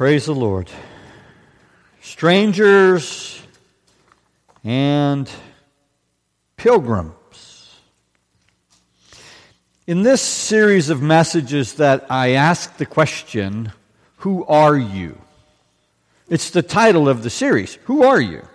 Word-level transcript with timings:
Praise 0.00 0.24
the 0.24 0.34
Lord. 0.34 0.70
Strangers 2.00 3.42
and 4.64 5.30
pilgrims. 6.56 7.76
In 9.86 10.00
this 10.00 10.22
series 10.22 10.88
of 10.88 11.02
messages 11.02 11.74
that 11.74 12.06
I 12.08 12.30
ask 12.30 12.78
the 12.78 12.86
question, 12.86 13.72
Who 14.20 14.46
are 14.46 14.74
you? 14.74 15.20
It's 16.30 16.48
the 16.48 16.62
title 16.62 17.06
of 17.06 17.22
the 17.22 17.28
series. 17.28 17.74
Who 17.84 18.04
are 18.04 18.22
you? 18.22 18.48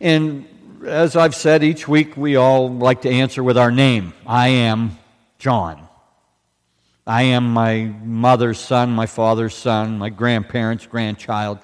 And 0.00 0.48
as 0.84 1.14
I've 1.14 1.36
said, 1.36 1.62
each 1.62 1.86
week 1.86 2.16
we 2.16 2.34
all 2.34 2.74
like 2.74 3.02
to 3.02 3.08
answer 3.08 3.44
with 3.44 3.56
our 3.56 3.70
name. 3.70 4.14
I 4.26 4.48
am 4.48 4.98
John. 5.38 5.87
I 7.08 7.22
am 7.22 7.54
my 7.54 7.84
mother's 8.04 8.60
son, 8.60 8.90
my 8.90 9.06
father's 9.06 9.54
son, 9.54 9.96
my 9.96 10.10
grandparents' 10.10 10.86
grandchild, 10.86 11.58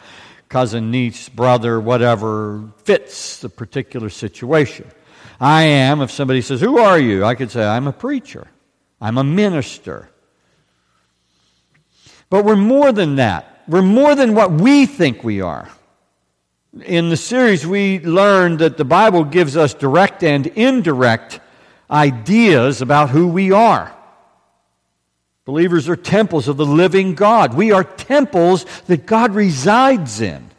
cousin, 0.48 0.90
niece, 0.90 1.28
brother, 1.28 1.78
whatever 1.78 2.64
fits 2.84 3.40
the 3.40 3.50
particular 3.50 4.08
situation. 4.08 4.90
I 5.38 5.64
am, 5.64 6.00
if 6.00 6.10
somebody 6.10 6.40
says, 6.40 6.62
Who 6.62 6.78
are 6.78 6.98
you? 6.98 7.26
I 7.26 7.34
could 7.34 7.50
say, 7.50 7.62
I'm 7.62 7.86
a 7.86 7.92
preacher, 7.92 8.48
I'm 9.02 9.18
a 9.18 9.24
minister. 9.24 10.08
But 12.30 12.46
we're 12.46 12.56
more 12.56 12.90
than 12.90 13.16
that. 13.16 13.64
We're 13.68 13.82
more 13.82 14.14
than 14.14 14.34
what 14.34 14.50
we 14.50 14.86
think 14.86 15.22
we 15.22 15.42
are. 15.42 15.68
In 16.86 17.10
the 17.10 17.18
series, 17.18 17.66
we 17.66 18.00
learned 18.00 18.60
that 18.60 18.78
the 18.78 18.84
Bible 18.84 19.24
gives 19.24 19.58
us 19.58 19.74
direct 19.74 20.24
and 20.24 20.46
indirect 20.46 21.38
ideas 21.90 22.80
about 22.80 23.10
who 23.10 23.28
we 23.28 23.52
are. 23.52 23.94
Believers 25.44 25.88
are 25.88 25.96
temples 25.96 26.48
of 26.48 26.56
the 26.56 26.66
living 26.66 27.14
God. 27.14 27.54
We 27.54 27.72
are 27.72 27.84
temples 27.84 28.64
that 28.86 29.04
God 29.04 29.34
resides 29.34 30.20
in. 30.20 30.50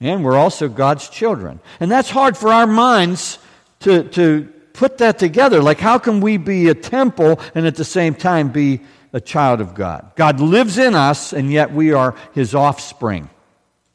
And 0.00 0.24
we're 0.24 0.36
also 0.36 0.68
God's 0.68 1.08
children. 1.08 1.60
And 1.80 1.90
that's 1.90 2.10
hard 2.10 2.36
for 2.36 2.52
our 2.52 2.66
minds 2.66 3.38
to, 3.80 4.04
to 4.10 4.52
put 4.72 4.98
that 4.98 5.18
together. 5.18 5.62
Like, 5.62 5.78
how 5.78 5.98
can 5.98 6.20
we 6.20 6.36
be 6.36 6.68
a 6.68 6.74
temple 6.74 7.40
and 7.54 7.66
at 7.66 7.76
the 7.76 7.84
same 7.84 8.14
time 8.14 8.48
be 8.48 8.80
a 9.12 9.20
child 9.20 9.60
of 9.60 9.74
God? 9.74 10.12
God 10.16 10.40
lives 10.40 10.78
in 10.78 10.94
us, 10.94 11.32
and 11.32 11.50
yet 11.50 11.72
we 11.72 11.92
are 11.92 12.14
his 12.34 12.54
offspring 12.54 13.28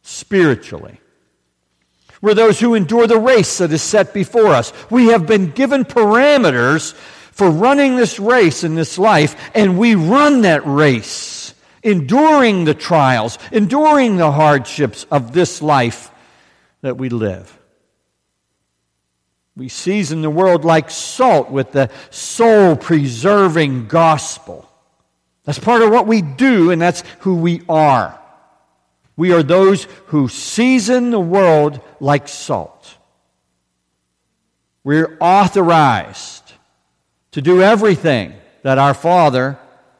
spiritually. 0.01 0.99
We're 2.21 2.35
those 2.35 2.59
who 2.59 2.75
endure 2.75 3.07
the 3.07 3.19
race 3.19 3.57
that 3.57 3.71
is 3.71 3.81
set 3.81 4.13
before 4.13 4.49
us. 4.49 4.71
We 4.91 5.07
have 5.07 5.25
been 5.25 5.51
given 5.51 5.85
parameters 5.85 6.95
for 7.31 7.49
running 7.49 7.95
this 7.95 8.19
race 8.19 8.63
in 8.63 8.75
this 8.75 8.97
life, 8.97 9.35
and 9.55 9.77
we 9.77 9.95
run 9.95 10.41
that 10.41 10.61
race, 10.65 11.53
enduring 11.81 12.65
the 12.65 12.73
trials, 12.73 13.39
enduring 13.51 14.17
the 14.17 14.31
hardships 14.31 15.05
of 15.09 15.33
this 15.33 15.61
life 15.61 16.11
that 16.81 16.97
we 16.97 17.09
live. 17.09 17.57
We 19.55 19.69
season 19.69 20.21
the 20.21 20.29
world 20.29 20.63
like 20.63 20.89
salt 20.89 21.51
with 21.51 21.71
the 21.71 21.89
soul 22.09 22.75
preserving 22.75 23.87
gospel. 23.87 24.67
That's 25.43 25.59
part 25.59 25.81
of 25.81 25.91
what 25.91 26.07
we 26.07 26.21
do, 26.21 26.71
and 26.71 26.81
that's 26.81 27.03
who 27.19 27.35
we 27.35 27.63
are. 27.67 28.17
We 29.17 29.33
are 29.33 29.43
those 29.43 29.83
who 30.07 30.29
season 30.29 31.11
the 31.11 31.19
world 31.19 31.81
like 31.99 32.27
salt. 32.27 32.97
We're 34.83 35.17
authorized 35.19 36.40
to 37.31 37.41
do 37.41 37.61
everything 37.61 38.33
that 38.63 38.77
our 38.77 38.93
Father 38.93 39.57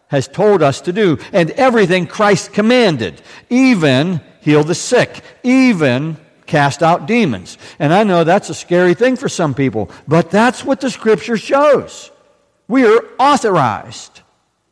has 0.08 0.28
told 0.28 0.62
us 0.62 0.82
to 0.82 0.94
do 0.94 1.18
and 1.32 1.52
everything 1.52 2.06
Christ 2.06 2.54
commanded, 2.54 3.22
even 3.50 4.22
heal 4.42 4.64
the 4.64 4.76
sick, 4.76 5.24
even 5.44 6.18
cast 6.46 6.84
out 6.84 7.06
demons. 7.06 7.58
And 7.80 7.94
I 7.94 8.04
know 8.04 8.24
that's 8.24 8.50
a 8.50 8.54
scary 8.54 8.94
thing 8.94 9.16
for 9.16 9.30
some 9.30 9.54
people, 9.54 9.90
but 10.08 10.30
that's 10.30 10.66
what 10.66 10.82
the 10.82 10.90
scripture 10.90 11.38
shows. 11.38 12.12
We 12.68 12.86
are 12.86 13.04
authorized 13.18 14.22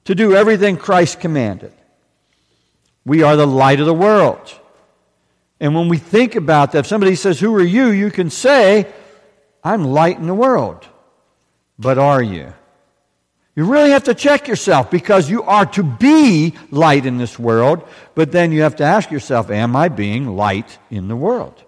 to 0.05 0.15
do 0.15 0.35
everything 0.35 0.75
Christ 0.75 1.19
commanded. 1.19 1.73
We 3.05 3.23
are 3.23 3.35
the 3.35 3.47
light 3.47 3.79
of 3.79 3.85
the 3.85 3.93
world. 3.93 4.53
And 5.59 5.75
when 5.75 5.87
we 5.87 5.97
think 5.97 6.35
about 6.35 6.71
that, 6.71 6.79
if 6.79 6.87
somebody 6.87 7.15
says, 7.15 7.39
Who 7.39 7.53
are 7.55 7.63
you? 7.63 7.89
you 7.89 8.11
can 8.11 8.29
say, 8.29 8.87
I'm 9.63 9.83
light 9.83 10.17
in 10.17 10.27
the 10.27 10.33
world. 10.33 10.87
But 11.79 11.97
are 11.97 12.21
you? 12.21 12.53
You 13.55 13.65
really 13.65 13.91
have 13.91 14.03
to 14.03 14.13
check 14.13 14.47
yourself 14.47 14.91
because 14.91 15.29
you 15.29 15.43
are 15.43 15.65
to 15.67 15.83
be 15.83 16.53
light 16.71 17.05
in 17.05 17.17
this 17.17 17.39
world, 17.39 17.87
but 18.15 18.31
then 18.31 18.51
you 18.51 18.61
have 18.61 18.75
to 18.77 18.83
ask 18.83 19.09
yourself, 19.09 19.49
Am 19.49 19.75
I 19.75 19.87
being 19.87 20.35
light 20.35 20.77
in 20.91 21.07
the 21.07 21.15
world? 21.15 21.63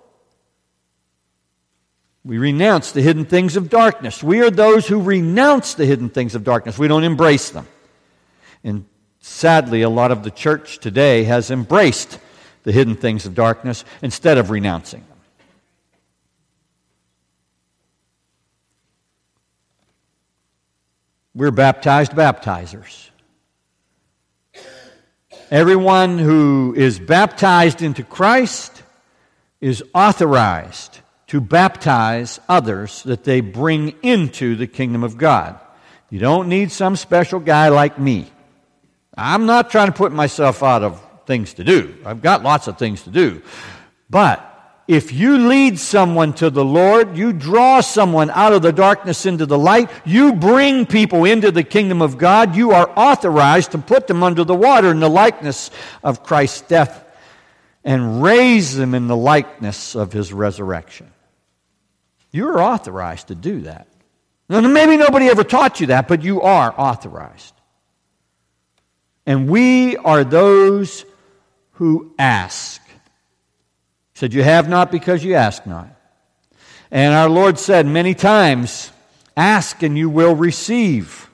We 2.23 2.37
renounce 2.37 2.91
the 2.91 3.01
hidden 3.01 3.25
things 3.25 3.55
of 3.57 3.69
darkness. 3.69 4.21
We 4.21 4.41
are 4.41 4.51
those 4.51 4.87
who 4.87 5.01
renounce 5.01 5.73
the 5.73 5.85
hidden 5.85 6.09
things 6.09 6.35
of 6.35 6.43
darkness. 6.43 6.77
We 6.77 6.87
don't 6.87 7.03
embrace 7.03 7.49
them. 7.49 7.67
And 8.63 8.85
sadly, 9.21 9.81
a 9.81 9.89
lot 9.89 10.11
of 10.11 10.23
the 10.23 10.29
church 10.29 10.77
today 10.79 11.23
has 11.23 11.49
embraced 11.49 12.19
the 12.63 12.71
hidden 12.71 12.95
things 12.95 13.25
of 13.25 13.33
darkness 13.33 13.83
instead 14.03 14.37
of 14.37 14.51
renouncing. 14.51 15.03
We're 21.33 21.51
baptized 21.51 22.11
baptizers. 22.11 23.09
Everyone 25.49 26.17
who 26.17 26.73
is 26.77 26.99
baptized 26.99 27.81
into 27.81 28.03
Christ 28.03 28.83
is 29.59 29.83
authorized 29.93 30.99
to 31.27 31.39
baptize 31.39 32.39
others 32.49 33.03
that 33.03 33.23
they 33.23 33.39
bring 33.39 33.95
into 34.01 34.55
the 34.55 34.67
kingdom 34.67 35.03
of 35.03 35.17
God. 35.17 35.59
You 36.09 36.19
don't 36.19 36.49
need 36.49 36.71
some 36.71 36.97
special 36.97 37.39
guy 37.39 37.69
like 37.69 37.97
me. 37.97 38.29
I'm 39.17 39.45
not 39.45 39.69
trying 39.69 39.87
to 39.87 39.93
put 39.93 40.11
myself 40.11 40.63
out 40.63 40.83
of 40.83 41.01
things 41.25 41.53
to 41.53 41.63
do. 41.63 41.95
I've 42.05 42.21
got 42.21 42.43
lots 42.43 42.67
of 42.67 42.77
things 42.77 43.03
to 43.03 43.09
do. 43.09 43.41
But 44.09 44.50
if 44.91 45.13
you 45.13 45.37
lead 45.37 45.79
someone 45.79 46.33
to 46.33 46.49
the 46.49 46.65
Lord, 46.65 47.15
you 47.15 47.31
draw 47.31 47.79
someone 47.79 48.29
out 48.29 48.51
of 48.51 48.61
the 48.61 48.73
darkness 48.73 49.25
into 49.25 49.45
the 49.45 49.57
light, 49.57 49.89
you 50.03 50.33
bring 50.33 50.85
people 50.85 51.23
into 51.23 51.49
the 51.49 51.63
kingdom 51.63 52.01
of 52.01 52.17
God, 52.17 52.57
you 52.57 52.71
are 52.71 52.91
authorized 52.97 53.71
to 53.71 53.77
put 53.77 54.07
them 54.07 54.21
under 54.21 54.43
the 54.43 54.53
water 54.53 54.91
in 54.91 54.99
the 54.99 55.09
likeness 55.09 55.71
of 56.03 56.23
Christ's 56.23 56.67
death 56.67 57.05
and 57.85 58.21
raise 58.21 58.75
them 58.75 58.93
in 58.93 59.07
the 59.07 59.15
likeness 59.15 59.95
of 59.95 60.11
his 60.11 60.33
resurrection. 60.33 61.09
You're 62.33 62.61
authorized 62.61 63.29
to 63.29 63.35
do 63.35 63.61
that. 63.61 63.87
Now, 64.49 64.59
maybe 64.59 64.97
nobody 64.97 65.27
ever 65.27 65.45
taught 65.45 65.79
you 65.79 65.87
that, 65.87 66.09
but 66.09 66.21
you 66.21 66.41
are 66.41 66.75
authorized. 66.77 67.53
And 69.25 69.47
we 69.47 69.95
are 69.95 70.25
those 70.25 71.05
who 71.75 72.13
ask 72.19 72.80
said, 74.21 74.35
You 74.35 74.43
have 74.43 74.69
not 74.69 74.91
because 74.91 75.23
you 75.23 75.33
ask 75.33 75.65
not. 75.65 75.89
And 76.91 77.15
our 77.15 77.27
Lord 77.27 77.57
said 77.57 77.87
many 77.87 78.13
times, 78.13 78.91
Ask 79.35 79.81
and 79.81 79.97
you 79.97 80.11
will 80.11 80.35
receive. 80.35 81.27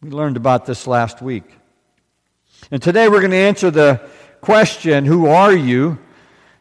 We 0.00 0.10
learned 0.10 0.36
about 0.36 0.66
this 0.66 0.86
last 0.86 1.20
week. 1.20 1.42
And 2.70 2.80
today 2.80 3.08
we're 3.08 3.18
going 3.18 3.32
to 3.32 3.38
answer 3.38 3.72
the 3.72 4.08
question, 4.40 5.04
Who 5.04 5.26
are 5.26 5.52
you? 5.52 5.98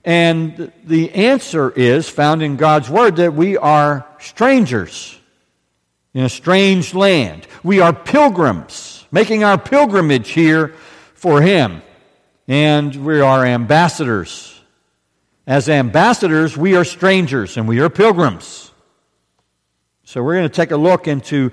And 0.03 0.71
the 0.83 1.11
answer 1.11 1.69
is 1.69 2.09
found 2.09 2.41
in 2.41 2.55
God's 2.55 2.89
Word 2.89 3.17
that 3.17 3.35
we 3.35 3.57
are 3.57 4.07
strangers 4.19 5.15
in 6.15 6.23
a 6.23 6.29
strange 6.29 6.95
land. 6.95 7.45
We 7.63 7.81
are 7.81 7.93
pilgrims, 7.93 9.05
making 9.11 9.43
our 9.43 9.59
pilgrimage 9.59 10.29
here 10.29 10.69
for 11.13 11.43
Him. 11.43 11.83
And 12.47 13.05
we 13.05 13.21
are 13.21 13.45
ambassadors 13.45 14.53
as 15.47 15.69
ambassadors, 15.69 16.57
we 16.57 16.75
are 16.75 16.83
strangers 16.83 17.57
and 17.57 17.67
we 17.67 17.79
are 17.79 17.89
pilgrims. 17.89 18.71
So 20.03 20.23
we're 20.23 20.35
going 20.35 20.49
to 20.49 20.55
take 20.55 20.71
a 20.71 20.77
look 20.77 21.07
into 21.07 21.51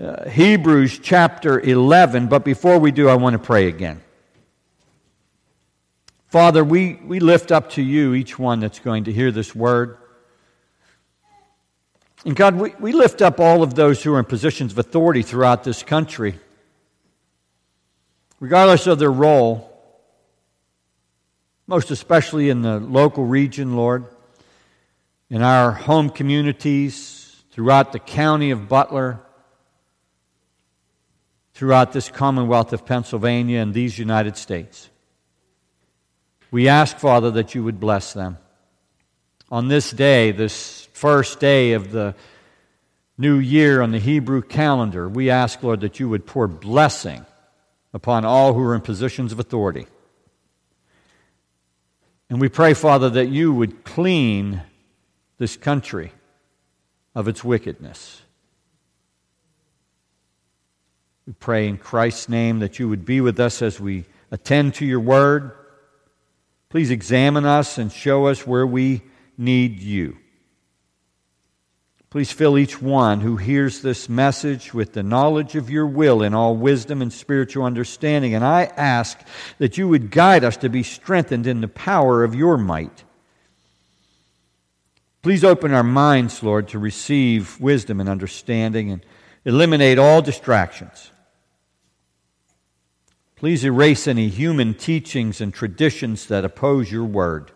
uh, 0.00 0.28
Hebrews 0.28 0.98
chapter 1.00 1.60
11, 1.60 2.28
but 2.28 2.44
before 2.44 2.78
we 2.78 2.92
do, 2.92 3.08
I 3.08 3.14
want 3.14 3.34
to 3.34 3.38
pray 3.38 3.68
again. 3.68 4.00
Father, 6.28 6.64
we, 6.64 6.94
we 7.04 7.20
lift 7.20 7.52
up 7.52 7.70
to 7.70 7.82
you 7.82 8.14
each 8.14 8.38
one 8.38 8.60
that's 8.60 8.78
going 8.78 9.04
to 9.04 9.12
hear 9.12 9.30
this 9.30 9.54
word. 9.54 9.98
And 12.24 12.34
God, 12.36 12.54
we, 12.54 12.74
we 12.78 12.92
lift 12.92 13.20
up 13.20 13.40
all 13.40 13.62
of 13.62 13.74
those 13.74 14.02
who 14.02 14.14
are 14.14 14.18
in 14.18 14.24
positions 14.24 14.72
of 14.72 14.78
authority 14.78 15.22
throughout 15.22 15.64
this 15.64 15.82
country, 15.82 16.38
regardless 18.40 18.86
of 18.86 18.98
their 18.98 19.10
role 19.10 19.71
most 21.66 21.90
especially 21.90 22.50
in 22.50 22.62
the 22.62 22.78
local 22.80 23.24
region, 23.24 23.76
Lord, 23.76 24.06
in 25.30 25.42
our 25.42 25.72
home 25.72 26.10
communities, 26.10 27.42
throughout 27.50 27.92
the 27.92 27.98
county 27.98 28.50
of 28.50 28.68
Butler, 28.68 29.20
throughout 31.54 31.92
this 31.92 32.08
Commonwealth 32.08 32.72
of 32.72 32.84
Pennsylvania 32.84 33.60
and 33.60 33.72
these 33.72 33.98
United 33.98 34.36
States. 34.36 34.90
We 36.50 36.68
ask, 36.68 36.98
Father, 36.98 37.30
that 37.32 37.54
you 37.54 37.64
would 37.64 37.80
bless 37.80 38.12
them. 38.12 38.38
On 39.50 39.68
this 39.68 39.90
day, 39.90 40.32
this 40.32 40.88
first 40.92 41.40
day 41.40 41.72
of 41.72 41.92
the 41.92 42.14
new 43.16 43.38
year 43.38 43.80
on 43.80 43.90
the 43.92 43.98
Hebrew 43.98 44.42
calendar, 44.42 45.08
we 45.08 45.30
ask, 45.30 45.62
Lord, 45.62 45.80
that 45.80 46.00
you 46.00 46.08
would 46.08 46.26
pour 46.26 46.48
blessing 46.48 47.24
upon 47.94 48.24
all 48.24 48.54
who 48.54 48.62
are 48.62 48.74
in 48.74 48.80
positions 48.80 49.32
of 49.32 49.38
authority. 49.38 49.86
And 52.32 52.40
we 52.40 52.48
pray, 52.48 52.72
Father, 52.72 53.10
that 53.10 53.28
you 53.28 53.52
would 53.52 53.84
clean 53.84 54.62
this 55.36 55.54
country 55.58 56.12
of 57.14 57.28
its 57.28 57.44
wickedness. 57.44 58.22
We 61.26 61.34
pray 61.34 61.68
in 61.68 61.76
Christ's 61.76 62.30
name 62.30 62.60
that 62.60 62.78
you 62.78 62.88
would 62.88 63.04
be 63.04 63.20
with 63.20 63.38
us 63.38 63.60
as 63.60 63.78
we 63.78 64.06
attend 64.30 64.72
to 64.76 64.86
your 64.86 64.98
word. 64.98 65.52
Please 66.70 66.90
examine 66.90 67.44
us 67.44 67.76
and 67.76 67.92
show 67.92 68.24
us 68.28 68.46
where 68.46 68.66
we 68.66 69.02
need 69.36 69.80
you. 69.80 70.16
Please 72.12 72.30
fill 72.30 72.58
each 72.58 72.82
one 72.82 73.22
who 73.22 73.38
hears 73.38 73.80
this 73.80 74.06
message 74.06 74.74
with 74.74 74.92
the 74.92 75.02
knowledge 75.02 75.54
of 75.54 75.70
your 75.70 75.86
will 75.86 76.20
in 76.20 76.34
all 76.34 76.54
wisdom 76.54 77.00
and 77.00 77.10
spiritual 77.10 77.64
understanding. 77.64 78.34
And 78.34 78.44
I 78.44 78.64
ask 78.64 79.18
that 79.56 79.78
you 79.78 79.88
would 79.88 80.10
guide 80.10 80.44
us 80.44 80.58
to 80.58 80.68
be 80.68 80.82
strengthened 80.82 81.46
in 81.46 81.62
the 81.62 81.68
power 81.68 82.22
of 82.22 82.34
your 82.34 82.58
might. 82.58 83.04
Please 85.22 85.42
open 85.42 85.72
our 85.72 85.82
minds, 85.82 86.42
Lord, 86.42 86.68
to 86.68 86.78
receive 86.78 87.58
wisdom 87.58 87.98
and 87.98 88.10
understanding 88.10 88.90
and 88.90 89.06
eliminate 89.46 89.98
all 89.98 90.20
distractions. 90.20 91.10
Please 93.36 93.64
erase 93.64 94.06
any 94.06 94.28
human 94.28 94.74
teachings 94.74 95.40
and 95.40 95.54
traditions 95.54 96.26
that 96.26 96.44
oppose 96.44 96.92
your 96.92 97.06
word. 97.06 97.52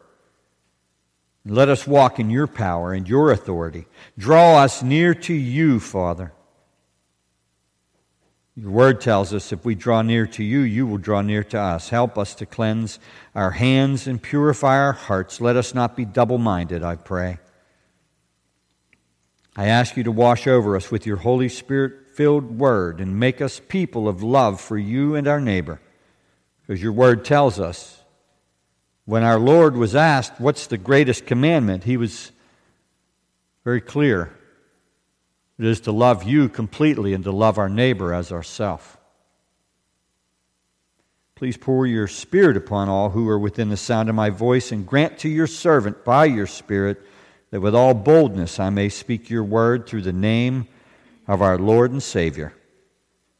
Let 1.49 1.69
us 1.69 1.87
walk 1.87 2.19
in 2.19 2.29
your 2.29 2.49
power 2.49 2.93
and 2.93 3.09
your 3.09 3.31
authority. 3.31 3.87
Draw 4.19 4.59
us 4.59 4.83
near 4.83 5.15
to 5.15 5.33
you, 5.33 5.79
Father. 5.79 6.33
Your 8.57 8.71
word 8.71 9.01
tells 9.01 9.33
us 9.33 9.53
if 9.53 9.65
we 9.65 9.75
draw 9.75 10.03
near 10.03 10.27
to 10.29 10.43
you, 10.43 10.61
you 10.61 10.87
will 10.87 10.99
draw 10.99 11.21
near 11.21 11.45
to 11.45 11.59
us. 11.59 11.91
Help 11.91 12.19
us 12.19 12.35
to 12.37 12.47
cleanse 12.47 12.99
our 13.35 13.53
hands 13.53 14.07
and 14.09 14.21
purify 14.21 14.77
our 14.79 14.93
hearts. 14.93 15.41
Let 15.41 15.57
us 15.57 15.73
not 15.73 15.95
be 15.95 16.05
double 16.05 16.39
minded, 16.39 16.83
I 16.83 16.97
pray. 16.97 17.39
I 19.55 19.67
ask 19.67 19.97
you 19.97 20.03
to 20.05 20.13
wash 20.13 20.47
over 20.47 20.75
us 20.75 20.91
with 20.91 21.07
your 21.07 21.19
Holy 21.19 21.49
Spirit 21.49 22.09
filled 22.15 22.59
word 22.59 22.99
and 22.99 23.21
make 23.21 23.41
us 23.41 23.61
people 23.69 24.09
of 24.09 24.23
love 24.23 24.61
for 24.61 24.79
you 24.79 25.15
and 25.15 25.29
our 25.29 25.41
neighbor. 25.41 25.81
Because 26.63 26.83
your 26.83 26.93
word 26.93 27.25
tells 27.25 27.61
us 27.61 28.03
when 29.07 29.23
our 29.23 29.39
Lord 29.39 29.77
was 29.77 29.97
asked, 29.97 30.39
What's 30.39 30.67
the 30.67 30.77
greatest 30.77 31.25
commandment? 31.25 31.85
he 31.85 31.97
was 31.97 32.33
very 33.65 33.81
clear. 33.81 34.33
It 35.59 35.65
is 35.65 35.81
to 35.83 35.93
love 35.93 36.25
you 36.25 36.51
completely 36.51 37.15
and 37.15 37.25
to 37.25 37.33
love 37.33 37.57
our 37.57 37.71
neighbor 37.71 38.13
as 38.13 38.31
ourself. 38.31 38.99
Please 41.35 41.57
pour 41.57 41.87
your 41.87 42.09
Spirit 42.09 42.57
upon 42.57 42.89
all 42.89 43.11
who 43.11 43.29
are 43.29 43.39
within 43.39 43.69
the 43.69 43.77
sound 43.77 44.09
of 44.09 44.15
my 44.15 44.31
voice, 44.31 44.73
and 44.73 44.87
grant 44.87 45.19
to 45.19 45.29
your 45.29 45.47
servant 45.47 46.05
by 46.05 46.27
your 46.27 46.47
Spirit 46.47 47.03
that 47.51 47.61
with 47.61 47.75
all 47.75 47.95
boldness 47.95 48.59
I 48.59 48.71
may 48.71 48.89
speak 48.89 49.31
your 49.31 49.45
word 49.45 49.87
through 49.87 50.03
the 50.03 50.13
name 50.13 50.67
of 51.29 51.43
our 51.43 51.59
Lord 51.59 51.91
and 51.91 52.03
Savior, 52.03 52.53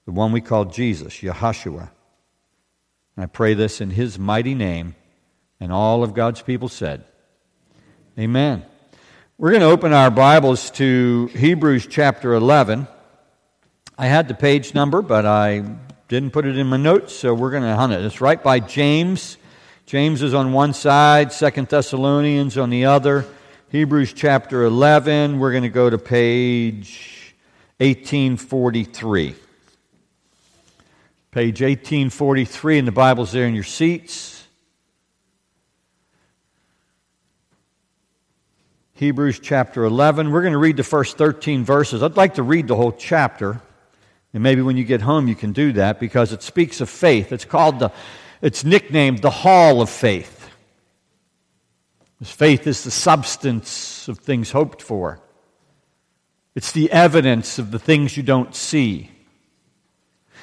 the 0.05 0.13
one 0.13 0.33
we 0.33 0.41
call 0.41 0.67
Jesus, 0.67 1.15
Yahshua. 1.15 1.91
And 3.17 3.25
I 3.25 3.27
pray 3.27 3.55
this 3.55 3.81
in 3.81 3.91
his 3.91 4.19
mighty 4.19 4.55
name. 4.55 4.95
And 5.61 5.73
all 5.73 6.03
of 6.03 6.15
God's 6.15 6.43
people 6.43 6.69
said, 6.69 7.05
Amen. 8.19 8.65
We're 9.39 9.51
going 9.51 9.61
to 9.61 9.69
open 9.69 9.93
our 9.93 10.11
Bibles 10.11 10.71
to 10.73 11.27
Hebrews 11.35 11.87
chapter 11.87 12.35
11. 12.35 12.87
I 13.99 14.07
had 14.07 14.29
the 14.29 14.35
page 14.35 14.75
number, 14.75 15.03
but 15.03 15.27
I 15.27 15.65
didn't 16.09 16.31
put 16.31 16.47
it 16.47 16.59
in 16.59 16.67
my 16.67 16.77
notes, 16.77 17.15
so 17.15 17.35
we're 17.35 17.51
going 17.51 17.63
to 17.63 17.75
hunt 17.75 17.93
it. 17.93 18.05
It's 18.05 18.21
right 18.21 18.43
by 18.43 18.61
James. 18.61 19.39
James 19.87 20.23
is 20.23 20.35
on 20.35 20.53
one 20.53 20.73
side, 20.73 21.33
Second 21.33 21.69
Thessalonians 21.69 22.59
on 22.59 22.71
the 22.71 22.85
other. 22.87 23.25
Hebrews 23.71 24.13
chapter 24.13 24.65
11, 24.65 25.39
we're 25.39 25.53
going 25.53 25.63
to 25.63 25.69
go 25.69 25.89
to 25.89 25.99
page 25.99 27.35
1843. 27.79 29.35
Page 31.31 31.61
1843, 31.61 32.79
and 32.79 32.89
the 32.89 32.93
Bible's 32.93 33.33
there 33.33 33.47
in 33.47 33.55
your 33.55 33.65
seats. 33.65 34.36
Hebrews 38.97 39.41
chapter 39.41 39.85
11. 39.85 40.31
We're 40.31 40.41
going 40.41 40.53
to 40.53 40.59
read 40.59 40.79
the 40.79 40.83
first 40.83 41.19
13 41.19 41.65
verses. 41.65 42.03
I'd 42.03 42.17
like 42.17 42.37
to 42.37 42.43
read 42.43 42.67
the 42.67 42.77
whole 42.77 42.93
chapter. 42.93 43.61
And 44.33 44.43
maybe 44.43 44.63
when 44.63 44.79
you 44.79 44.85
get 44.85 45.03
home 45.03 45.29
you 45.29 45.35
can 45.35 45.53
do 45.53 45.73
that 45.73 46.01
because 46.01 46.33
it 46.33 46.43
speaks 46.43 46.81
of 46.81 46.89
faith. 46.89 47.31
It's 47.31 47.45
called 47.45 47.79
the, 47.79 47.93
it's 48.41 48.65
nicknamed 48.65 49.21
the 49.21 49.29
Hall 49.29 49.83
of 49.83 49.91
Faith. 49.91 50.49
Faith 52.23 52.67
is 52.67 52.85
the 52.85 52.91
substance 52.91 54.09
of 54.09 54.19
things 54.21 54.51
hoped 54.51 54.81
for. 54.81 55.21
It's 56.55 56.73
the 56.73 56.91
evidence 56.91 57.59
of 57.59 57.73
the 57.73 57.79
things 57.79 58.17
you 58.17 58.23
don't 58.23 58.55
see. 58.55 59.11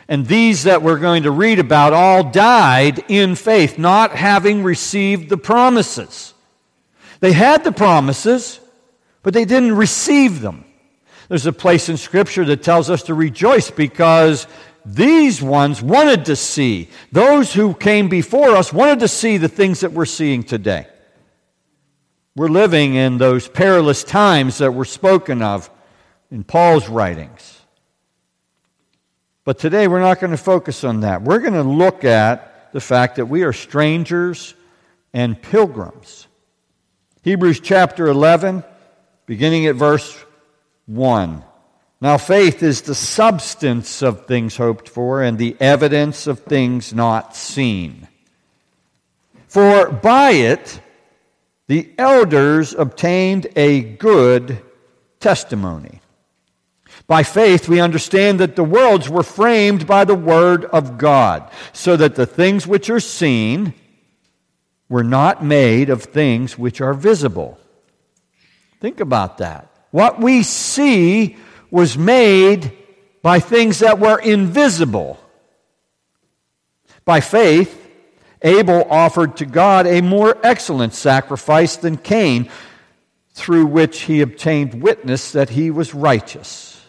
And 0.07 0.27
these 0.27 0.63
that 0.63 0.83
we're 0.83 0.99
going 0.99 1.23
to 1.23 1.31
read 1.31 1.57
about 1.57 1.93
all 1.93 2.29
died 2.29 3.03
in 3.09 3.33
faith, 3.33 3.79
not 3.79 4.11
having 4.11 4.61
received 4.61 5.29
the 5.29 5.37
promises. 5.37 6.32
They 7.23 7.31
had 7.31 7.63
the 7.63 7.71
promises, 7.71 8.59
but 9.21 9.33
they 9.33 9.45
didn't 9.45 9.77
receive 9.77 10.41
them. 10.41 10.65
There's 11.29 11.45
a 11.45 11.53
place 11.53 11.87
in 11.87 11.95
Scripture 11.95 12.43
that 12.43 12.63
tells 12.63 12.89
us 12.89 13.03
to 13.03 13.13
rejoice 13.13 13.71
because 13.71 14.45
these 14.85 15.41
ones 15.41 15.81
wanted 15.81 16.25
to 16.25 16.35
see. 16.35 16.89
Those 17.13 17.53
who 17.53 17.75
came 17.75 18.09
before 18.09 18.57
us 18.57 18.73
wanted 18.73 18.99
to 18.99 19.07
see 19.07 19.37
the 19.37 19.47
things 19.47 19.79
that 19.79 19.93
we're 19.93 20.03
seeing 20.03 20.43
today. 20.43 20.85
We're 22.35 22.49
living 22.49 22.95
in 22.95 23.19
those 23.19 23.47
perilous 23.47 24.03
times 24.03 24.57
that 24.57 24.73
were 24.73 24.83
spoken 24.83 25.41
of 25.41 25.69
in 26.29 26.43
Paul's 26.43 26.89
writings. 26.89 27.61
But 29.45 29.59
today 29.59 29.87
we're 29.87 30.01
not 30.01 30.19
going 30.19 30.31
to 30.31 30.37
focus 30.37 30.83
on 30.83 30.99
that. 30.99 31.21
We're 31.21 31.39
going 31.39 31.53
to 31.53 31.63
look 31.63 32.03
at 32.03 32.73
the 32.73 32.81
fact 32.81 33.15
that 33.15 33.27
we 33.27 33.43
are 33.43 33.53
strangers 33.53 34.55
and 35.13 35.41
pilgrims. 35.41 36.27
Hebrews 37.23 37.61
chapter 37.61 38.07
11, 38.07 38.65
beginning 39.27 39.67
at 39.67 39.75
verse 39.75 40.13
1. 40.87 41.41
Now, 42.01 42.17
faith 42.17 42.61
is 42.61 42.81
the 42.81 42.93
substance 42.93 44.01
of 44.01 44.25
things 44.25 44.57
hoped 44.57 44.89
for 44.89 45.23
and 45.23 45.37
the 45.37 45.55
evidence 45.61 46.27
of 46.27 46.39
things 46.39 46.93
not 46.93 47.33
seen. 47.33 48.09
For 49.47 49.89
by 49.89 50.31
it 50.31 50.81
the 51.67 51.93
elders 51.97 52.73
obtained 52.73 53.47
a 53.55 53.79
good 53.79 54.61
testimony. 55.21 56.01
By 57.07 57.23
faith, 57.23 57.69
we 57.69 57.79
understand 57.79 58.41
that 58.41 58.57
the 58.57 58.65
worlds 58.65 59.07
were 59.07 59.23
framed 59.23 59.87
by 59.87 60.03
the 60.03 60.13
Word 60.13 60.65
of 60.65 60.97
God, 60.97 61.49
so 61.71 61.95
that 61.95 62.15
the 62.15 62.25
things 62.25 62.67
which 62.67 62.89
are 62.89 62.99
seen 62.99 63.73
were 64.93 65.03
not 65.03 65.43
made 65.43 65.89
of 65.89 66.03
things 66.03 66.55
which 66.55 66.79
are 66.79 66.93
visible. 66.93 67.57
Think 68.79 68.99
about 68.99 69.39
that. 69.39 69.67
What 69.89 70.19
we 70.19 70.43
see 70.43 71.35
was 71.71 71.97
made 71.97 72.71
by 73.23 73.39
things 73.39 73.79
that 73.79 73.97
were 73.97 74.19
invisible. 74.19 75.19
By 77.05 77.21
faith, 77.21 77.75
Abel 78.43 78.85
offered 78.87 79.37
to 79.37 79.47
God 79.47 79.87
a 79.87 80.01
more 80.01 80.37
excellent 80.43 80.93
sacrifice 80.93 81.75
than 81.75 81.97
Cain, 81.97 82.51
through 83.31 83.65
which 83.65 84.01
he 84.01 84.21
obtained 84.21 84.83
witness 84.83 85.31
that 85.31 85.49
he 85.49 85.71
was 85.71 85.95
righteous. 85.95 86.79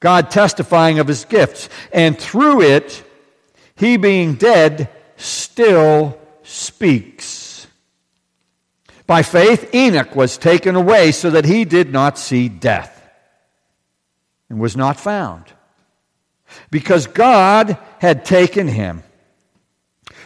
God 0.00 0.32
testifying 0.32 0.98
of 0.98 1.06
his 1.06 1.24
gifts, 1.26 1.68
and 1.92 2.18
through 2.18 2.62
it, 2.62 3.04
he 3.76 3.98
being 3.98 4.34
dead, 4.34 4.88
still 5.16 6.18
speaks. 6.44 7.66
By 9.06 9.22
faith, 9.22 9.74
Enoch 9.74 10.14
was 10.14 10.38
taken 10.38 10.76
away 10.76 11.12
so 11.12 11.30
that 11.30 11.44
he 11.44 11.64
did 11.64 11.92
not 11.92 12.18
see 12.18 12.48
death 12.48 13.02
and 14.48 14.58
was 14.58 14.76
not 14.76 14.98
found 14.98 15.44
because 16.70 17.06
God 17.06 17.76
had 17.98 18.24
taken 18.24 18.68
him. 18.68 19.02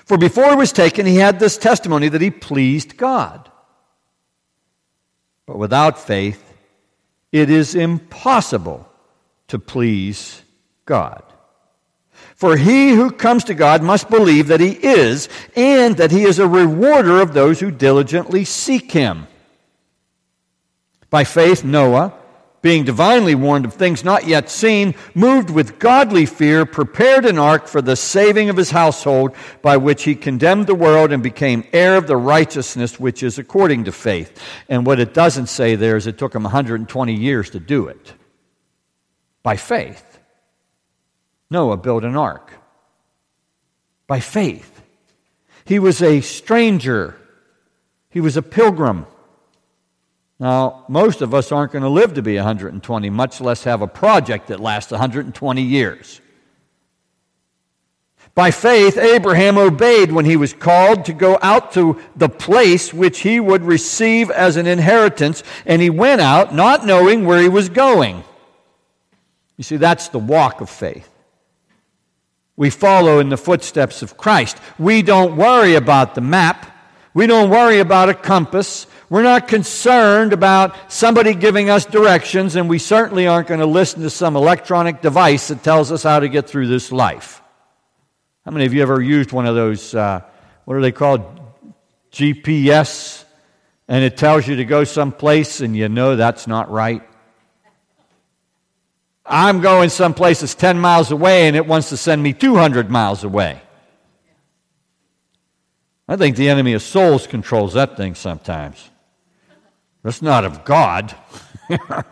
For 0.04 0.16
before 0.16 0.50
he 0.50 0.56
was 0.56 0.72
taken, 0.72 1.06
he 1.06 1.16
had 1.16 1.38
this 1.38 1.58
testimony 1.58 2.08
that 2.08 2.20
he 2.20 2.30
pleased 2.30 2.96
God. 2.96 3.50
But 5.46 5.58
without 5.58 5.98
faith, 5.98 6.54
it 7.32 7.50
is 7.50 7.74
impossible 7.74 8.88
to 9.48 9.58
please 9.58 10.42
God. 10.86 11.22
For 12.38 12.56
he 12.56 12.90
who 12.90 13.10
comes 13.10 13.42
to 13.44 13.54
God 13.54 13.82
must 13.82 14.08
believe 14.08 14.46
that 14.46 14.60
he 14.60 14.70
is, 14.70 15.28
and 15.56 15.96
that 15.96 16.12
he 16.12 16.22
is 16.22 16.38
a 16.38 16.46
rewarder 16.46 17.20
of 17.20 17.34
those 17.34 17.58
who 17.58 17.72
diligently 17.72 18.44
seek 18.44 18.92
him. 18.92 19.26
By 21.10 21.24
faith, 21.24 21.64
Noah, 21.64 22.14
being 22.62 22.84
divinely 22.84 23.34
warned 23.34 23.64
of 23.64 23.74
things 23.74 24.04
not 24.04 24.28
yet 24.28 24.50
seen, 24.50 24.94
moved 25.16 25.50
with 25.50 25.80
godly 25.80 26.26
fear, 26.26 26.64
prepared 26.64 27.24
an 27.24 27.40
ark 27.40 27.66
for 27.66 27.82
the 27.82 27.96
saving 27.96 28.50
of 28.50 28.56
his 28.56 28.70
household, 28.70 29.34
by 29.60 29.76
which 29.76 30.04
he 30.04 30.14
condemned 30.14 30.68
the 30.68 30.76
world 30.76 31.10
and 31.10 31.24
became 31.24 31.66
heir 31.72 31.96
of 31.96 32.06
the 32.06 32.16
righteousness 32.16 33.00
which 33.00 33.24
is 33.24 33.40
according 33.40 33.82
to 33.82 33.90
faith. 33.90 34.40
And 34.68 34.86
what 34.86 35.00
it 35.00 35.12
doesn't 35.12 35.48
say 35.48 35.74
there 35.74 35.96
is 35.96 36.06
it 36.06 36.18
took 36.18 36.36
him 36.36 36.44
120 36.44 37.14
years 37.14 37.50
to 37.50 37.58
do 37.58 37.88
it. 37.88 38.12
By 39.42 39.56
faith. 39.56 40.07
Noah 41.50 41.76
built 41.76 42.04
an 42.04 42.16
ark 42.16 42.52
by 44.06 44.20
faith. 44.20 44.82
He 45.64 45.78
was 45.78 46.02
a 46.02 46.20
stranger, 46.20 47.16
he 48.10 48.20
was 48.20 48.36
a 48.36 48.42
pilgrim. 48.42 49.06
Now, 50.40 50.84
most 50.88 51.20
of 51.20 51.34
us 51.34 51.50
aren't 51.50 51.72
going 51.72 51.82
to 51.82 51.88
live 51.88 52.14
to 52.14 52.22
be 52.22 52.36
120, 52.36 53.10
much 53.10 53.40
less 53.40 53.64
have 53.64 53.82
a 53.82 53.88
project 53.88 54.48
that 54.48 54.60
lasts 54.60 54.92
120 54.92 55.62
years. 55.62 56.20
By 58.36 58.52
faith, 58.52 58.96
Abraham 58.96 59.58
obeyed 59.58 60.12
when 60.12 60.24
he 60.24 60.36
was 60.36 60.52
called 60.52 61.06
to 61.06 61.12
go 61.12 61.40
out 61.42 61.72
to 61.72 62.00
the 62.14 62.28
place 62.28 62.94
which 62.94 63.18
he 63.18 63.40
would 63.40 63.64
receive 63.64 64.30
as 64.30 64.56
an 64.56 64.68
inheritance, 64.68 65.42
and 65.66 65.82
he 65.82 65.90
went 65.90 66.20
out 66.20 66.54
not 66.54 66.86
knowing 66.86 67.24
where 67.26 67.42
he 67.42 67.48
was 67.48 67.68
going. 67.68 68.22
You 69.56 69.64
see, 69.64 69.76
that's 69.76 70.08
the 70.10 70.20
walk 70.20 70.60
of 70.60 70.70
faith. 70.70 71.10
We 72.58 72.70
follow 72.70 73.20
in 73.20 73.28
the 73.28 73.36
footsteps 73.36 74.02
of 74.02 74.16
Christ. 74.16 74.58
We 74.80 75.02
don't 75.02 75.36
worry 75.36 75.76
about 75.76 76.16
the 76.16 76.20
map. 76.20 76.66
We 77.14 77.28
don't 77.28 77.50
worry 77.50 77.78
about 77.78 78.08
a 78.08 78.14
compass. 78.14 78.88
We're 79.08 79.22
not 79.22 79.46
concerned 79.46 80.32
about 80.32 80.74
somebody 80.92 81.34
giving 81.34 81.70
us 81.70 81.86
directions, 81.86 82.56
and 82.56 82.68
we 82.68 82.80
certainly 82.80 83.28
aren't 83.28 83.46
going 83.46 83.60
to 83.60 83.66
listen 83.66 84.02
to 84.02 84.10
some 84.10 84.34
electronic 84.34 85.00
device 85.02 85.48
that 85.48 85.62
tells 85.62 85.92
us 85.92 86.02
how 86.02 86.18
to 86.18 86.28
get 86.28 86.50
through 86.50 86.66
this 86.66 86.90
life. 86.90 87.40
How 88.44 88.50
many 88.50 88.66
of 88.66 88.74
you 88.74 88.82
ever 88.82 89.00
used 89.00 89.30
one 89.30 89.46
of 89.46 89.54
those, 89.54 89.94
uh, 89.94 90.22
what 90.64 90.76
are 90.76 90.82
they 90.82 90.90
called? 90.90 91.22
GPS, 92.10 93.24
and 93.86 94.02
it 94.02 94.16
tells 94.16 94.48
you 94.48 94.56
to 94.56 94.64
go 94.64 94.82
someplace, 94.82 95.60
and 95.60 95.76
you 95.76 95.88
know 95.88 96.16
that's 96.16 96.48
not 96.48 96.72
right? 96.72 97.07
I'm 99.28 99.60
going 99.60 99.90
someplace 99.90 100.40
that's 100.40 100.54
10 100.54 100.78
miles 100.78 101.10
away 101.10 101.46
and 101.46 101.56
it 101.56 101.66
wants 101.66 101.90
to 101.90 101.96
send 101.96 102.22
me 102.22 102.32
200 102.32 102.90
miles 102.90 103.24
away. 103.24 103.60
I 106.08 106.16
think 106.16 106.36
the 106.36 106.48
enemy 106.48 106.72
of 106.72 106.82
souls 106.82 107.26
controls 107.26 107.74
that 107.74 107.96
thing 107.96 108.14
sometimes. 108.14 108.88
That's 110.02 110.22
not 110.22 110.44
of 110.44 110.64
God. 110.64 111.14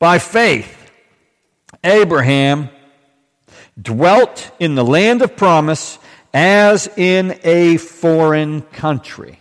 By 0.00 0.18
faith, 0.18 0.90
Abraham 1.84 2.70
dwelt 3.80 4.50
in 4.58 4.74
the 4.74 4.84
land 4.84 5.22
of 5.22 5.36
promise 5.36 5.98
as 6.34 6.88
in 6.96 7.38
a 7.44 7.76
foreign 7.76 8.62
country 8.62 9.38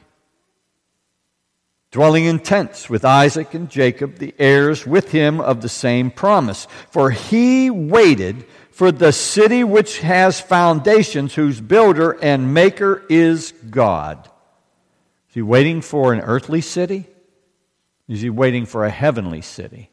dwelling 1.98 2.26
in 2.26 2.38
tents 2.38 2.92
with 2.92 3.04
Isaac 3.04 3.56
and 3.56 3.72
Jacob, 3.72 4.20
the 4.20 4.36
heirs 4.38 4.86
with 4.86 5.10
him 5.10 5.42
of 5.42 5.62
the 5.62 5.68
same 5.68 6.12
promise. 6.12 6.68
For 6.92 7.10
he 7.10 7.72
waited 7.72 8.46
for 8.70 8.92
the 8.92 9.12
city 9.12 9.64
which 9.64 10.02
has 10.02 10.40
foundations, 10.40 11.34
whose 11.34 11.60
builder 11.60 12.12
and 12.22 12.54
maker 12.54 13.04
is 13.10 13.52
God. 13.72 14.30
Is 15.30 15.34
he 15.34 15.42
waiting 15.42 15.82
for 15.82 16.14
an 16.14 16.22
earthly 16.22 16.62
city? 16.62 17.08
Is 18.08 18.22
he 18.22 18.30
waiting 18.30 18.68
for 18.68 18.86
a 18.86 18.92
heavenly 18.92 19.42
city? 19.42 19.90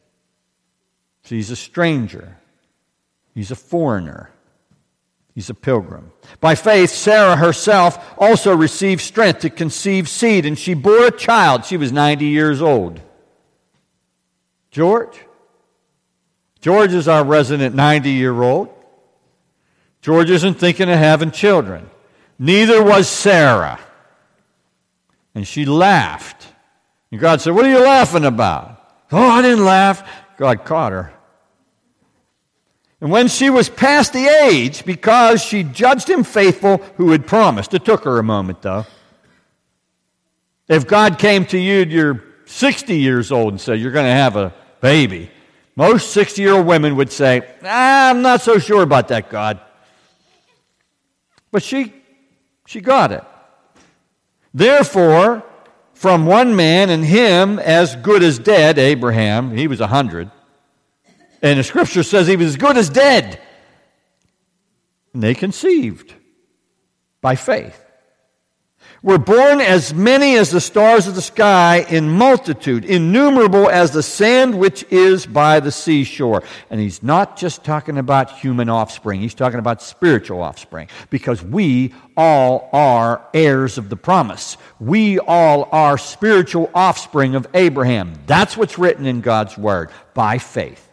So 1.22 1.36
he's 1.36 1.50
a 1.50 1.56
stranger. 1.56 2.36
He's 3.34 3.50
a 3.50 3.56
foreigner. 3.56 4.30
He's 5.34 5.50
a 5.50 5.54
pilgrim. 5.54 6.12
By 6.40 6.54
faith, 6.54 6.90
Sarah 6.90 7.36
herself 7.36 8.14
also 8.16 8.54
received 8.54 9.00
strength 9.00 9.40
to 9.40 9.50
conceive 9.50 10.08
seed, 10.08 10.46
and 10.46 10.56
she 10.56 10.74
bore 10.74 11.06
a 11.06 11.10
child. 11.10 11.64
She 11.64 11.76
was 11.76 11.90
90 11.90 12.26
years 12.26 12.62
old. 12.62 13.00
George? 14.70 15.18
George 16.60 16.92
is 16.92 17.08
our 17.08 17.24
resident 17.24 17.74
90 17.74 18.10
year 18.10 18.42
old. 18.42 18.68
George 20.02 20.30
isn't 20.30 20.54
thinking 20.54 20.90
of 20.90 20.98
having 20.98 21.30
children. 21.30 21.88
Neither 22.38 22.82
was 22.82 23.08
Sarah. 23.08 23.80
And 25.34 25.46
she 25.46 25.64
laughed. 25.64 26.46
And 27.10 27.20
God 27.20 27.40
said, 27.40 27.54
What 27.54 27.64
are 27.64 27.70
you 27.70 27.80
laughing 27.80 28.24
about? 28.24 28.80
Oh, 29.10 29.28
I 29.28 29.42
didn't 29.42 29.64
laugh. 29.64 30.06
God 30.36 30.64
caught 30.64 30.92
her. 30.92 31.13
And 33.04 33.12
when 33.12 33.28
she 33.28 33.50
was 33.50 33.68
past 33.68 34.14
the 34.14 34.26
age, 34.26 34.86
because 34.86 35.44
she 35.44 35.62
judged 35.62 36.08
him 36.08 36.24
faithful 36.24 36.78
who 36.96 37.10
had 37.10 37.26
promised, 37.26 37.74
it 37.74 37.84
took 37.84 38.04
her 38.04 38.18
a 38.18 38.22
moment 38.22 38.62
though. 38.62 38.86
If 40.68 40.86
God 40.86 41.18
came 41.18 41.44
to 41.48 41.58
you, 41.58 41.84
you're 41.84 42.24
60 42.46 42.96
years 42.96 43.30
old, 43.30 43.52
and 43.52 43.60
said, 43.60 43.78
You're 43.78 43.92
going 43.92 44.06
to 44.06 44.10
have 44.10 44.36
a 44.36 44.54
baby, 44.80 45.30
most 45.76 46.12
60 46.12 46.40
year 46.40 46.54
old 46.54 46.66
women 46.66 46.96
would 46.96 47.12
say, 47.12 47.46
ah, 47.62 48.08
I'm 48.08 48.22
not 48.22 48.40
so 48.40 48.58
sure 48.58 48.82
about 48.82 49.08
that, 49.08 49.28
God. 49.28 49.60
But 51.50 51.62
she, 51.62 51.92
she 52.64 52.80
got 52.80 53.12
it. 53.12 53.22
Therefore, 54.54 55.44
from 55.92 56.24
one 56.24 56.56
man 56.56 56.88
and 56.88 57.04
him 57.04 57.58
as 57.58 57.96
good 57.96 58.22
as 58.22 58.38
dead, 58.38 58.78
Abraham, 58.78 59.54
he 59.54 59.68
was 59.68 59.82
a 59.82 59.88
hundred, 59.88 60.30
and 61.44 61.58
the 61.58 61.62
scripture 61.62 62.02
says 62.02 62.26
he 62.26 62.36
was 62.36 62.48
as 62.48 62.56
good 62.56 62.78
as 62.78 62.88
dead. 62.88 63.38
And 65.12 65.22
they 65.22 65.34
conceived 65.34 66.14
by 67.20 67.36
faith. 67.36 67.78
Were 69.02 69.18
born 69.18 69.60
as 69.60 69.92
many 69.92 70.36
as 70.36 70.50
the 70.50 70.62
stars 70.62 71.06
of 71.06 71.14
the 71.14 71.20
sky 71.20 71.84
in 71.90 72.08
multitude, 72.08 72.86
innumerable 72.86 73.68
as 73.68 73.90
the 73.90 74.02
sand 74.02 74.58
which 74.58 74.86
is 74.90 75.26
by 75.26 75.60
the 75.60 75.70
seashore. 75.70 76.42
And 76.70 76.80
he's 76.80 77.02
not 77.02 77.36
just 77.36 77.62
talking 77.62 77.98
about 77.98 78.38
human 78.38 78.70
offspring, 78.70 79.20
he's 79.20 79.34
talking 79.34 79.58
about 79.58 79.82
spiritual 79.82 80.40
offspring, 80.40 80.88
because 81.10 81.42
we 81.42 81.92
all 82.16 82.70
are 82.72 83.22
heirs 83.34 83.76
of 83.76 83.90
the 83.90 83.96
promise. 83.96 84.56
We 84.80 85.18
all 85.18 85.68
are 85.70 85.98
spiritual 85.98 86.70
offspring 86.74 87.34
of 87.34 87.46
Abraham. 87.52 88.14
That's 88.24 88.56
what's 88.56 88.78
written 88.78 89.04
in 89.04 89.20
God's 89.20 89.58
word 89.58 89.90
by 90.14 90.38
faith. 90.38 90.92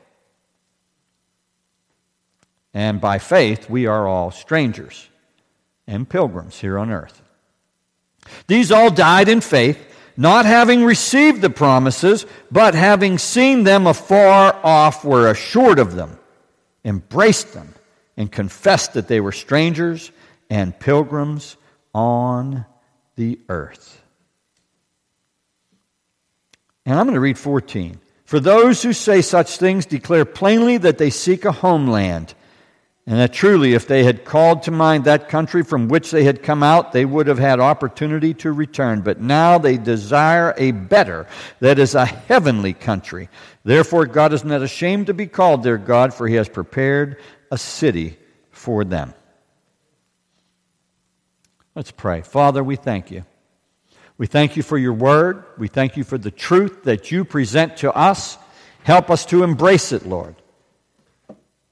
And 2.74 3.02
by 3.02 3.20
faith, 3.20 3.70
we 3.70 3.86
are 3.86 4.08
all 4.08 4.32
strangers 4.32 5.10
and 5.88 6.10
pilgrims 6.10 6.60
here 6.60 6.78
on 6.78 6.90
earth. 6.92 7.22
These 8.48 8.72
all 8.72 8.90
died 8.90 9.28
in 9.28 9.42
faith, 9.42 9.78
not 10.16 10.46
having 10.46 10.84
received 10.84 11.42
the 11.42 11.50
promises, 11.50 12.26
but 12.52 12.76
having 12.76 13.18
seen 13.18 13.64
them 13.64 13.88
afar 13.88 14.58
off, 14.64 15.04
were 15.04 15.30
assured 15.30 15.80
of 15.80 15.96
them, 15.96 16.18
embraced 16.86 17.54
them, 17.54 17.74
and 18.16 18.32
confessed 18.32 18.94
that 18.94 19.08
they 19.08 19.20
were 19.20 19.32
strangers 19.32 20.12
and 20.50 20.78
pilgrims 20.78 21.58
on 21.94 22.66
the 23.16 23.40
earth. 23.50 24.02
And 26.86 26.98
I'm 26.98 27.06
going 27.06 27.16
to 27.16 27.20
read 27.22 27.38
14. 27.38 28.00
For 28.26 28.40
those 28.40 28.82
who 28.82 28.94
say 28.94 29.22
such 29.22 29.58
things 29.58 29.86
declare 29.86 30.26
plainly 30.26 30.78
that 30.78 30.98
they 30.98 31.10
seek 31.10 31.46
a 31.46 31.52
homeland. 31.52 32.34
And 33.08 33.18
that 33.18 33.34
truly, 33.34 33.74
if 33.74 33.88
they 33.88 34.04
had 34.04 34.26
called 34.26 34.64
to 34.64 34.72
mind 34.72 35.06
that 35.06 35.28
country 35.28 35.64
from 35.64 35.88
which 35.88 36.12
they 36.12 36.24
had 36.24 36.44
come 36.44 36.62
out, 36.62 36.92
they 36.92 37.04
would 37.04 37.26
have 37.28 37.40
had 37.40 37.60
opportunity 37.60 38.34
to 38.36 38.52
return. 38.52 39.02
But 39.02 39.20
now 39.20 39.58
they 39.58 39.78
desire 39.78 40.54
a 40.56 40.72
better, 40.72 41.28
that 41.62 41.80
is, 41.80 41.96
a 41.96 42.06
heavenly 42.06 42.74
country. 42.74 43.30
Therefore, 43.64 44.06
God 44.06 44.34
is 44.34 44.44
not 44.44 44.62
ashamed 44.62 45.08
to 45.08 45.16
be 45.16 45.26
called 45.26 45.64
their 45.64 45.80
God, 45.80 46.14
for 46.14 46.28
he 46.28 46.36
has 46.36 46.48
prepared 46.48 47.18
a 47.50 47.58
city 47.58 48.18
for 48.52 48.84
them. 48.84 49.16
Let's 51.74 51.92
pray. 51.92 52.22
Father, 52.22 52.64
we 52.64 52.76
thank 52.76 53.10
you. 53.10 53.26
We 54.18 54.28
thank 54.28 54.56
you 54.56 54.62
for 54.62 54.78
your 54.78 54.94
word. 54.94 55.44
We 55.58 55.68
thank 55.68 55.98
you 55.98 56.04
for 56.04 56.20
the 56.20 56.30
truth 56.30 56.84
that 56.84 57.12
you 57.12 57.26
present 57.26 57.78
to 57.78 57.92
us. 57.92 58.38
Help 58.84 59.10
us 59.10 59.26
to 59.28 59.44
embrace 59.44 59.92
it, 59.92 60.06
Lord. 60.06 60.36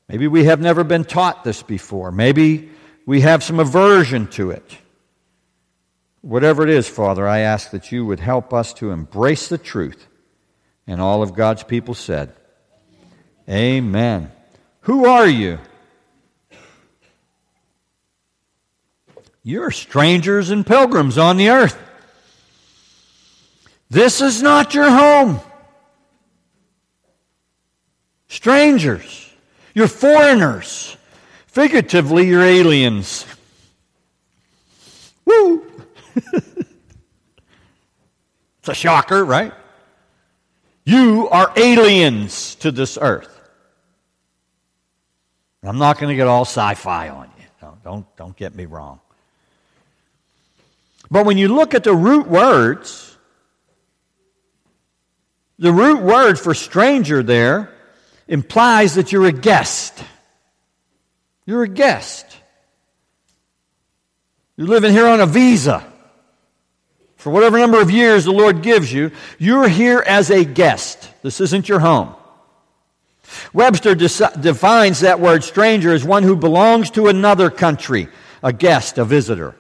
Maybe 0.10 0.28
we 0.28 0.46
have 0.46 0.60
never 0.60 0.84
been 0.84 1.06
taught 1.06 1.44
this 1.44 1.62
before. 1.62 2.12
Maybe 2.12 2.72
we 3.06 3.22
have 3.22 3.44
some 3.44 3.60
aversion 3.60 4.26
to 4.30 4.50
it. 4.50 4.78
Whatever 6.22 6.64
it 6.64 6.70
is, 6.70 6.90
Father, 6.90 7.28
I 7.28 7.40
ask 7.40 7.70
that 7.72 7.92
you 7.92 8.06
would 8.08 8.20
help 8.20 8.52
us 8.52 8.74
to 8.76 8.90
embrace 8.90 9.48
the 9.48 9.60
truth. 9.60 10.08
And 10.88 11.00
all 11.00 11.22
of 11.22 11.36
God's 11.36 11.64
people 11.64 11.94
said, 11.94 12.34
Amen. 13.48 14.32
Who 14.82 15.06
are 15.06 15.28
you? 15.28 15.60
You're 19.44 19.72
strangers 19.72 20.50
and 20.50 20.66
pilgrims 20.66 21.20
on 21.20 21.38
the 21.38 21.50
earth. 21.50 21.78
This 23.92 24.22
is 24.22 24.42
not 24.42 24.74
your 24.74 24.90
home. 24.90 25.40
Strangers. 28.28 29.29
You're 29.74 29.88
foreigners. 29.88 30.96
Figuratively, 31.48 32.28
you're 32.28 32.44
aliens. 32.44 33.26
Woo! 35.26 35.66
it's 36.16 36.68
a 38.68 38.74
shocker, 38.74 39.24
right? 39.24 39.54
You 40.86 41.30
are 41.30 41.52
aliens 41.56 42.56
to 42.56 42.72
this 42.72 42.98
earth. 43.00 43.40
I'm 45.64 45.78
not 45.78 46.00
going 46.00 46.10
to 46.10 46.16
get 46.16 46.28
all 46.28 46.46
sci 46.46 46.74
fi 46.76 47.10
on 47.10 47.30
you. 47.38 47.46
Don't, 47.62 47.84
don't, 47.84 48.16
don't 48.16 48.36
get 48.36 48.56
me 48.56 48.66
wrong. 48.66 49.00
But 51.12 51.26
when 51.26 51.38
you 51.38 51.50
look 51.50 51.74
at 51.74 51.84
the 51.84 51.94
root 51.94 52.28
words, 52.28 53.18
the 55.58 55.72
root 55.72 56.02
word 56.02 56.40
for 56.40 56.54
stranger 56.54 57.22
there 57.22 57.70
implies 58.30 58.96
that 58.96 59.12
you're 59.12 59.26
a 59.26 59.34
guest. 59.34 60.02
You're 61.46 61.64
a 61.64 61.68
guest. 61.68 62.26
You're 64.56 64.68
living 64.68 64.94
here 64.94 65.08
on 65.08 65.20
a 65.20 65.26
visa. 65.26 65.86
For 67.18 67.32
whatever 67.32 67.58
number 67.58 67.82
of 67.82 67.92
years 67.92 68.24
the 68.24 68.32
Lord 68.32 68.62
gives 68.62 68.94
you, 68.94 69.12
you're 69.40 69.68
here 69.68 70.02
as 70.06 70.30
a 70.30 70.46
guest. 70.46 71.10
This 71.22 71.42
isn't 71.42 71.68
your 71.68 71.80
home. 71.80 72.16
Webster 73.52 73.94
defines 73.96 75.02
that 75.02 75.20
word 75.20 75.44
stranger 75.44 75.94
as 75.94 76.06
one 76.06 76.24
who 76.24 76.36
belongs 76.36 76.92
to 76.92 77.08
another 77.08 77.50
country, 77.50 78.08
a 78.42 78.54
guest, 78.54 78.98
a 78.98 79.06
visitor. 79.06 79.56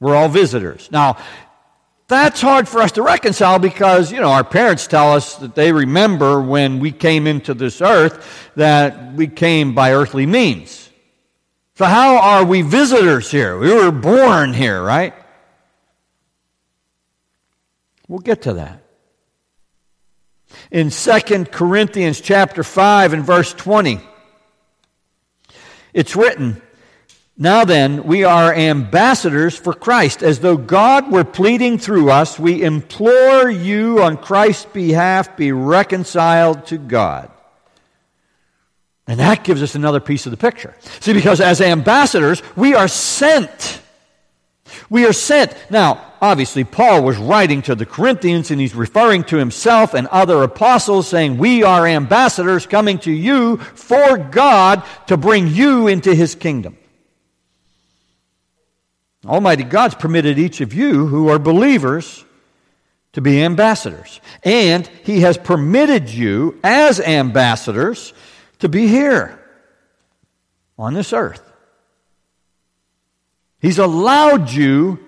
We're 0.00 0.16
all 0.16 0.28
visitors. 0.28 0.90
Now, 0.90 1.18
that's 2.08 2.40
hard 2.40 2.68
for 2.68 2.80
us 2.80 2.92
to 2.92 3.02
reconcile 3.02 3.58
because, 3.58 4.12
you 4.12 4.20
know, 4.20 4.30
our 4.30 4.44
parents 4.44 4.86
tell 4.86 5.12
us 5.12 5.36
that 5.36 5.54
they 5.54 5.72
remember 5.72 6.40
when 6.40 6.78
we 6.78 6.92
came 6.92 7.26
into 7.26 7.52
this 7.52 7.80
earth 7.80 8.50
that 8.54 9.14
we 9.14 9.26
came 9.26 9.74
by 9.74 9.92
earthly 9.92 10.26
means. 10.26 10.88
So, 11.74 11.84
how 11.84 12.18
are 12.18 12.44
we 12.44 12.62
visitors 12.62 13.30
here? 13.30 13.58
We 13.58 13.74
were 13.74 13.90
born 13.90 14.54
here, 14.54 14.82
right? 14.82 15.14
We'll 18.08 18.20
get 18.20 18.42
to 18.42 18.54
that. 18.54 18.82
In 20.70 20.90
2 20.90 21.46
Corinthians 21.46 22.20
chapter 22.20 22.62
5 22.62 23.12
and 23.12 23.24
verse 23.24 23.52
20, 23.52 24.00
it's 25.92 26.14
written, 26.14 26.62
now 27.38 27.66
then, 27.66 28.04
we 28.04 28.24
are 28.24 28.54
ambassadors 28.54 29.58
for 29.58 29.74
Christ. 29.74 30.22
As 30.22 30.40
though 30.40 30.56
God 30.56 31.12
were 31.12 31.24
pleading 31.24 31.76
through 31.76 32.10
us, 32.10 32.38
we 32.38 32.62
implore 32.62 33.50
you 33.50 34.02
on 34.02 34.16
Christ's 34.16 34.64
behalf, 34.64 35.36
be 35.36 35.52
reconciled 35.52 36.66
to 36.66 36.78
God. 36.78 37.30
And 39.06 39.20
that 39.20 39.44
gives 39.44 39.62
us 39.62 39.74
another 39.74 40.00
piece 40.00 40.24
of 40.26 40.30
the 40.30 40.38
picture. 40.38 40.74
See, 41.00 41.12
because 41.12 41.42
as 41.42 41.60
ambassadors, 41.60 42.42
we 42.56 42.74
are 42.74 42.88
sent. 42.88 43.82
We 44.88 45.04
are 45.04 45.12
sent. 45.12 45.54
Now, 45.70 46.14
obviously, 46.22 46.64
Paul 46.64 47.04
was 47.04 47.18
writing 47.18 47.60
to 47.62 47.74
the 47.74 47.86
Corinthians 47.86 48.50
and 48.50 48.58
he's 48.58 48.74
referring 48.74 49.24
to 49.24 49.36
himself 49.36 49.92
and 49.92 50.06
other 50.06 50.42
apostles 50.42 51.06
saying, 51.06 51.36
We 51.36 51.62
are 51.64 51.86
ambassadors 51.86 52.66
coming 52.66 52.98
to 53.00 53.12
you 53.12 53.58
for 53.58 54.16
God 54.16 54.82
to 55.08 55.18
bring 55.18 55.48
you 55.48 55.86
into 55.86 56.14
his 56.14 56.34
kingdom. 56.34 56.78
Almighty 59.28 59.64
God's 59.64 59.94
permitted 59.94 60.38
each 60.38 60.60
of 60.60 60.72
you 60.72 61.06
who 61.06 61.28
are 61.28 61.38
believers 61.38 62.24
to 63.12 63.20
be 63.20 63.42
ambassadors. 63.42 64.20
And 64.42 64.86
He 65.04 65.20
has 65.20 65.38
permitted 65.38 66.08
you 66.08 66.60
as 66.62 67.00
ambassadors 67.00 68.12
to 68.58 68.68
be 68.68 68.86
here 68.86 69.40
on 70.78 70.94
this 70.94 71.12
earth. 71.12 71.42
He's 73.58 73.78
allowed 73.78 74.50
you 74.50 74.98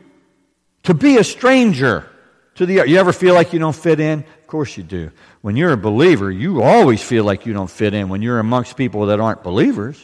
to 0.84 0.94
be 0.94 1.18
a 1.18 1.24
stranger 1.24 2.08
to 2.54 2.66
the 2.66 2.80
earth. 2.80 2.88
You 2.88 2.96
ever 2.96 3.12
feel 3.12 3.34
like 3.34 3.52
you 3.52 3.58
don't 3.58 3.76
fit 3.76 4.00
in? 4.00 4.20
Of 4.20 4.46
course 4.46 4.76
you 4.76 4.82
do. 4.82 5.10
When 5.42 5.56
you're 5.56 5.72
a 5.72 5.76
believer, 5.76 6.30
you 6.30 6.62
always 6.62 7.02
feel 7.02 7.24
like 7.24 7.46
you 7.46 7.52
don't 7.52 7.70
fit 7.70 7.94
in 7.94 8.08
when 8.08 8.22
you're 8.22 8.38
amongst 8.38 8.76
people 8.76 9.06
that 9.06 9.20
aren't 9.20 9.42
believers, 9.42 10.02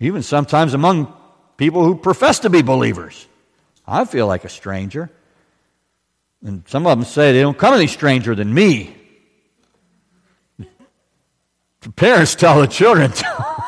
even 0.00 0.22
sometimes 0.22 0.74
among 0.74 1.14
people 1.56 1.84
who 1.84 1.94
profess 1.94 2.40
to 2.40 2.50
be 2.50 2.62
believers. 2.62 3.26
I 3.86 4.04
feel 4.04 4.26
like 4.26 4.44
a 4.44 4.48
stranger. 4.48 5.10
And 6.44 6.64
some 6.68 6.86
of 6.86 6.98
them 6.98 7.04
say 7.04 7.32
they 7.32 7.40
don't 7.40 7.56
come 7.56 7.74
any 7.74 7.86
stranger 7.86 8.34
than 8.34 8.52
me. 8.52 8.94
The 10.58 11.92
parents 11.92 12.34
tell 12.34 12.60
the 12.60 12.66
children, 12.66 13.12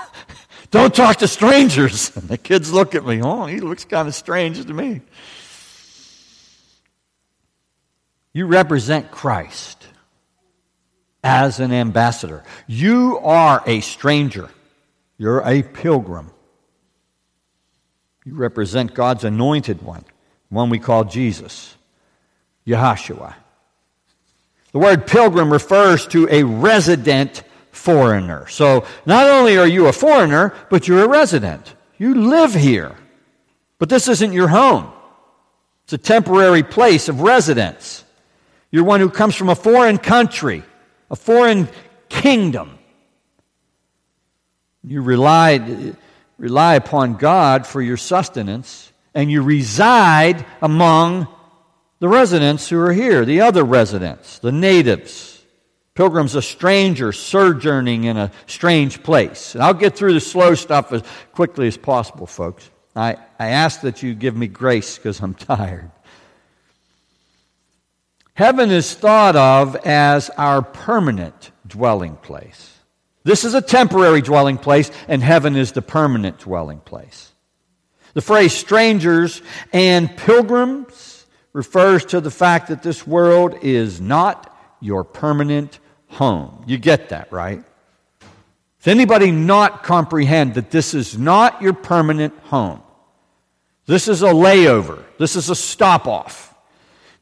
don't 0.70 0.94
talk 0.94 1.18
to 1.18 1.28
strangers. 1.28 2.16
And 2.16 2.28
the 2.28 2.38
kids 2.38 2.72
look 2.72 2.94
at 2.94 3.07
me, 3.07 3.22
oh, 3.22 3.46
he 3.46 3.61
looks 3.61 3.85
kind 3.85 4.09
of 4.09 4.14
strange 4.14 4.64
to 4.64 4.74
me. 4.74 5.02
You 8.33 8.46
represent 8.46 9.11
Christ 9.11 9.87
as 11.22 11.61
an 11.61 11.72
ambassador. 11.72 12.44
You 12.66 13.18
are 13.18 13.62
a 13.66 13.81
stranger. 13.81 14.50
You're 15.16 15.40
a 15.40 15.62
pilgrim. 15.62 16.31
You 18.29 18.35
represent 18.35 18.93
God's 18.93 19.25
anointed 19.25 19.81
one, 19.81 20.05
one 20.51 20.69
we 20.69 20.79
call 20.79 21.05
Jesus, 21.05 21.75
Yahshua. 22.67 23.33
The 24.73 24.79
word 24.79 25.07
pilgrim 25.07 25.51
refers 25.51 26.07
to 26.09 26.29
a 26.31 26.43
resident 26.43 27.43
foreigner. 27.73 28.47
So 28.49 28.85
not 29.07 29.31
only 29.31 29.57
are 29.57 29.67
you 29.67 29.87
a 29.87 29.95
foreigner, 29.95 30.55
but 30.69 30.87
you're 30.87 31.05
a 31.05 31.09
resident. 31.09 31.75
You 31.97 32.17
live 32.17 32.53
here. 32.53 32.95
But 33.79 33.88
this 33.88 34.09
isn't 34.09 34.35
your 34.35 34.49
home. 34.49 34.93
It's 35.85 35.95
a 35.95 35.99
temporary 35.99 36.62
place 36.62 37.09
of 37.09 37.23
residence. 37.23 38.05
You're 38.71 38.85
one 38.85 39.01
who 39.01 39.09
comes 39.09 39.37
from 39.37 39.49
a 39.49 39.55
foreign 39.55 39.97
country, 39.97 40.64
a 41.11 41.17
foreign 41.17 41.67
kingdom. 42.11 42.79
You 44.85 45.01
relied 45.01 45.97
rely 46.38 46.77
upon 46.77 47.16
God 47.16 47.66
for 47.66 47.83
your 47.83 47.96
sustenance, 47.96 48.92
and 49.14 49.31
you 49.31 49.42
reside 49.42 50.46
among 50.62 51.27
the 51.98 52.09
residents 52.09 52.68
who 52.68 52.79
are 52.81 52.92
here, 52.92 53.24
the 53.24 53.40
other 53.40 53.64
residents, 53.64 54.38
the 54.38 54.53
natives. 54.53 55.35
Pilgrims, 55.94 56.37
a 56.37 56.42
stranger 56.42 57.11
sojourning 57.11 58.05
in 58.05 58.16
a 58.16 58.31
strange 58.46 59.03
place. 59.03 59.57
And 59.57 59.64
I'll 59.64 59.74
get 59.74 59.96
through 59.96 60.14
the 60.14 60.20
slow 60.20 60.55
stuff 60.55 60.92
as 60.92 61.03
quickly 61.33 61.66
as 61.66 61.77
possible, 61.77 62.29
folks. 62.29 62.70
I, 62.94 63.16
I 63.37 63.48
ask 63.48 63.81
that 63.81 64.01
you 64.01 64.14
give 64.14 64.37
me 64.37 64.46
grace 64.46 64.96
because 64.96 65.20
I'm 65.20 65.35
tired. 65.35 65.90
Heaven 68.35 68.70
is 68.70 68.94
thought 68.94 69.35
of 69.35 69.74
as 69.85 70.31
our 70.31 70.62
permanent 70.62 71.51
dwelling 71.66 72.14
place. 72.14 72.78
This 73.29 73.45
is 73.45 73.53
a 73.53 73.61
temporary 73.61 74.23
dwelling 74.23 74.57
place, 74.57 74.91
and 75.07 75.23
heaven 75.23 75.55
is 75.55 75.73
the 75.73 75.83
permanent 75.83 76.38
dwelling 76.38 76.81
place. 76.81 77.31
The 78.14 78.23
phrase 78.23 78.55
strangers 78.55 79.43
and 79.71 80.17
pilgrims 80.17 81.27
refers 81.53 82.07
to 82.07 82.23
the 82.23 82.31
fact 82.31 82.69
that 82.69 82.83
this 82.83 83.07
world 83.07 83.59
is 83.61 84.01
not 84.01 84.51
your 84.81 85.05
permanent 85.05 85.79
home. 86.07 86.64
You 86.67 86.79
get 86.79 87.11
that, 87.11 87.31
right? 87.31 87.62
Does 88.21 88.88
anybody 88.88 89.31
not 89.31 89.83
comprehend 89.83 90.55
that 90.55 90.71
this 90.71 90.95
is 90.95 91.19
not 91.19 91.61
your 91.61 91.75
permanent 91.75 92.33
home? 92.45 92.81
This 93.85 94.09
is 94.09 94.23
a 94.23 94.33
layover. 94.33 95.05
This 95.19 95.37
is 95.37 95.51
a 95.51 95.55
stop 95.55 96.07
off. 96.07 96.47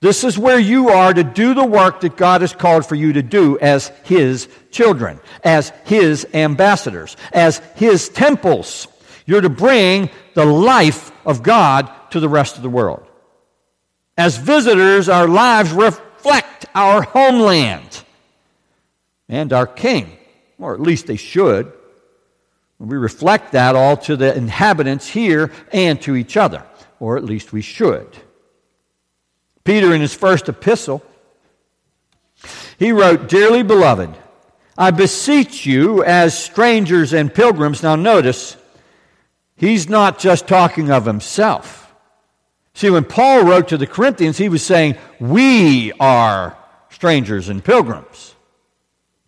This 0.00 0.24
is 0.24 0.38
where 0.38 0.58
you 0.58 0.90
are 0.90 1.12
to 1.12 1.24
do 1.24 1.54
the 1.54 1.64
work 1.64 2.00
that 2.00 2.16
God 2.16 2.42
has 2.42 2.52
called 2.52 2.84
for 2.84 2.94
you 2.94 3.14
to 3.14 3.22
do 3.22 3.58
as 3.58 3.88
His 4.04 4.48
children, 4.70 5.20
as 5.42 5.70
His 5.84 6.26
ambassadors, 6.34 7.16
as 7.32 7.58
His 7.76 8.08
temples. 8.08 8.88
You're 9.24 9.40
to 9.40 9.48
bring 9.48 10.10
the 10.34 10.44
life 10.44 11.10
of 11.26 11.42
God 11.42 11.90
to 12.10 12.20
the 12.20 12.28
rest 12.28 12.56
of 12.56 12.62
the 12.62 12.68
world. 12.68 13.06
As 14.18 14.36
visitors, 14.36 15.08
our 15.08 15.28
lives 15.28 15.72
reflect 15.72 16.66
our 16.74 17.02
homeland 17.02 18.04
and 19.28 19.52
our 19.52 19.66
King, 19.66 20.16
or 20.58 20.74
at 20.74 20.80
least 20.80 21.06
they 21.06 21.16
should. 21.16 21.72
We 22.78 22.98
reflect 22.98 23.52
that 23.52 23.74
all 23.74 23.96
to 23.98 24.16
the 24.16 24.36
inhabitants 24.36 25.08
here 25.08 25.50
and 25.72 26.00
to 26.02 26.14
each 26.14 26.36
other, 26.36 26.64
or 27.00 27.16
at 27.16 27.24
least 27.24 27.52
we 27.52 27.62
should. 27.62 28.06
Peter, 29.66 29.92
in 29.92 30.00
his 30.00 30.14
first 30.14 30.48
epistle, 30.48 31.02
he 32.78 32.92
wrote, 32.92 33.28
Dearly 33.28 33.64
beloved, 33.64 34.16
I 34.78 34.92
beseech 34.92 35.66
you 35.66 36.04
as 36.04 36.38
strangers 36.38 37.12
and 37.12 37.34
pilgrims. 37.34 37.82
Now, 37.82 37.96
notice, 37.96 38.56
he's 39.56 39.88
not 39.88 40.18
just 40.18 40.46
talking 40.46 40.90
of 40.90 41.04
himself. 41.04 41.94
See, 42.74 42.90
when 42.90 43.04
Paul 43.04 43.44
wrote 43.44 43.68
to 43.68 43.76
the 43.76 43.86
Corinthians, 43.86 44.38
he 44.38 44.48
was 44.48 44.62
saying, 44.62 44.96
We 45.18 45.92
are 45.98 46.56
strangers 46.90 47.48
and 47.48 47.64
pilgrims. 47.64 48.34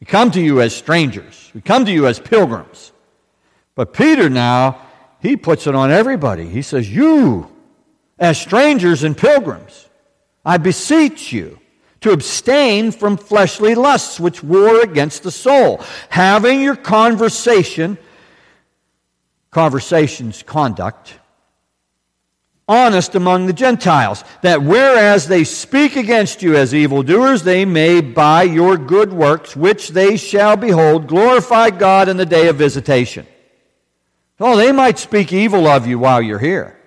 We 0.01 0.07
come 0.07 0.31
to 0.31 0.41
you 0.41 0.61
as 0.61 0.75
strangers, 0.75 1.51
we 1.53 1.61
come 1.61 1.85
to 1.85 1.93
you 1.93 2.07
as 2.07 2.21
pilgrims. 2.21 2.93
But 3.75 3.93
Peter 3.93 4.29
now, 4.31 4.81
he 5.21 5.37
puts 5.37 5.67
it 5.67 5.75
on 5.75 5.91
everybody. 5.91 6.49
He 6.49 6.63
says, 6.63 6.93
You, 6.93 7.51
as 8.19 8.41
strangers 8.41 9.03
and 9.03 9.17
pilgrims, 9.17 9.88
I 10.45 10.59
beseech 10.59 11.33
you 11.33 11.61
to 12.01 12.13
abstain 12.13 12.93
from 12.93 13.17
fleshly 13.17 13.75
lusts 13.75 14.21
which 14.21 14.43
war 14.43 14.81
against 14.81 15.23
the 15.23 15.31
soul, 15.31 15.83
having 16.09 16.61
your 16.61 16.77
conversation, 16.77 17.99
conversations, 19.51 20.43
conduct, 20.43 21.15
honest 22.69 23.15
among 23.15 23.47
the 23.47 23.53
Gentiles, 23.53 24.23
that 24.43 24.63
whereas 24.63 25.27
they 25.27 25.43
speak 25.43 25.97
against 25.97 26.43
you 26.43 26.55
as 26.55 26.75
evildoers, 26.75 27.43
they 27.43 27.65
may 27.65 28.01
by 28.01 28.43
your 28.43 28.77
good 28.77 29.13
works, 29.13 29.57
which 29.57 29.89
they 29.89 30.17
shall 30.17 30.57
behold, 30.57 31.09
glorify 31.09 31.71
God 31.71 32.09
in 32.09 32.17
the 32.17 32.27
day 32.27 32.49
of 32.49 32.57
visitation. 32.57 33.27
Oh, 34.39 34.57
they 34.57 34.71
might 34.71 34.99
speak 34.99 35.33
evil 35.33 35.67
of 35.67 35.87
you 35.87 35.99
while 35.99 36.23
you're 36.23 36.39
here. 36.39 36.79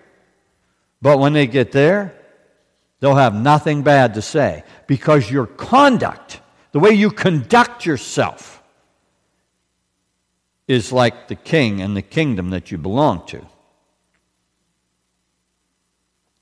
But 1.02 1.18
when 1.18 1.34
they 1.34 1.48
get 1.48 1.72
there, 1.72 2.16
they'll 3.02 3.16
have 3.16 3.36
nothing 3.36 3.82
bad 3.84 4.14
to 4.14 4.22
say 4.22 4.64
because 4.88 5.30
your 5.30 5.46
conduct, 5.46 6.40
the 6.72 6.80
way 6.80 6.92
you 6.92 7.12
conduct 7.12 7.86
yourself, 7.86 8.64
is 10.70 10.94
like 10.94 11.28
the 11.28 11.36
king 11.36 11.82
and 11.82 11.98
the 11.98 12.02
kingdom 12.02 12.52
that 12.52 12.72
you 12.72 12.78
belong 12.78 13.26
to. 13.26 13.46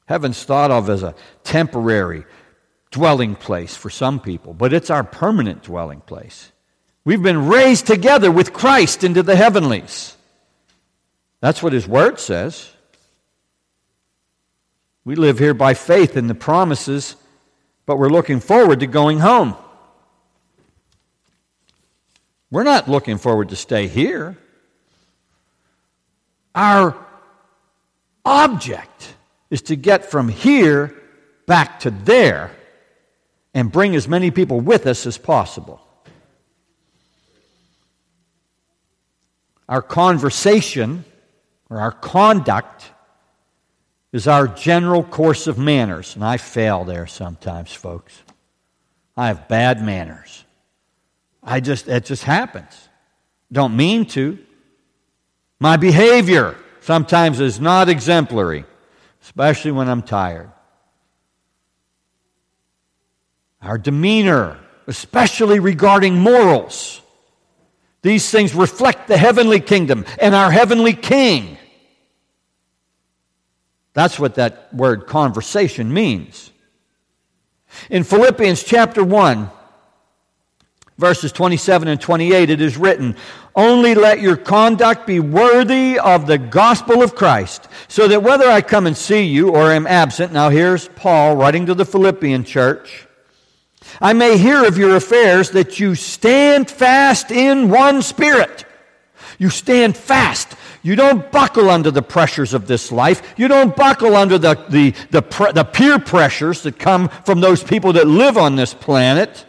Heaven's 0.06 0.43
thought 0.43 0.69
of 0.69 0.89
as 0.89 1.02
a 1.02 1.15
temporary 1.43 2.26
dwelling 2.91 3.36
place 3.36 3.76
for 3.76 3.89
some 3.89 4.19
people, 4.19 4.54
but 4.54 4.74
it's 4.74 4.89
our 4.89 5.04
permanent 5.04 5.63
dwelling 5.63 6.02
place. 6.02 6.52
We've 7.06 7.22
been 7.22 7.48
raised 7.48 7.88
together 7.88 8.32
with 8.32 8.54
Christ 8.54 9.04
into 9.04 9.24
the 9.24 9.36
heavenlies. 9.36 10.15
That's 11.41 11.63
what 11.63 11.74
His 11.74 11.88
Word 11.88 12.19
says. 12.19 12.69
We 15.06 15.16
live 15.16 15.40
here 15.40 15.54
by 15.54 15.74
faith 15.74 16.18
in 16.18 16.28
the 16.28 16.36
promises, 16.36 17.16
but 17.86 17.98
we're 17.98 18.10
looking 18.10 18.40
forward 18.40 18.82
to 18.82 18.88
going 18.88 19.20
home. 19.20 19.56
We're 22.52 22.64
not 22.64 22.88
looking 22.88 23.18
forward 23.18 23.50
to 23.50 23.56
stay 23.56 23.88
here. 23.88 24.38
Our 26.54 26.96
object 28.26 29.16
is 29.50 29.62
to 29.64 29.76
get 29.76 30.06
from 30.06 30.30
here 30.30 30.96
back 31.46 31.80
to 31.82 31.92
there 31.92 32.52
and 33.54 33.72
bring 33.72 33.96
as 33.96 34.08
many 34.08 34.32
people 34.32 34.60
with 34.60 34.86
us 34.86 35.06
as 35.06 35.18
possible. 35.18 35.82
Our 39.68 39.82
conversation 39.82 41.06
or 41.70 41.80
our 41.80 41.92
conduct 41.92 42.92
is 44.12 44.28
our 44.28 44.48
general 44.48 45.04
course 45.04 45.48
of 45.48 45.58
manners. 45.58 46.15
And 46.15 46.24
I 46.24 46.38
fail 46.38 46.84
there 46.84 47.08
sometimes, 47.08 47.72
folks. 47.72 48.24
I 49.15 49.28
have 49.28 49.48
bad 49.48 49.84
manners. 49.84 50.43
I 51.43 51.60
just, 51.60 51.88
it 51.88 52.06
just 52.06 52.24
happens. 52.24 52.89
Don't 53.52 53.76
mean 53.76 54.06
to. 54.08 54.39
My 55.60 55.78
behavior 55.78 56.56
sometimes 56.82 57.39
is 57.39 57.60
not 57.60 57.89
exemplary, 57.89 58.65
especially 59.22 59.72
when 59.72 59.89
I'm 59.89 60.02
tired. 60.02 60.52
Our 63.62 63.78
demeanor, 63.78 64.58
especially 64.88 65.60
regarding 65.60 66.17
morals. 66.17 67.02
These 68.02 68.32
things 68.32 68.56
reflect 68.56 69.08
the 69.08 69.17
heavenly 69.17 69.60
kingdom 69.60 70.06
and 70.19 70.34
our 70.34 70.50
heavenly 70.50 70.93
king. 70.93 71.59
That's 73.93 74.19
what 74.19 74.36
that 74.36 74.73
word 74.73 75.08
conversation 75.08 75.93
means. 75.93 76.52
In 77.89 78.04
Philippians 78.04 78.63
chapter 78.63 79.04
1, 79.04 79.49
verses 80.97 81.32
27 81.32 81.88
and 81.88 81.99
28, 81.99 82.49
it 82.49 82.62
is 82.62 82.78
written, 82.78 83.15
Only 83.56 83.95
let 83.95 84.19
your 84.19 84.38
conduct 84.38 85.08
be 85.08 85.19
worthy 85.19 85.97
of 85.97 86.28
the 86.28 86.38
gospel 86.38 87.02
of 87.02 87.15
Christ, 87.15 87.67
so 87.88 88.08
that 88.08 88.23
whether 88.23 88.47
I 88.47 88.62
come 88.62 88.86
and 88.86 88.97
see 88.97 89.23
you 89.23 89.49
or 89.49 89.71
am 89.71 89.88
absent, 89.88 90.34
now 90.34 90.49
here's 90.49 90.88
Paul 90.89 91.36
writing 91.36 91.65
to 91.67 91.73
the 91.73 91.86
Philippian 91.86 92.43
church, 92.43 93.08
I 94.02 94.13
may 94.13 94.38
hear 94.38 94.65
of 94.65 94.78
your 94.78 94.95
affairs 94.95 95.52
that 95.52 95.80
you 95.80 95.95
stand 95.95 96.69
fast 96.69 97.32
in 97.32 97.69
one 97.69 98.02
spirit. 98.02 98.65
You 99.38 99.49
stand 99.49 99.95
fast. 99.95 100.56
You 100.82 100.96
don't 100.96 101.32
buckle 101.32 101.70
under 101.70 101.92
the 101.92 102.02
pressures 102.02 102.54
of 102.54 102.68
this 102.68 102.92
life. 102.92 103.34
You 103.38 103.48
don't 103.48 103.76
buckle 103.76 104.15
under 104.15 104.38
the, 104.38 104.56
the, 104.70 104.94
the, 105.12 105.22
pre- 105.22 105.52
the 105.52 105.63
peer 105.63 106.00
pressures 106.00 106.63
that 106.63 106.80
come 106.80 107.10
from 107.10 107.42
those 107.42 107.63
people 107.63 107.94
that 107.94 108.08
live 108.08 108.38
on 108.38 108.56
this 108.56 108.74
planet 108.74 109.46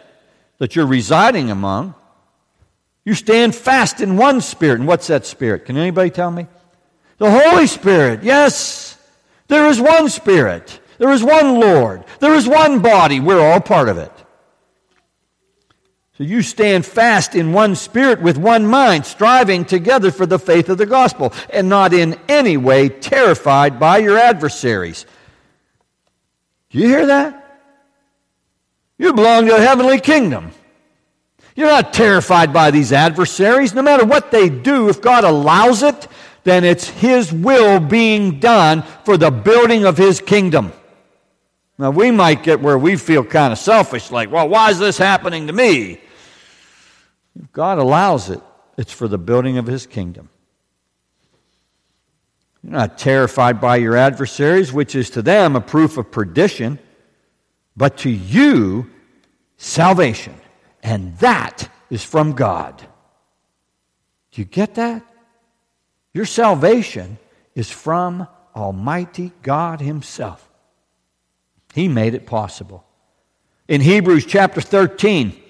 that 0.58 0.74
you're 0.74 0.86
residing 0.86 1.50
among. 1.50 1.94
You 3.04 3.14
stand 3.14 3.54
fast 3.54 4.00
in 4.00 4.16
one 4.16 4.40
spirit. 4.40 4.80
And 4.80 4.88
what's 4.88 5.06
that 5.06 5.24
spirit? 5.24 5.64
Can 5.66 5.76
anybody 5.76 6.10
tell 6.10 6.30
me? 6.30 6.46
The 7.18 7.30
Holy 7.30 7.66
Spirit. 7.66 8.22
Yes. 8.22 8.98
There 9.48 9.66
is 9.66 9.80
one 9.80 10.08
spirit. 10.08 10.80
There 10.98 11.10
is 11.10 11.22
one 11.22 11.60
Lord. 11.60 12.04
There 12.18 12.34
is 12.34 12.48
one 12.48 12.80
body. 12.82 13.20
We're 13.20 13.40
all 13.40 13.60
part 13.60 13.88
of 13.88 13.98
it. 13.98 14.12
So 16.20 16.24
you 16.24 16.42
stand 16.42 16.84
fast 16.84 17.34
in 17.34 17.54
one 17.54 17.74
spirit 17.74 18.20
with 18.20 18.36
one 18.36 18.66
mind, 18.66 19.06
striving 19.06 19.64
together 19.64 20.10
for 20.10 20.26
the 20.26 20.38
faith 20.38 20.68
of 20.68 20.76
the 20.76 20.84
gospel, 20.84 21.32
and 21.48 21.70
not 21.70 21.94
in 21.94 22.20
any 22.28 22.58
way 22.58 22.90
terrified 22.90 23.80
by 23.80 23.96
your 23.96 24.18
adversaries. 24.18 25.06
Do 26.68 26.78
you 26.78 26.88
hear 26.88 27.06
that? 27.06 27.62
You 28.98 29.14
belong 29.14 29.46
to 29.46 29.56
a 29.56 29.62
heavenly 29.62 29.98
kingdom. 29.98 30.50
You're 31.56 31.68
not 31.68 31.94
terrified 31.94 32.52
by 32.52 32.70
these 32.70 32.92
adversaries. 32.92 33.72
No 33.72 33.80
matter 33.80 34.04
what 34.04 34.30
they 34.30 34.50
do, 34.50 34.90
if 34.90 35.00
God 35.00 35.24
allows 35.24 35.82
it, 35.82 36.06
then 36.44 36.64
it's 36.64 36.86
His 36.86 37.32
will 37.32 37.80
being 37.80 38.40
done 38.40 38.82
for 39.06 39.16
the 39.16 39.30
building 39.30 39.86
of 39.86 39.96
His 39.96 40.20
kingdom. 40.20 40.74
Now, 41.78 41.90
we 41.90 42.10
might 42.10 42.42
get 42.42 42.60
where 42.60 42.76
we 42.76 42.96
feel 42.96 43.24
kind 43.24 43.54
of 43.54 43.58
selfish, 43.58 44.10
like, 44.10 44.30
well, 44.30 44.50
why 44.50 44.68
is 44.68 44.78
this 44.78 44.98
happening 44.98 45.46
to 45.46 45.54
me? 45.54 45.98
If 47.38 47.52
God 47.52 47.78
allows 47.78 48.30
it, 48.30 48.40
it's 48.76 48.92
for 48.92 49.08
the 49.08 49.18
building 49.18 49.58
of 49.58 49.66
his 49.66 49.86
kingdom. 49.86 50.28
You're 52.62 52.72
not 52.72 52.98
terrified 52.98 53.60
by 53.60 53.76
your 53.76 53.96
adversaries, 53.96 54.72
which 54.72 54.94
is 54.94 55.10
to 55.10 55.22
them 55.22 55.56
a 55.56 55.60
proof 55.60 55.96
of 55.96 56.10
perdition, 56.10 56.78
but 57.76 57.98
to 57.98 58.10
you, 58.10 58.90
salvation. 59.56 60.34
And 60.82 61.16
that 61.18 61.70
is 61.90 62.04
from 62.04 62.32
God. 62.32 62.78
Do 64.32 64.40
you 64.40 64.44
get 64.44 64.74
that? 64.74 65.02
Your 66.12 66.26
salvation 66.26 67.18
is 67.54 67.70
from 67.70 68.26
Almighty 68.54 69.32
God 69.42 69.80
Himself. 69.80 70.48
He 71.74 71.88
made 71.88 72.14
it 72.14 72.26
possible. 72.26 72.84
In 73.68 73.80
Hebrews 73.80 74.26
chapter 74.26 74.60
13, 74.60 75.40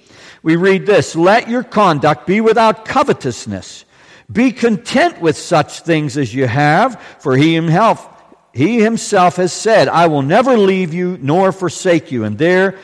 we 0.42 0.57
read 0.57 0.87
this 0.87 1.14
Let 1.16 1.48
your 1.48 1.62
conduct 1.62 2.26
be 2.26 2.40
without 2.40 2.85
covetousness. 2.85 3.85
Be 4.31 4.53
content 4.53 5.20
with 5.20 5.37
such 5.37 5.81
things 5.81 6.16
as 6.16 6.33
you 6.33 6.46
have, 6.46 7.00
for 7.18 7.37
he 7.37 7.55
himself, 7.55 8.09
he 8.53 8.81
himself 8.81 9.37
has 9.37 9.53
said, 9.53 9.88
I 9.88 10.07
will 10.07 10.22
never 10.22 10.57
leave 10.57 10.94
you 10.94 11.18
nor 11.20 11.50
forsake 11.50 12.12
you. 12.12 12.24
And 12.24 12.38
there 12.38 12.79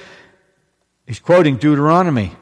he's 1.07 1.21
quoting 1.21 1.57
Deuteronomy. 1.57 2.33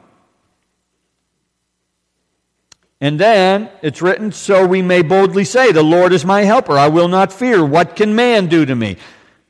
And 3.01 3.19
then 3.19 3.69
it's 3.83 4.01
written, 4.01 4.31
So 4.31 4.65
we 4.65 4.81
may 4.81 5.01
boldly 5.03 5.43
say, 5.43 5.71
The 5.71 5.83
Lord 5.83 6.11
is 6.11 6.25
my 6.25 6.41
helper. 6.41 6.73
I 6.73 6.87
will 6.87 7.07
not 7.07 7.31
fear. 7.31 7.63
What 7.63 7.95
can 7.95 8.15
man 8.15 8.47
do 8.47 8.65
to 8.65 8.75
me? 8.75 8.97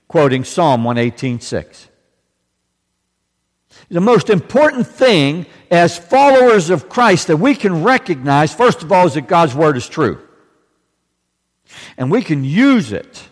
Quoting 0.07 0.43
Psalm 0.43 0.83
118 0.83 1.39
6. 1.39 1.89
The 3.89 4.01
most 4.01 4.29
important 4.29 4.87
thing 4.87 5.45
as 5.69 5.97
followers 5.97 6.69
of 6.69 6.89
Christ 6.89 7.27
that 7.27 7.37
we 7.37 7.55
can 7.55 7.83
recognize, 7.83 8.53
first 8.53 8.81
of 8.81 8.91
all, 8.91 9.05
is 9.05 9.13
that 9.13 9.27
God's 9.27 9.53
Word 9.53 9.77
is 9.77 9.87
true. 9.87 10.21
And 11.97 12.09
we 12.09 12.21
can 12.21 12.43
use 12.43 12.91
it 12.91 13.27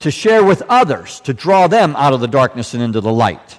to 0.00 0.10
share 0.10 0.44
with 0.44 0.62
others, 0.68 1.20
to 1.20 1.34
draw 1.34 1.68
them 1.68 1.94
out 1.96 2.12
of 2.12 2.20
the 2.20 2.28
darkness 2.28 2.74
and 2.74 2.82
into 2.82 3.00
the 3.00 3.12
light. 3.12 3.58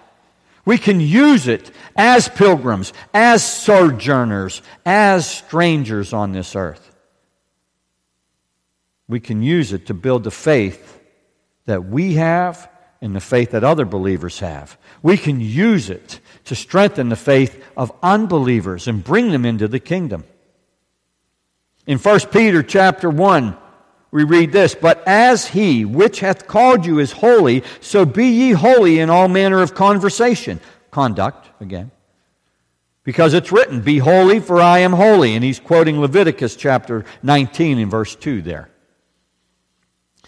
We 0.65 0.77
can 0.77 0.99
use 0.99 1.47
it 1.47 1.71
as 1.95 2.29
pilgrims, 2.29 2.93
as 3.13 3.43
sojourners, 3.43 4.61
as 4.85 5.27
strangers 5.27 6.13
on 6.13 6.31
this 6.31 6.55
earth. 6.55 6.95
We 9.07 9.19
can 9.19 9.41
use 9.41 9.73
it 9.73 9.87
to 9.87 9.93
build 9.93 10.23
the 10.23 10.31
faith 10.31 10.99
that 11.65 11.85
we 11.85 12.13
have 12.13 12.70
and 13.01 13.15
the 13.15 13.19
faith 13.19 13.51
that 13.51 13.63
other 13.63 13.85
believers 13.85 14.39
have. 14.39 14.77
We 15.01 15.17
can 15.17 15.41
use 15.41 15.89
it 15.89 16.19
to 16.45 16.55
strengthen 16.55 17.09
the 17.09 17.15
faith 17.15 17.63
of 17.75 17.91
unbelievers 18.03 18.87
and 18.87 19.03
bring 19.03 19.31
them 19.31 19.45
into 19.45 19.67
the 19.67 19.79
kingdom. 19.79 20.23
In 21.87 21.97
1 21.97 22.19
Peter 22.31 22.61
chapter 22.61 23.09
1, 23.09 23.57
we 24.11 24.23
read 24.23 24.51
this, 24.51 24.75
But 24.75 25.03
as 25.07 25.47
he 25.47 25.83
which 25.83 26.19
hath 26.19 26.47
called 26.47 26.85
you 26.85 26.99
is 26.99 27.11
holy, 27.11 27.63
so 27.79 28.05
be 28.05 28.27
ye 28.27 28.51
holy 28.51 28.99
in 28.99 29.09
all 29.09 29.27
manner 29.27 29.61
of 29.61 29.73
conversation. 29.73 30.59
Conduct, 30.91 31.49
again. 31.59 31.91
Because 33.03 33.33
it's 33.33 33.51
written, 33.51 33.81
Be 33.81 33.97
holy, 33.97 34.39
for 34.39 34.61
I 34.61 34.79
am 34.79 34.93
holy. 34.93 35.33
And 35.33 35.43
he's 35.43 35.59
quoting 35.59 35.99
Leviticus 35.99 36.55
chapter 36.55 37.05
19 37.23 37.79
and 37.79 37.89
verse 37.89 38.15
2 38.15 38.43
there. 38.43 38.69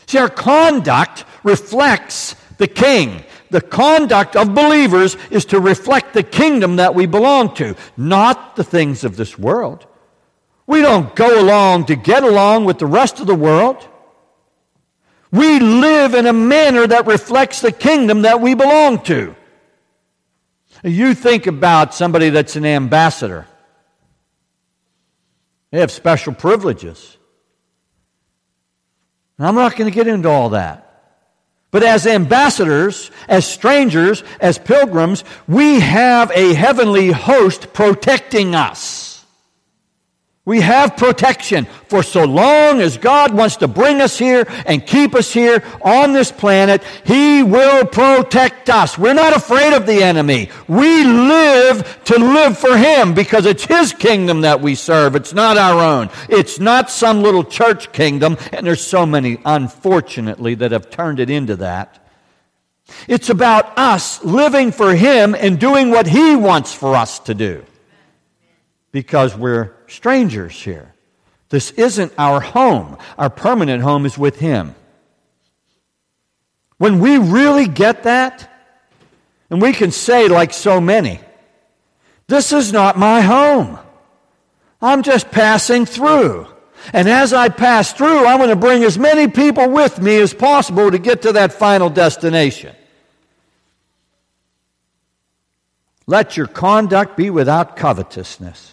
See, 0.07 0.17
our 0.17 0.29
conduct 0.29 1.25
reflects 1.43 2.35
the 2.63 2.67
king. 2.67 3.25
The 3.49 3.59
conduct 3.59 4.37
of 4.37 4.55
believers 4.55 5.17
is 5.29 5.43
to 5.45 5.59
reflect 5.59 6.13
the 6.13 6.23
kingdom 6.23 6.77
that 6.77 6.95
we 6.95 7.05
belong 7.05 7.53
to, 7.55 7.75
not 7.97 8.55
the 8.55 8.63
things 8.63 9.03
of 9.03 9.17
this 9.17 9.37
world. 9.37 9.85
We 10.65 10.81
don't 10.81 11.13
go 11.13 11.41
along 11.41 11.87
to 11.87 11.97
get 11.97 12.23
along 12.23 12.63
with 12.63 12.79
the 12.79 12.85
rest 12.85 13.19
of 13.19 13.27
the 13.27 13.35
world. 13.35 13.85
We 15.29 15.59
live 15.59 16.13
in 16.13 16.25
a 16.25 16.31
manner 16.31 16.87
that 16.87 17.05
reflects 17.05 17.59
the 17.59 17.73
kingdom 17.73 18.21
that 18.21 18.39
we 18.39 18.53
belong 18.53 19.03
to. 19.03 19.35
You 20.83 21.13
think 21.13 21.45
about 21.45 21.93
somebody 21.93 22.29
that's 22.29 22.55
an 22.55 22.65
ambassador. 22.65 23.45
They 25.71 25.81
have 25.81 25.91
special 25.91 26.33
privileges. 26.33 27.17
I'm 29.37 29.55
not 29.55 29.75
going 29.75 29.91
to 29.91 29.95
get 29.95 30.07
into 30.07 30.29
all 30.29 30.49
that. 30.49 30.82
But 31.73 31.81
as 31.81 32.05
ambassadors, 32.05 33.09
as 33.27 33.47
strangers, 33.47 34.23
as 34.39 34.59
pilgrims, 34.59 35.23
we 35.47 35.79
have 35.79 36.31
a 36.35 36.53
heavenly 36.53 37.09
host 37.11 37.73
protecting 37.73 38.53
us. 38.53 39.12
We 40.45 40.59
have 40.59 40.97
protection 40.97 41.65
for 41.87 42.03
so 42.03 42.25
long 42.25 42.81
as 42.81 42.97
God 42.97 43.33
wants 43.33 43.55
to 43.57 43.67
bring 43.69 44.01
us 44.01 44.19
here 44.19 44.45
and 44.65 44.85
keep 44.85 45.15
us 45.15 45.31
here 45.31 45.63
on 45.81 46.11
this 46.11 46.33
planet. 46.33 46.83
He 47.05 47.41
will 47.43 47.85
protect 47.85 48.69
us. 48.69 48.97
We're 48.97 49.13
not 49.13 49.33
afraid 49.33 49.71
of 49.71 49.85
the 49.85 50.03
enemy. 50.03 50.49
We 50.67 51.05
live 51.05 52.03
to 52.05 52.19
live 52.19 52.57
for 52.57 52.75
Him 52.75 53.13
because 53.13 53.45
it's 53.45 53.63
His 53.63 53.93
kingdom 53.93 54.41
that 54.41 54.59
we 54.59 54.75
serve. 54.75 55.15
It's 55.15 55.31
not 55.31 55.57
our 55.57 55.81
own. 55.81 56.09
It's 56.27 56.59
not 56.59 56.91
some 56.91 57.21
little 57.23 57.45
church 57.45 57.93
kingdom, 57.93 58.37
and 58.51 58.67
there's 58.67 58.85
so 58.85 59.05
many, 59.05 59.37
unfortunately, 59.45 60.55
that 60.55 60.73
have 60.73 60.89
turned 60.89 61.21
it 61.21 61.29
into 61.29 61.55
that. 61.57 62.05
It's 63.07 63.29
about 63.29 63.77
us 63.77 64.21
living 64.25 64.73
for 64.73 64.93
Him 64.93 65.35
and 65.35 65.57
doing 65.57 65.89
what 65.89 66.05
He 66.05 66.35
wants 66.35 66.73
for 66.73 66.95
us 66.95 67.19
to 67.19 67.33
do 67.33 67.65
because 68.91 69.35
we're 69.35 69.73
strangers 69.87 70.53
here. 70.53 70.93
This 71.49 71.71
isn't 71.71 72.13
our 72.17 72.39
home. 72.39 72.97
Our 73.17 73.29
permanent 73.29 73.83
home 73.83 74.05
is 74.05 74.17
with 74.17 74.39
Him. 74.39 74.75
When 76.77 76.99
we 76.99 77.17
really 77.17 77.67
get 77.67 78.03
that, 78.03 78.49
and 79.49 79.61
we 79.61 79.73
can 79.73 79.91
say, 79.91 80.27
like 80.27 80.51
so 80.51 80.81
many, 80.81 81.19
this 82.27 82.51
is 82.51 82.73
not 82.73 82.97
my 82.97 83.21
home. 83.21 83.77
I'm 84.81 85.03
just 85.03 85.31
passing 85.31 85.85
through. 85.85 86.47
And 86.91 87.07
as 87.07 87.31
I 87.31 87.49
pass 87.49 87.93
through, 87.93 88.25
I'm 88.25 88.37
going 88.37 88.49
to 88.49 88.55
bring 88.55 88.83
as 88.83 88.97
many 88.97 89.27
people 89.27 89.69
with 89.69 90.01
me 90.01 90.17
as 90.17 90.33
possible 90.33 90.91
to 90.91 90.97
get 90.97 91.21
to 91.21 91.33
that 91.33 91.53
final 91.53 91.89
destination. 91.89 92.75
Let 96.05 96.35
your 96.35 96.47
conduct 96.47 97.15
be 97.15 97.29
without 97.29 97.77
covetousness. 97.77 98.72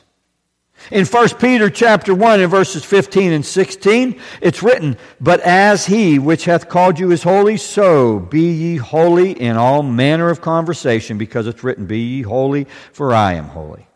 In 0.90 1.04
1 1.04 1.28
Peter 1.38 1.70
chapter 1.70 2.14
1 2.14 2.40
and 2.40 2.50
verses 2.50 2.84
15 2.84 3.32
and 3.32 3.46
16, 3.46 4.18
it's 4.40 4.62
written, 4.62 4.96
But 5.20 5.40
as 5.40 5.86
he 5.86 6.18
which 6.18 6.46
hath 6.46 6.68
called 6.68 6.98
you 6.98 7.12
is 7.12 7.22
holy, 7.22 7.58
so 7.58 8.18
be 8.18 8.50
ye 8.50 8.76
holy 8.76 9.32
in 9.32 9.56
all 9.56 9.82
manner 9.82 10.30
of 10.30 10.40
conversation, 10.40 11.16
because 11.18 11.46
it's 11.46 11.62
written, 11.62 11.86
Be 11.86 12.00
ye 12.00 12.22
holy, 12.22 12.64
for 12.92 13.14
I 13.14 13.34
am 13.34 13.46
holy. 13.46 13.86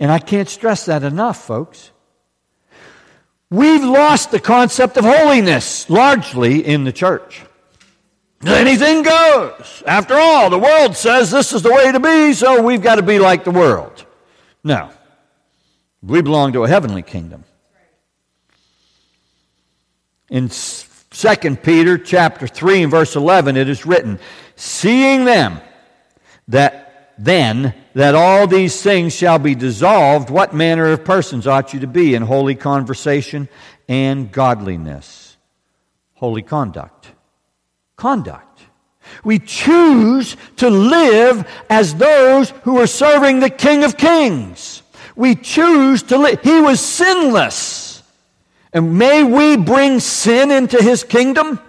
And 0.00 0.10
I 0.10 0.18
can't 0.18 0.48
stress 0.48 0.86
that 0.86 1.04
enough, 1.04 1.44
folks. 1.44 1.92
We've 3.50 3.84
lost 3.84 4.30
the 4.30 4.40
concept 4.40 4.96
of 4.96 5.04
holiness 5.04 5.90
largely 5.90 6.64
in 6.64 6.84
the 6.84 6.92
church. 6.92 7.42
Anything 8.44 9.02
goes. 9.02 9.82
After 9.86 10.14
all, 10.14 10.48
the 10.48 10.58
world 10.58 10.96
says 10.96 11.30
this 11.30 11.52
is 11.52 11.62
the 11.62 11.70
way 11.70 11.92
to 11.92 12.00
be, 12.00 12.32
so 12.32 12.62
we've 12.62 12.80
got 12.80 12.94
to 12.94 13.02
be 13.02 13.18
like 13.18 13.44
the 13.44 13.50
world. 13.50 14.06
No. 14.64 14.90
We 16.02 16.22
belong 16.22 16.52
to 16.54 16.64
a 16.64 16.68
heavenly 16.68 17.02
kingdom. 17.02 17.44
In 20.30 20.48
2 20.48 21.56
Peter 21.56 21.98
chapter 21.98 22.46
3 22.46 22.82
and 22.82 22.90
verse 22.90 23.16
11 23.16 23.56
it 23.56 23.68
is 23.68 23.84
written, 23.84 24.18
"Seeing 24.56 25.24
them 25.24 25.60
that 26.48 27.14
then 27.18 27.74
that 27.94 28.14
all 28.14 28.46
these 28.46 28.80
things 28.80 29.12
shall 29.14 29.38
be 29.38 29.54
dissolved, 29.54 30.30
what 30.30 30.54
manner 30.54 30.86
of 30.86 31.04
persons 31.04 31.46
ought 31.46 31.74
you 31.74 31.80
to 31.80 31.86
be 31.86 32.14
in 32.14 32.22
holy 32.22 32.54
conversation 32.54 33.48
and 33.88 34.32
godliness?" 34.32 35.36
Holy 36.14 36.42
conduct. 36.42 37.08
Conduct. 37.96 38.60
We 39.24 39.38
choose 39.38 40.36
to 40.56 40.70
live 40.70 41.44
as 41.68 41.94
those 41.96 42.50
who 42.62 42.78
are 42.78 42.86
serving 42.86 43.40
the 43.40 43.50
King 43.50 43.84
of 43.84 43.96
Kings. 43.96 44.82
We 45.20 45.34
choose 45.34 46.02
to 46.04 46.16
live. 46.16 46.40
He 46.40 46.62
was 46.62 46.80
sinless. 46.80 48.02
And 48.72 48.98
may 48.98 49.22
we 49.22 49.58
bring 49.58 50.00
sin 50.00 50.50
into 50.50 50.82
his 50.82 51.04
kingdom? 51.04 51.60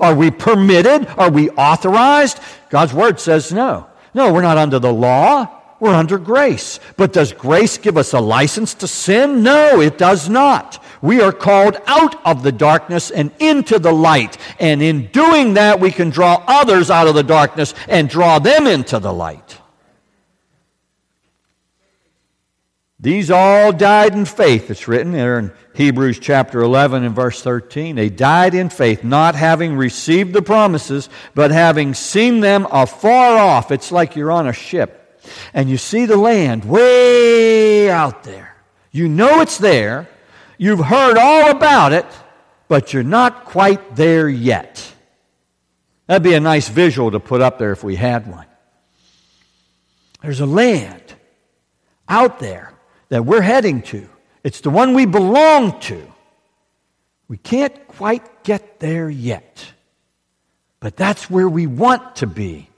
Are 0.00 0.14
we 0.14 0.30
permitted? 0.30 1.06
Are 1.18 1.30
we 1.30 1.50
authorized? 1.50 2.40
God's 2.70 2.94
word 2.94 3.20
says 3.20 3.52
no. 3.52 3.86
No, 4.14 4.32
we're 4.32 4.40
not 4.40 4.56
under 4.56 4.78
the 4.78 4.90
law. 4.90 5.50
We're 5.80 5.92
under 5.92 6.16
grace. 6.16 6.80
But 6.96 7.12
does 7.12 7.34
grace 7.34 7.76
give 7.76 7.98
us 7.98 8.14
a 8.14 8.20
license 8.20 8.72
to 8.76 8.88
sin? 8.88 9.42
No, 9.42 9.82
it 9.82 9.98
does 9.98 10.30
not. 10.30 10.82
We 11.02 11.20
are 11.20 11.32
called 11.32 11.76
out 11.86 12.24
of 12.24 12.42
the 12.42 12.52
darkness 12.52 13.10
and 13.10 13.32
into 13.38 13.78
the 13.78 13.92
light. 13.92 14.38
And 14.58 14.80
in 14.80 15.08
doing 15.08 15.52
that, 15.54 15.78
we 15.78 15.90
can 15.90 16.08
draw 16.08 16.42
others 16.46 16.90
out 16.90 17.06
of 17.06 17.14
the 17.14 17.22
darkness 17.22 17.74
and 17.86 18.08
draw 18.08 18.38
them 18.38 18.66
into 18.66 18.98
the 18.98 19.12
light. 19.12 19.55
These 22.98 23.30
all 23.30 23.72
died 23.72 24.14
in 24.14 24.24
faith, 24.24 24.70
it's 24.70 24.88
written 24.88 25.12
there 25.12 25.38
in 25.38 25.52
Hebrews 25.74 26.18
chapter 26.18 26.60
11 26.62 27.04
and 27.04 27.14
verse 27.14 27.42
13. 27.42 27.94
They 27.94 28.08
died 28.08 28.54
in 28.54 28.70
faith, 28.70 29.04
not 29.04 29.34
having 29.34 29.76
received 29.76 30.32
the 30.32 30.40
promises, 30.40 31.10
but 31.34 31.50
having 31.50 31.92
seen 31.92 32.40
them 32.40 32.66
afar 32.70 33.36
off. 33.36 33.70
It's 33.70 33.92
like 33.92 34.16
you're 34.16 34.32
on 34.32 34.46
a 34.46 34.54
ship 34.54 35.20
and 35.52 35.68
you 35.68 35.76
see 35.76 36.06
the 36.06 36.16
land 36.16 36.64
way 36.64 37.90
out 37.90 38.24
there. 38.24 38.56
You 38.92 39.08
know 39.08 39.42
it's 39.42 39.58
there. 39.58 40.08
You've 40.56 40.80
heard 40.80 41.18
all 41.18 41.50
about 41.50 41.92
it, 41.92 42.06
but 42.66 42.94
you're 42.94 43.02
not 43.02 43.44
quite 43.44 43.94
there 43.94 44.26
yet. 44.26 44.90
That'd 46.06 46.22
be 46.22 46.32
a 46.32 46.40
nice 46.40 46.70
visual 46.70 47.10
to 47.10 47.20
put 47.20 47.42
up 47.42 47.58
there 47.58 47.72
if 47.72 47.84
we 47.84 47.96
had 47.96 48.26
one. 48.26 48.46
There's 50.22 50.40
a 50.40 50.46
land 50.46 51.02
out 52.08 52.38
there 52.38 52.72
that 53.08 53.24
we're 53.24 53.42
heading 53.42 53.82
to. 53.82 54.08
It's 54.42 54.60
the 54.60 54.70
one 54.70 54.94
we 54.94 55.06
belong 55.06 55.80
to. 55.80 56.12
We 57.28 57.36
can't 57.36 57.88
quite 57.88 58.44
get 58.44 58.78
there 58.80 59.10
yet. 59.10 59.72
But 60.80 60.96
that's 60.96 61.28
where 61.28 61.48
we 61.48 61.66
want 61.66 62.16
to 62.16 62.26
be. 62.26 62.68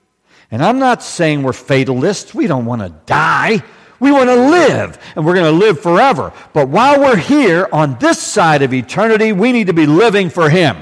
And 0.50 0.64
I'm 0.64 0.78
not 0.78 1.02
saying 1.02 1.42
we're 1.42 1.52
fatalists. 1.52 2.34
We 2.34 2.46
don't 2.46 2.64
want 2.64 2.80
to 2.82 2.88
die. 3.04 3.62
We 4.00 4.12
want 4.12 4.28
to 4.28 4.36
live, 4.36 4.96
and 5.16 5.26
we're 5.26 5.34
going 5.34 5.52
to 5.52 5.66
live 5.66 5.80
forever. 5.80 6.32
But 6.52 6.68
while 6.68 7.00
we're 7.00 7.16
here 7.16 7.68
on 7.72 7.98
this 7.98 8.22
side 8.22 8.62
of 8.62 8.72
eternity, 8.72 9.32
we 9.32 9.50
need 9.50 9.66
to 9.66 9.72
be 9.72 9.86
living 9.86 10.30
for 10.30 10.48
Him. 10.48 10.76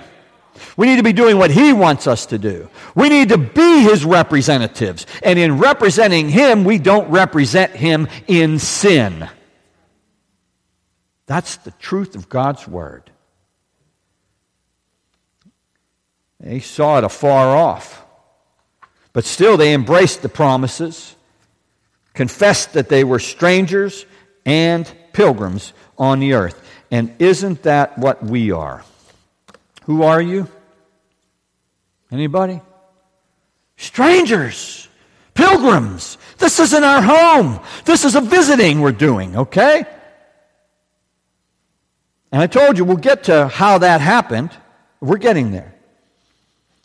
We 0.77 0.87
need 0.87 0.97
to 0.97 1.03
be 1.03 1.15
doing 1.15 1.39
what 1.39 1.51
He 1.51 1.73
wants 1.73 2.07
us 2.07 2.27
to 2.27 2.39
do. 2.39 2.69
We 2.95 3.09
need 3.09 3.31
to 3.31 3.39
be 3.39 3.81
His 3.81 4.05
representatives. 4.05 5.07
And 5.23 5.39
in 5.39 5.59
representing 5.59 6.29
Him, 6.29 6.65
we 6.65 6.79
don't 6.79 7.09
represent 7.11 7.73
Him 7.73 8.07
in 8.27 8.59
sin. 8.59 9.29
That's 11.27 11.57
the 11.57 11.73
truth 11.73 12.15
of 12.15 12.29
God's 12.29 12.67
Word. 12.67 13.11
They 16.41 16.61
saw 16.61 16.99
it 16.99 17.05
afar 17.05 17.57
off. 17.57 18.05
But 19.13 19.25
still, 19.25 19.57
they 19.57 19.73
embraced 19.73 20.23
the 20.23 20.29
promises, 20.29 21.17
confessed 22.13 22.75
that 22.75 22.89
they 22.89 23.03
were 23.03 23.19
strangers 23.19 24.05
and 24.45 24.91
pilgrims 25.13 25.73
on 25.99 26.21
the 26.21 26.35
earth. 26.35 26.63
And 26.91 27.15
isn't 27.19 27.63
that 27.63 27.99
what 27.99 28.23
we 28.23 28.53
are? 28.53 28.85
Who 29.85 30.03
are 30.03 30.21
you? 30.21 30.49
Anybody? 32.13 32.61
Strangers, 33.77 34.89
pilgrims. 35.35 36.19
This 36.39 36.61
isn't 36.61 36.85
our 36.85 37.03
home. 37.03 37.61
This 37.85 38.05
is 38.05 38.15
a 38.15 38.21
visiting 38.21 38.81
we're 38.81 38.93
doing, 38.93 39.37
okay? 39.37 39.87
And 42.33 42.43
I 42.43 42.47
told 42.47 42.77
you 42.77 42.85
we'll 42.85 42.97
get 42.97 43.25
to 43.25 43.49
how 43.49 43.79
that 43.79 44.01
happened. 44.01 44.51
We're 45.01 45.19
getting 45.19 45.53
there. 45.53 45.75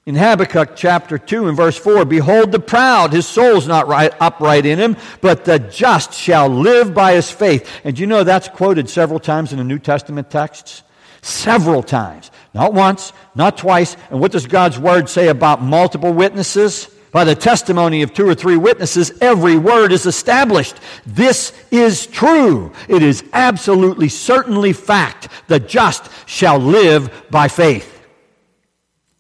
In 0.06 0.16
Habakkuk 0.16 0.76
chapter 0.76 1.20
2 1.20 1.48
and 1.48 1.56
verse 1.56 1.78
4, 1.78 2.06
behold 2.06 2.52
the 2.52 2.60
proud, 2.60 3.14
his 3.14 3.28
soul's 3.28 3.68
not 3.68 3.88
right, 3.88 4.12
upright 4.20 4.66
in 4.66 4.80
him, 4.80 4.98
but 5.22 5.46
the 5.46 5.60
just 5.60 6.14
shall 6.14 6.50
live 6.50 6.94
by 6.94 7.14
his 7.14 7.30
faith. 7.30 7.70
And 7.84 7.98
you 7.98 8.08
know 8.08 8.24
that's 8.24 8.48
quoted 8.48 8.90
several 8.90 9.20
times 9.20 9.52
in 9.52 9.60
the 9.60 9.64
New 9.64 9.78
Testament 9.78 10.32
texts? 10.32 10.82
Several 11.22 11.84
times. 11.84 12.32
Not 12.54 12.74
once, 12.74 13.14
not 13.36 13.58
twice. 13.58 13.96
And 14.10 14.20
what 14.20 14.32
does 14.32 14.48
God's 14.48 14.80
word 14.80 15.08
say 15.08 15.28
about 15.28 15.62
multiple 15.62 16.12
witnesses? 16.12 16.90
By 17.12 17.26
the 17.26 17.36
testimony 17.36 18.04
of 18.04 18.14
two 18.14 18.28
or 18.28 18.36
three 18.36 18.58
witnesses, 18.58 19.12
every 19.20 19.58
word 19.58 19.92
is 19.92 20.06
established. 20.06 20.76
This 21.06 21.54
is 21.70 22.08
true. 22.08 22.72
It 22.88 23.04
is 23.04 23.24
absolutely 23.34 24.08
certainly 24.08 24.72
fact. 24.72 25.28
The 25.48 25.60
just 25.60 26.10
shall 26.26 26.58
live 26.58 27.26
by 27.30 27.48
faith 27.48 27.92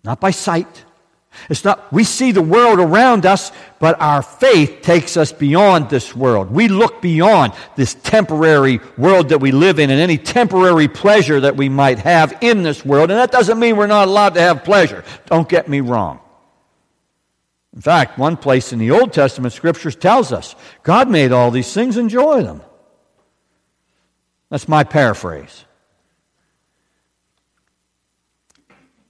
not 0.04 0.19
by 0.19 0.32
sight. 0.32 0.86
It's 1.49 1.63
not, 1.63 1.91
we 1.93 2.04
see 2.04 2.32
the 2.32 2.41
world 2.41 2.80
around 2.80 3.25
us, 3.25 3.51
but 3.80 3.99
our 4.01 4.21
faith 4.21 4.82
takes 4.82 5.15
us 5.17 5.32
beyond 5.32 5.89
this 5.89 6.15
world. 6.15 6.51
We 6.51 6.67
look 6.67 7.01
beyond 7.01 7.54
this 7.75 7.93
temporary 7.95 8.80
world 8.97 9.30
that 9.30 9.39
we 9.39 9.51
live 9.51 9.80
in 9.80 9.89
and 9.89 9.99
any 9.99 10.17
temporary 10.17 10.88
pleasure 10.88 11.39
that 11.39 11.56
we 11.56 11.69
might 11.69 11.99
have 11.99 12.38
in 12.41 12.63
this 12.63 12.86
world. 12.86 13.12
And 13.12 13.19
that 13.19 13.32
doesn't 13.32 13.60
mean 13.60 13.77
we're 13.77 13.88
not 13.88 14.08
allowed 14.08 14.34
to 14.36 14.41
have 14.41 14.63
pleasure. 14.63 15.04
Don't 15.27 15.47
get 15.47 15.69
me 15.69 15.80
wrong. 15.80 16.19
In 17.73 17.81
fact, 17.81 18.17
one 18.17 18.36
place 18.36 18.73
in 18.73 18.79
the 18.79 18.91
Old 18.91 19.13
Testament 19.13 19.53
scriptures 19.53 19.95
tells 19.95 20.34
us 20.34 20.55
God 20.84 21.10
made 21.10 21.31
all 21.31 21.51
these 21.51 21.73
things, 21.73 21.97
enjoy 21.97 22.43
them. 22.43 22.62
That's 24.49 24.67
my 24.67 24.84
paraphrase. 24.84 25.65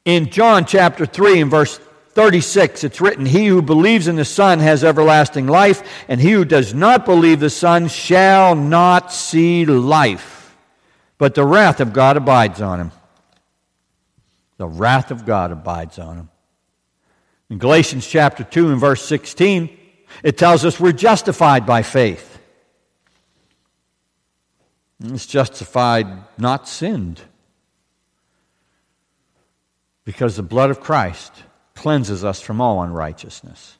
In 0.06 0.30
John 0.30 0.65
chapter 0.65 1.06
3 1.06 1.41
and 1.41 1.52
verse 1.52 1.80
36, 2.13 2.84
it's 2.84 3.02
written, 3.02 3.26
He 3.26 3.47
who 3.47 3.62
believes 3.62 4.08
in 4.08 4.15
the 4.15 4.26
Son 4.26 4.60
has 4.60 4.84
everlasting 4.84 5.47
life, 5.47 5.82
and 6.08 6.19
he 6.19 6.32
who 6.32 6.45
does 6.45 6.74
not 6.74 7.06
believe 7.06 7.39
the 7.39 7.50
Son 7.50 7.88
shall 7.88 8.56
not 8.56 9.13
see 9.13 9.65
life, 9.65 10.56
but 11.17 11.36
the 11.36 11.45
wrath 11.45 11.80
of 11.80 11.93
God 11.93 12.17
abides 12.17 12.62
on 12.62 12.80
him. 12.80 12.91
The 14.58 14.67
wrath 14.67 15.10
of 15.10 15.26
God 15.26 15.52
abides 15.52 15.97
on 15.97 16.17
him. 16.17 16.31
In 17.52 17.58
Galatians 17.58 18.08
chapter 18.08 18.46
2 18.46 18.72
and 18.72 18.80
verse 18.80 19.04
16, 19.04 19.78
it 20.24 20.38
tells 20.38 20.64
us 20.64 20.80
we're 20.80 20.94
justified 20.94 21.66
by 21.66 21.82
faith. 21.82 22.40
It's 25.04 25.26
justified, 25.26 26.08
not 26.38 26.70
sinned 26.70 27.20
because 30.06 30.38
the 30.38 30.44
blood 30.44 30.70
of 30.70 30.80
Christ 30.80 31.34
cleanses 31.76 32.24
us 32.24 32.40
from 32.40 32.62
all 32.62 32.82
unrighteousness. 32.84 33.78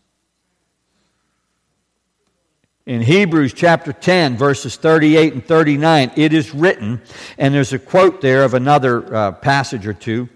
In 2.86 3.02
Hebrews 3.02 3.54
chapter 3.54 3.94
10, 3.94 4.36
verses 4.36 4.76
38 4.76 5.34
and 5.34 5.46
39, 5.46 6.12
it 6.18 6.34
is 6.34 6.54
written, 6.54 7.02
and 7.38 7.54
there's 7.54 7.72
a 7.72 7.80
quote 7.80 8.20
there 8.20 8.44
of 8.44 8.54
another 8.54 9.16
uh, 9.16 9.32
passage 9.32 9.88
or 9.88 9.94
two. 9.94 10.28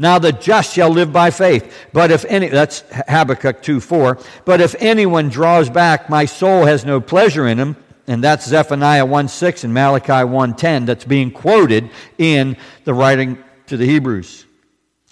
Now 0.00 0.18
the 0.18 0.32
just 0.32 0.72
shall 0.72 0.88
live 0.88 1.12
by 1.12 1.30
faith. 1.30 1.76
But 1.92 2.10
if 2.10 2.24
any, 2.24 2.48
that's 2.48 2.84
Habakkuk 3.06 3.60
2 3.60 3.80
4. 3.80 4.18
But 4.46 4.62
if 4.62 4.74
anyone 4.78 5.28
draws 5.28 5.68
back, 5.68 6.08
my 6.08 6.24
soul 6.24 6.64
has 6.64 6.86
no 6.86 7.02
pleasure 7.02 7.46
in 7.46 7.58
him. 7.58 7.76
And 8.06 8.24
that's 8.24 8.48
Zephaniah 8.48 9.04
1 9.04 9.28
6 9.28 9.64
and 9.64 9.74
Malachi 9.74 10.24
1 10.24 10.56
10 10.56 10.86
that's 10.86 11.04
being 11.04 11.30
quoted 11.30 11.90
in 12.16 12.56
the 12.84 12.94
writing 12.94 13.44
to 13.66 13.76
the 13.76 13.84
Hebrews. 13.84 14.46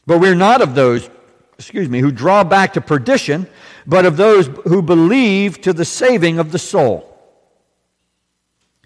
But 0.06 0.20
we're 0.20 0.34
not 0.34 0.62
of 0.62 0.74
those, 0.74 1.10
excuse 1.58 1.90
me, 1.90 2.00
who 2.00 2.10
draw 2.10 2.42
back 2.42 2.72
to 2.72 2.80
perdition, 2.80 3.46
but 3.86 4.06
of 4.06 4.16
those 4.16 4.46
who 4.64 4.80
believe 4.80 5.60
to 5.60 5.74
the 5.74 5.84
saving 5.84 6.38
of 6.38 6.50
the 6.50 6.58
soul. 6.58 7.04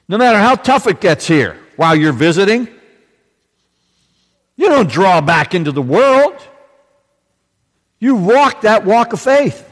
No 0.08 0.18
matter 0.18 0.38
how 0.38 0.56
tough 0.56 0.88
it 0.88 1.00
gets 1.00 1.28
here 1.28 1.56
while 1.76 1.94
you're 1.94 2.12
visiting, 2.12 2.68
you 4.56 4.68
don't 4.68 4.90
draw 4.90 5.20
back 5.20 5.54
into 5.54 5.72
the 5.72 5.82
world. 5.82 6.36
You 7.98 8.16
walk 8.16 8.62
that 8.62 8.84
walk 8.84 9.12
of 9.12 9.20
faith. 9.20 9.68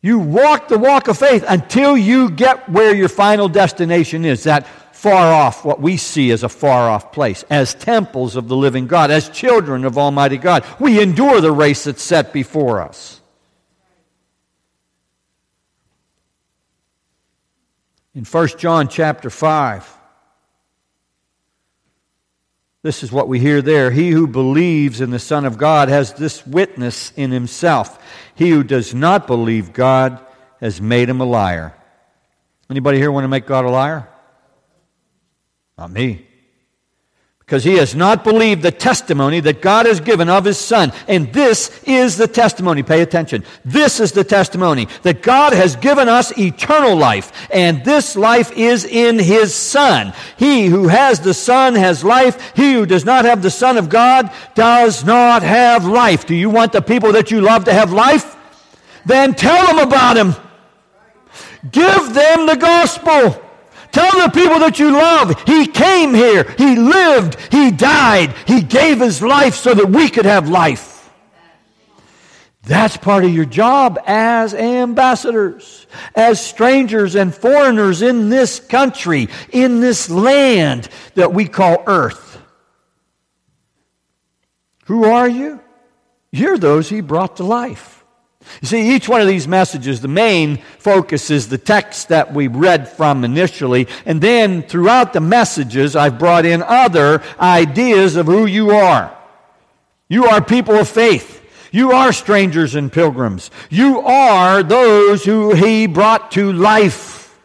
You 0.00 0.18
walk 0.18 0.68
the 0.68 0.78
walk 0.78 1.08
of 1.08 1.16
faith 1.16 1.44
until 1.48 1.96
you 1.96 2.30
get 2.30 2.68
where 2.68 2.94
your 2.94 3.08
final 3.08 3.48
destination 3.48 4.24
is, 4.24 4.44
that 4.44 4.66
far 4.92 5.32
off, 5.32 5.64
what 5.64 5.80
we 5.80 5.96
see 5.96 6.30
as 6.30 6.42
a 6.42 6.48
far 6.48 6.90
off 6.90 7.12
place, 7.12 7.44
as 7.48 7.74
temples 7.74 8.36
of 8.36 8.48
the 8.48 8.56
living 8.56 8.86
God, 8.86 9.10
as 9.10 9.28
children 9.28 9.84
of 9.84 9.96
Almighty 9.96 10.36
God. 10.36 10.64
We 10.78 11.00
endure 11.00 11.40
the 11.40 11.52
race 11.52 11.84
that's 11.84 12.02
set 12.02 12.32
before 12.32 12.80
us. 12.80 13.20
In 18.14 18.24
1 18.24 18.48
John 18.58 18.88
chapter 18.88 19.28
5, 19.28 19.98
this 22.84 23.02
is 23.02 23.10
what 23.10 23.28
we 23.28 23.40
hear 23.40 23.62
there. 23.62 23.90
He 23.90 24.10
who 24.10 24.26
believes 24.26 25.00
in 25.00 25.10
the 25.10 25.18
Son 25.18 25.46
of 25.46 25.56
God 25.56 25.88
has 25.88 26.12
this 26.12 26.46
witness 26.46 27.14
in 27.16 27.30
himself. 27.30 27.98
He 28.34 28.50
who 28.50 28.62
does 28.62 28.92
not 28.92 29.26
believe 29.26 29.72
God 29.72 30.20
has 30.60 30.82
made 30.82 31.08
him 31.08 31.22
a 31.22 31.24
liar. 31.24 31.74
Anybody 32.68 32.98
here 32.98 33.10
want 33.10 33.24
to 33.24 33.28
make 33.28 33.46
God 33.46 33.64
a 33.64 33.70
liar? 33.70 34.06
Not 35.78 35.92
me. 35.92 36.26
Because 37.44 37.62
he 37.62 37.74
has 37.74 37.94
not 37.94 38.24
believed 38.24 38.62
the 38.62 38.70
testimony 38.70 39.38
that 39.40 39.60
God 39.60 39.84
has 39.84 40.00
given 40.00 40.30
of 40.30 40.46
his 40.46 40.56
Son. 40.56 40.92
And 41.06 41.30
this 41.30 41.82
is 41.84 42.16
the 42.16 42.26
testimony. 42.26 42.82
Pay 42.82 43.02
attention. 43.02 43.44
This 43.66 44.00
is 44.00 44.12
the 44.12 44.24
testimony 44.24 44.88
that 45.02 45.20
God 45.20 45.52
has 45.52 45.76
given 45.76 46.08
us 46.08 46.36
eternal 46.38 46.96
life. 46.96 47.30
And 47.52 47.84
this 47.84 48.16
life 48.16 48.50
is 48.56 48.86
in 48.86 49.18
his 49.18 49.54
Son. 49.54 50.14
He 50.38 50.66
who 50.66 50.88
has 50.88 51.20
the 51.20 51.34
Son 51.34 51.74
has 51.74 52.02
life. 52.02 52.56
He 52.56 52.72
who 52.72 52.86
does 52.86 53.04
not 53.04 53.26
have 53.26 53.42
the 53.42 53.50
Son 53.50 53.76
of 53.76 53.90
God 53.90 54.32
does 54.54 55.04
not 55.04 55.42
have 55.42 55.84
life. 55.84 56.24
Do 56.24 56.34
you 56.34 56.48
want 56.48 56.72
the 56.72 56.80
people 56.80 57.12
that 57.12 57.30
you 57.30 57.42
love 57.42 57.66
to 57.66 57.74
have 57.74 57.92
life? 57.92 58.36
Then 59.04 59.34
tell 59.34 59.66
them 59.66 59.86
about 59.86 60.16
him. 60.16 60.34
Give 61.70 62.14
them 62.14 62.46
the 62.46 62.56
gospel. 62.58 63.43
Tell 63.94 64.26
the 64.26 64.32
people 64.34 64.58
that 64.58 64.80
you 64.80 64.90
love, 64.90 65.40
He 65.46 65.68
came 65.68 66.14
here, 66.14 66.52
He 66.58 66.74
lived, 66.74 67.38
He 67.52 67.70
died, 67.70 68.34
He 68.44 68.60
gave 68.60 68.98
His 68.98 69.22
life 69.22 69.54
so 69.54 69.72
that 69.72 69.88
we 69.88 70.10
could 70.10 70.24
have 70.24 70.48
life. 70.48 71.08
That's 72.62 72.96
part 72.96 73.24
of 73.24 73.32
your 73.32 73.44
job 73.44 74.00
as 74.04 74.52
ambassadors, 74.52 75.86
as 76.16 76.44
strangers 76.44 77.14
and 77.14 77.32
foreigners 77.32 78.02
in 78.02 78.30
this 78.30 78.58
country, 78.58 79.28
in 79.52 79.80
this 79.80 80.10
land 80.10 80.88
that 81.14 81.32
we 81.32 81.46
call 81.46 81.84
earth. 81.86 82.42
Who 84.86 85.04
are 85.04 85.28
you? 85.28 85.60
You're 86.32 86.58
those 86.58 86.88
He 86.88 87.00
brought 87.00 87.36
to 87.36 87.44
life. 87.44 88.03
You 88.60 88.68
see, 88.68 88.94
each 88.94 89.08
one 89.08 89.20
of 89.20 89.26
these 89.26 89.48
messages, 89.48 90.00
the 90.00 90.08
main 90.08 90.58
focus 90.78 91.30
is 91.30 91.48
the 91.48 91.58
text 91.58 92.08
that 92.08 92.32
we 92.32 92.46
read 92.46 92.88
from 92.88 93.24
initially, 93.24 93.88
and 94.06 94.20
then 94.20 94.62
throughout 94.62 95.12
the 95.12 95.20
messages, 95.20 95.96
I've 95.96 96.18
brought 96.18 96.46
in 96.46 96.62
other 96.62 97.22
ideas 97.40 98.16
of 98.16 98.26
who 98.26 98.46
you 98.46 98.70
are. 98.70 99.16
You 100.08 100.26
are 100.26 100.42
people 100.42 100.76
of 100.76 100.88
faith. 100.88 101.42
You 101.72 101.92
are 101.92 102.12
strangers 102.12 102.76
and 102.76 102.92
pilgrims. 102.92 103.50
You 103.68 104.00
are 104.00 104.62
those 104.62 105.24
who 105.24 105.54
He 105.54 105.86
brought 105.86 106.30
to 106.32 106.52
life. 106.52 107.36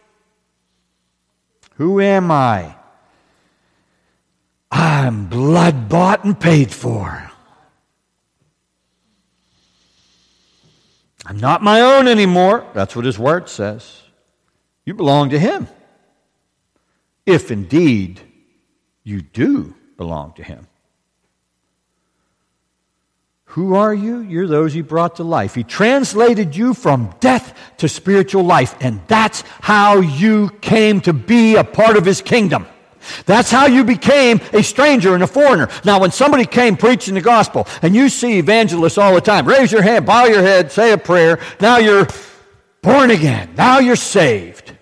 Who 1.77 1.99
am 1.99 2.29
I? 2.29 2.75
I'm 4.71 5.25
blood 5.25 5.89
bought 5.89 6.25
and 6.25 6.39
paid 6.39 6.71
for. 6.71 7.28
I'm 11.29 11.37
not 11.37 11.61
my 11.61 11.81
own 11.81 12.07
anymore. 12.07 12.65
That's 12.73 12.95
what 12.95 13.05
his 13.05 13.19
word 13.19 13.49
says. 13.49 14.01
You 14.83 14.95
belong 14.95 15.29
to 15.29 15.37
him. 15.37 15.67
If 17.23 17.51
indeed 17.51 18.19
you 19.03 19.21
do 19.21 19.75
belong 19.95 20.33
to 20.33 20.43
him. 20.43 20.65
Who 23.53 23.75
are 23.75 23.93
you? 23.93 24.21
You're 24.21 24.47
those 24.47 24.73
he 24.73 24.81
brought 24.81 25.17
to 25.17 25.23
life. 25.23 25.53
He 25.53 25.63
translated 25.63 26.55
you 26.55 26.73
from 26.73 27.13
death 27.19 27.55
to 27.77 27.87
spiritual 27.87 28.43
life, 28.43 28.75
and 28.79 28.99
that's 29.07 29.41
how 29.61 29.99
you 29.99 30.49
came 30.61 30.99
to 31.01 31.13
be 31.13 31.55
a 31.55 31.63
part 31.63 31.95
of 31.95 32.05
his 32.05 32.21
kingdom. 32.21 32.65
That's 33.25 33.51
how 33.51 33.67
you 33.67 33.83
became 33.83 34.41
a 34.53 34.63
stranger 34.63 35.13
and 35.13 35.23
a 35.23 35.27
foreigner. 35.27 35.69
Now, 35.85 35.99
when 35.99 36.11
somebody 36.11 36.45
came 36.45 36.77
preaching 36.77 37.13
the 37.13 37.21
gospel, 37.21 37.67
and 37.81 37.95
you 37.95 38.09
see 38.09 38.37
evangelists 38.37 38.97
all 38.97 39.13
the 39.13 39.21
time, 39.21 39.47
raise 39.47 39.71
your 39.71 39.81
hand, 39.81 40.05
bow 40.05 40.25
your 40.25 40.41
head, 40.41 40.71
say 40.71 40.91
a 40.91 40.97
prayer, 40.97 41.39
now 41.59 41.77
you're 41.77 42.07
born 42.81 43.11
again. 43.11 43.53
Now 43.55 43.79
you're 43.79 43.95
saved. 43.95 44.75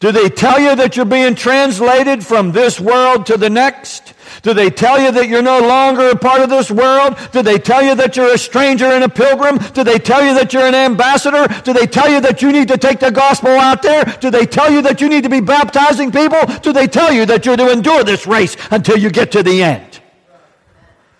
Do 0.00 0.12
they 0.12 0.28
tell 0.28 0.60
you 0.60 0.76
that 0.76 0.96
you're 0.96 1.04
being 1.04 1.34
translated 1.34 2.24
from 2.24 2.52
this 2.52 2.78
world 2.78 3.26
to 3.26 3.36
the 3.36 3.50
next? 3.50 4.14
Do 4.48 4.54
they 4.54 4.70
tell 4.70 4.98
you 4.98 5.12
that 5.12 5.28
you're 5.28 5.42
no 5.42 5.60
longer 5.60 6.08
a 6.08 6.16
part 6.16 6.40
of 6.40 6.48
this 6.48 6.70
world? 6.70 7.18
Do 7.32 7.42
they 7.42 7.58
tell 7.58 7.82
you 7.82 7.94
that 7.96 8.16
you're 8.16 8.32
a 8.32 8.38
stranger 8.38 8.86
and 8.86 9.04
a 9.04 9.08
pilgrim? 9.10 9.58
Do 9.74 9.84
they 9.84 9.98
tell 9.98 10.24
you 10.24 10.32
that 10.36 10.54
you're 10.54 10.62
an 10.62 10.74
ambassador? 10.74 11.46
Do 11.64 11.74
they 11.74 11.86
tell 11.86 12.10
you 12.10 12.22
that 12.22 12.40
you 12.40 12.50
need 12.50 12.68
to 12.68 12.78
take 12.78 12.98
the 12.98 13.10
gospel 13.10 13.50
out 13.50 13.82
there? 13.82 14.06
Do 14.22 14.30
they 14.30 14.46
tell 14.46 14.72
you 14.72 14.80
that 14.80 15.02
you 15.02 15.10
need 15.10 15.24
to 15.24 15.28
be 15.28 15.40
baptizing 15.40 16.10
people? 16.10 16.40
Do 16.62 16.72
they 16.72 16.86
tell 16.86 17.12
you 17.12 17.26
that 17.26 17.44
you're 17.44 17.58
to 17.58 17.70
endure 17.70 18.04
this 18.04 18.26
race 18.26 18.56
until 18.70 18.96
you 18.96 19.10
get 19.10 19.32
to 19.32 19.42
the 19.42 19.62
end? 19.62 20.00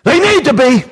They 0.05 0.19
need 0.19 0.45
to 0.45 0.53
be. 0.55 0.83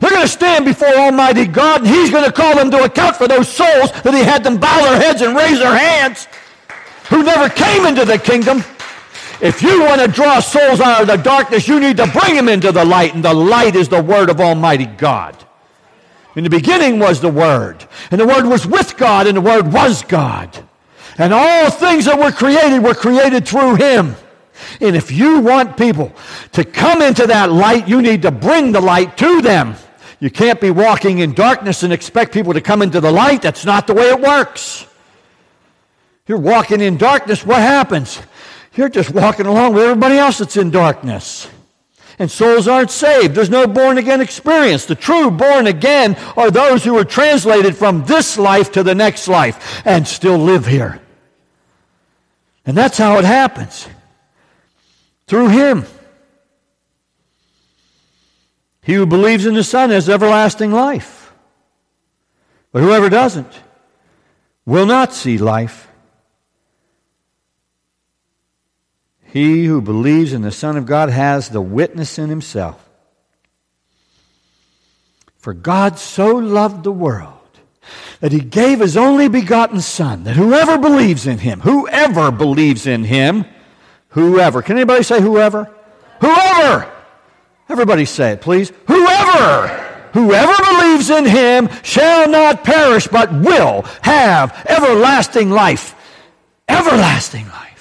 They're 0.00 0.08
going 0.08 0.22
to 0.22 0.26
stand 0.26 0.64
before 0.64 0.88
Almighty 0.88 1.44
God 1.44 1.82
and 1.82 1.90
He's 1.90 2.10
going 2.10 2.24
to 2.24 2.32
call 2.32 2.56
them 2.56 2.70
to 2.70 2.84
account 2.84 3.16
for 3.16 3.28
those 3.28 3.46
souls 3.46 3.92
that 4.04 4.14
He 4.14 4.20
had 4.20 4.42
them 4.42 4.56
bow 4.56 4.84
their 4.84 4.98
heads 4.98 5.20
and 5.20 5.36
raise 5.36 5.58
their 5.58 5.76
hands 5.76 6.28
who 7.10 7.22
never 7.24 7.50
came 7.50 7.84
into 7.84 8.06
the 8.06 8.18
kingdom. 8.18 8.64
If 9.40 9.62
you 9.62 9.82
want 9.82 10.00
to 10.00 10.08
draw 10.08 10.40
souls 10.40 10.80
out 10.80 11.02
of 11.02 11.06
the 11.06 11.16
darkness, 11.16 11.68
you 11.68 11.78
need 11.78 11.96
to 11.98 12.06
bring 12.08 12.34
them 12.34 12.48
into 12.48 12.72
the 12.72 12.84
light, 12.84 13.14
and 13.14 13.24
the 13.24 13.34
light 13.34 13.76
is 13.76 13.88
the 13.88 14.02
Word 14.02 14.30
of 14.30 14.40
Almighty 14.40 14.86
God. 14.86 15.36
In 16.34 16.44
the 16.44 16.50
beginning 16.50 16.98
was 16.98 17.20
the 17.20 17.30
Word, 17.30 17.84
and 18.10 18.20
the 18.20 18.26
Word 18.26 18.46
was 18.46 18.66
with 18.66 18.96
God, 18.96 19.26
and 19.26 19.36
the 19.36 19.40
Word 19.40 19.72
was 19.72 20.02
God. 20.02 20.58
And 21.18 21.32
all 21.32 21.70
things 21.70 22.04
that 22.06 22.18
were 22.18 22.32
created 22.32 22.82
were 22.82 22.94
created 22.94 23.46
through 23.46 23.76
Him. 23.76 24.16
And 24.80 24.96
if 24.96 25.12
you 25.12 25.40
want 25.40 25.76
people 25.76 26.12
to 26.52 26.64
come 26.64 27.00
into 27.00 27.26
that 27.28 27.50
light, 27.52 27.86
you 27.86 28.02
need 28.02 28.22
to 28.22 28.32
bring 28.32 28.72
the 28.72 28.80
light 28.80 29.16
to 29.18 29.40
them. 29.40 29.76
You 30.20 30.30
can't 30.30 30.60
be 30.60 30.72
walking 30.72 31.20
in 31.20 31.32
darkness 31.32 31.84
and 31.84 31.92
expect 31.92 32.32
people 32.32 32.54
to 32.54 32.60
come 32.60 32.82
into 32.82 33.00
the 33.00 33.12
light. 33.12 33.42
That's 33.42 33.64
not 33.64 33.86
the 33.86 33.94
way 33.94 34.10
it 34.10 34.20
works. 34.20 34.84
You're 36.26 36.38
walking 36.38 36.80
in 36.80 36.98
darkness, 36.98 37.46
what 37.46 37.60
happens? 37.60 38.20
You're 38.74 38.88
just 38.88 39.10
walking 39.10 39.46
along 39.46 39.74
with 39.74 39.84
everybody 39.84 40.16
else 40.16 40.38
that's 40.38 40.56
in 40.56 40.70
darkness. 40.70 41.48
And 42.18 42.30
souls 42.30 42.66
aren't 42.66 42.90
saved. 42.90 43.34
There's 43.34 43.50
no 43.50 43.66
born 43.66 43.96
again 43.96 44.20
experience. 44.20 44.86
The 44.86 44.96
true 44.96 45.30
born 45.30 45.66
again 45.66 46.16
are 46.36 46.50
those 46.50 46.82
who 46.82 46.96
are 46.98 47.04
translated 47.04 47.76
from 47.76 48.04
this 48.04 48.36
life 48.36 48.72
to 48.72 48.82
the 48.82 48.94
next 48.94 49.28
life 49.28 49.82
and 49.84 50.06
still 50.06 50.38
live 50.38 50.66
here. 50.66 51.00
And 52.66 52.76
that's 52.76 52.98
how 52.98 53.18
it 53.18 53.24
happens. 53.24 53.88
Through 55.26 55.48
Him. 55.48 55.86
He 58.82 58.94
who 58.94 59.06
believes 59.06 59.46
in 59.46 59.54
the 59.54 59.64
Son 59.64 59.90
has 59.90 60.08
everlasting 60.08 60.72
life. 60.72 61.32
But 62.72 62.82
whoever 62.82 63.08
doesn't 63.08 63.52
will 64.66 64.86
not 64.86 65.14
see 65.14 65.38
life 65.38 65.87
He 69.32 69.66
who 69.66 69.82
believes 69.82 70.32
in 70.32 70.42
the 70.42 70.50
Son 70.50 70.76
of 70.76 70.86
God 70.86 71.10
has 71.10 71.48
the 71.48 71.60
witness 71.60 72.18
in 72.18 72.28
himself. 72.28 72.88
For 75.38 75.52
God 75.52 75.98
so 75.98 76.36
loved 76.36 76.82
the 76.82 76.92
world 76.92 77.34
that 78.20 78.32
he 78.32 78.40
gave 78.40 78.80
his 78.80 78.96
only 78.96 79.28
begotten 79.28 79.80
Son, 79.80 80.24
that 80.24 80.36
whoever 80.36 80.78
believes 80.78 81.26
in 81.26 81.38
him, 81.38 81.60
whoever 81.60 82.30
believes 82.30 82.86
in 82.86 83.04
him, 83.04 83.44
whoever, 84.08 84.62
can 84.62 84.76
anybody 84.76 85.02
say 85.02 85.20
whoever? 85.20 85.70
Whoever! 86.20 86.90
Everybody 87.68 88.06
say 88.06 88.32
it, 88.32 88.40
please. 88.40 88.72
Whoever! 88.86 89.68
Whoever 90.14 90.54
believes 90.64 91.10
in 91.10 91.26
him 91.26 91.68
shall 91.82 92.28
not 92.28 92.64
perish, 92.64 93.06
but 93.06 93.32
will 93.32 93.82
have 94.02 94.66
everlasting 94.68 95.50
life. 95.50 95.94
Everlasting 96.68 97.46
life. 97.46 97.77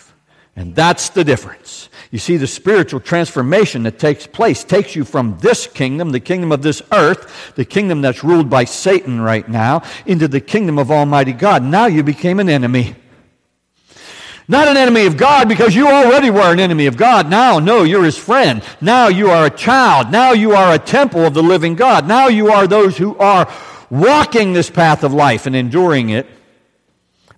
And 0.58 0.74
that's 0.74 1.10
the 1.10 1.24
difference. 1.24 1.88
You 2.10 2.18
see, 2.18 2.36
the 2.38 2.48
spiritual 2.48 3.00
transformation 3.00 3.84
that 3.84 4.00
takes 4.00 4.26
place 4.26 4.64
takes 4.64 4.96
you 4.96 5.06
from 5.06 5.38
this 5.40 5.68
kingdom, 5.68 6.10
the 6.10 6.20
kingdom 6.20 6.52
of 6.52 6.64
this 6.64 6.82
earth, 6.92 7.54
the 7.56 7.64
kingdom 7.64 8.02
that's 8.02 8.24
ruled 8.24 8.50
by 8.50 8.64
Satan 8.64 9.22
right 9.22 9.48
now, 9.48 9.84
into 10.08 10.28
the 10.28 10.42
kingdom 10.42 10.80
of 10.80 10.90
Almighty 10.90 11.32
God. 11.32 11.62
Now 11.62 11.86
you 11.86 12.02
became 12.02 12.40
an 12.40 12.50
enemy. 12.50 12.96
Not 14.48 14.68
an 14.68 14.78
enemy 14.78 15.06
of 15.06 15.16
God 15.16 15.48
because 15.48 15.76
you 15.76 15.88
already 15.88 16.32
were 16.32 16.52
an 16.52 16.60
enemy 16.60 16.88
of 16.88 16.98
God. 16.98 17.30
Now, 17.30 17.60
no, 17.60 17.84
you're 17.84 18.06
his 18.06 18.18
friend. 18.18 18.64
Now 18.82 19.10
you 19.10 19.30
are 19.30 19.46
a 19.46 19.52
child. 19.52 20.12
Now 20.12 20.32
you 20.32 20.54
are 20.54 20.74
a 20.74 20.80
temple 20.80 21.24
of 21.24 21.36
the 21.36 21.44
living 21.44 21.76
God. 21.76 22.08
Now 22.08 22.30
you 22.30 22.50
are 22.50 22.66
those 22.66 22.98
who 22.98 23.16
are 23.18 23.48
walking 23.92 24.54
this 24.54 24.72
path 24.72 25.04
of 25.04 25.14
life 25.14 25.46
and 25.46 25.56
enduring 25.56 26.10
it. 26.10 26.26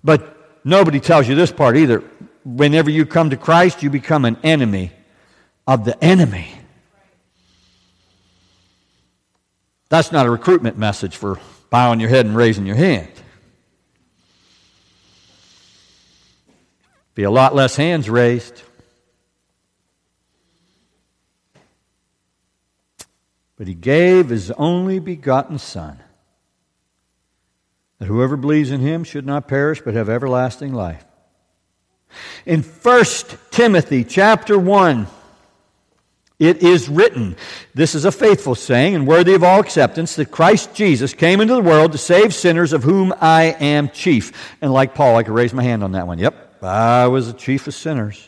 But 0.02 0.38
nobody 0.64 1.00
tells 1.00 1.28
you 1.28 1.34
this 1.34 1.52
part 1.52 1.76
either 1.76 2.02
whenever 2.44 2.90
you 2.90 3.06
come 3.06 3.30
to 3.30 3.36
Christ, 3.36 3.82
you 3.82 3.90
become 3.90 4.24
an 4.24 4.36
enemy 4.42 4.92
of 5.66 5.84
the 5.84 6.02
enemy. 6.02 6.48
That's 9.88 10.12
not 10.12 10.26
a 10.26 10.30
recruitment 10.30 10.78
message 10.78 11.16
for 11.16 11.38
bowing 11.68 12.00
your 12.00 12.08
head 12.08 12.26
and 12.26 12.36
raising 12.36 12.66
your 12.66 12.76
hand. 12.76 13.10
Be 17.14 17.24
a 17.24 17.30
lot 17.30 17.54
less 17.54 17.76
hands 17.76 18.08
raised. 18.08 18.62
But 23.56 23.66
he 23.66 23.74
gave 23.74 24.30
his 24.30 24.50
only 24.52 25.00
begotten 25.00 25.58
Son, 25.58 25.98
that 27.98 28.06
whoever 28.06 28.36
believes 28.36 28.70
in 28.70 28.80
him 28.80 29.04
should 29.04 29.26
not 29.26 29.48
perish 29.48 29.82
but 29.82 29.92
have 29.92 30.08
everlasting 30.08 30.72
life. 30.72 31.04
In 32.46 32.62
1 32.62 33.04
Timothy 33.50 34.04
chapter 34.04 34.58
1, 34.58 35.06
it 36.38 36.62
is 36.62 36.88
written, 36.88 37.36
this 37.74 37.94
is 37.94 38.06
a 38.06 38.12
faithful 38.12 38.54
saying 38.54 38.94
and 38.94 39.06
worthy 39.06 39.34
of 39.34 39.44
all 39.44 39.60
acceptance, 39.60 40.16
that 40.16 40.30
Christ 40.30 40.74
Jesus 40.74 41.12
came 41.12 41.40
into 41.42 41.54
the 41.54 41.60
world 41.60 41.92
to 41.92 41.98
save 41.98 42.34
sinners, 42.34 42.72
of 42.72 42.82
whom 42.82 43.12
I 43.20 43.56
am 43.60 43.90
chief. 43.90 44.56
And 44.62 44.72
like 44.72 44.94
Paul, 44.94 45.16
I 45.16 45.22
could 45.22 45.34
raise 45.34 45.52
my 45.52 45.62
hand 45.62 45.84
on 45.84 45.92
that 45.92 46.06
one. 46.06 46.18
Yep, 46.18 46.62
I 46.62 47.08
was 47.08 47.26
the 47.26 47.38
chief 47.38 47.66
of 47.66 47.74
sinners. 47.74 48.26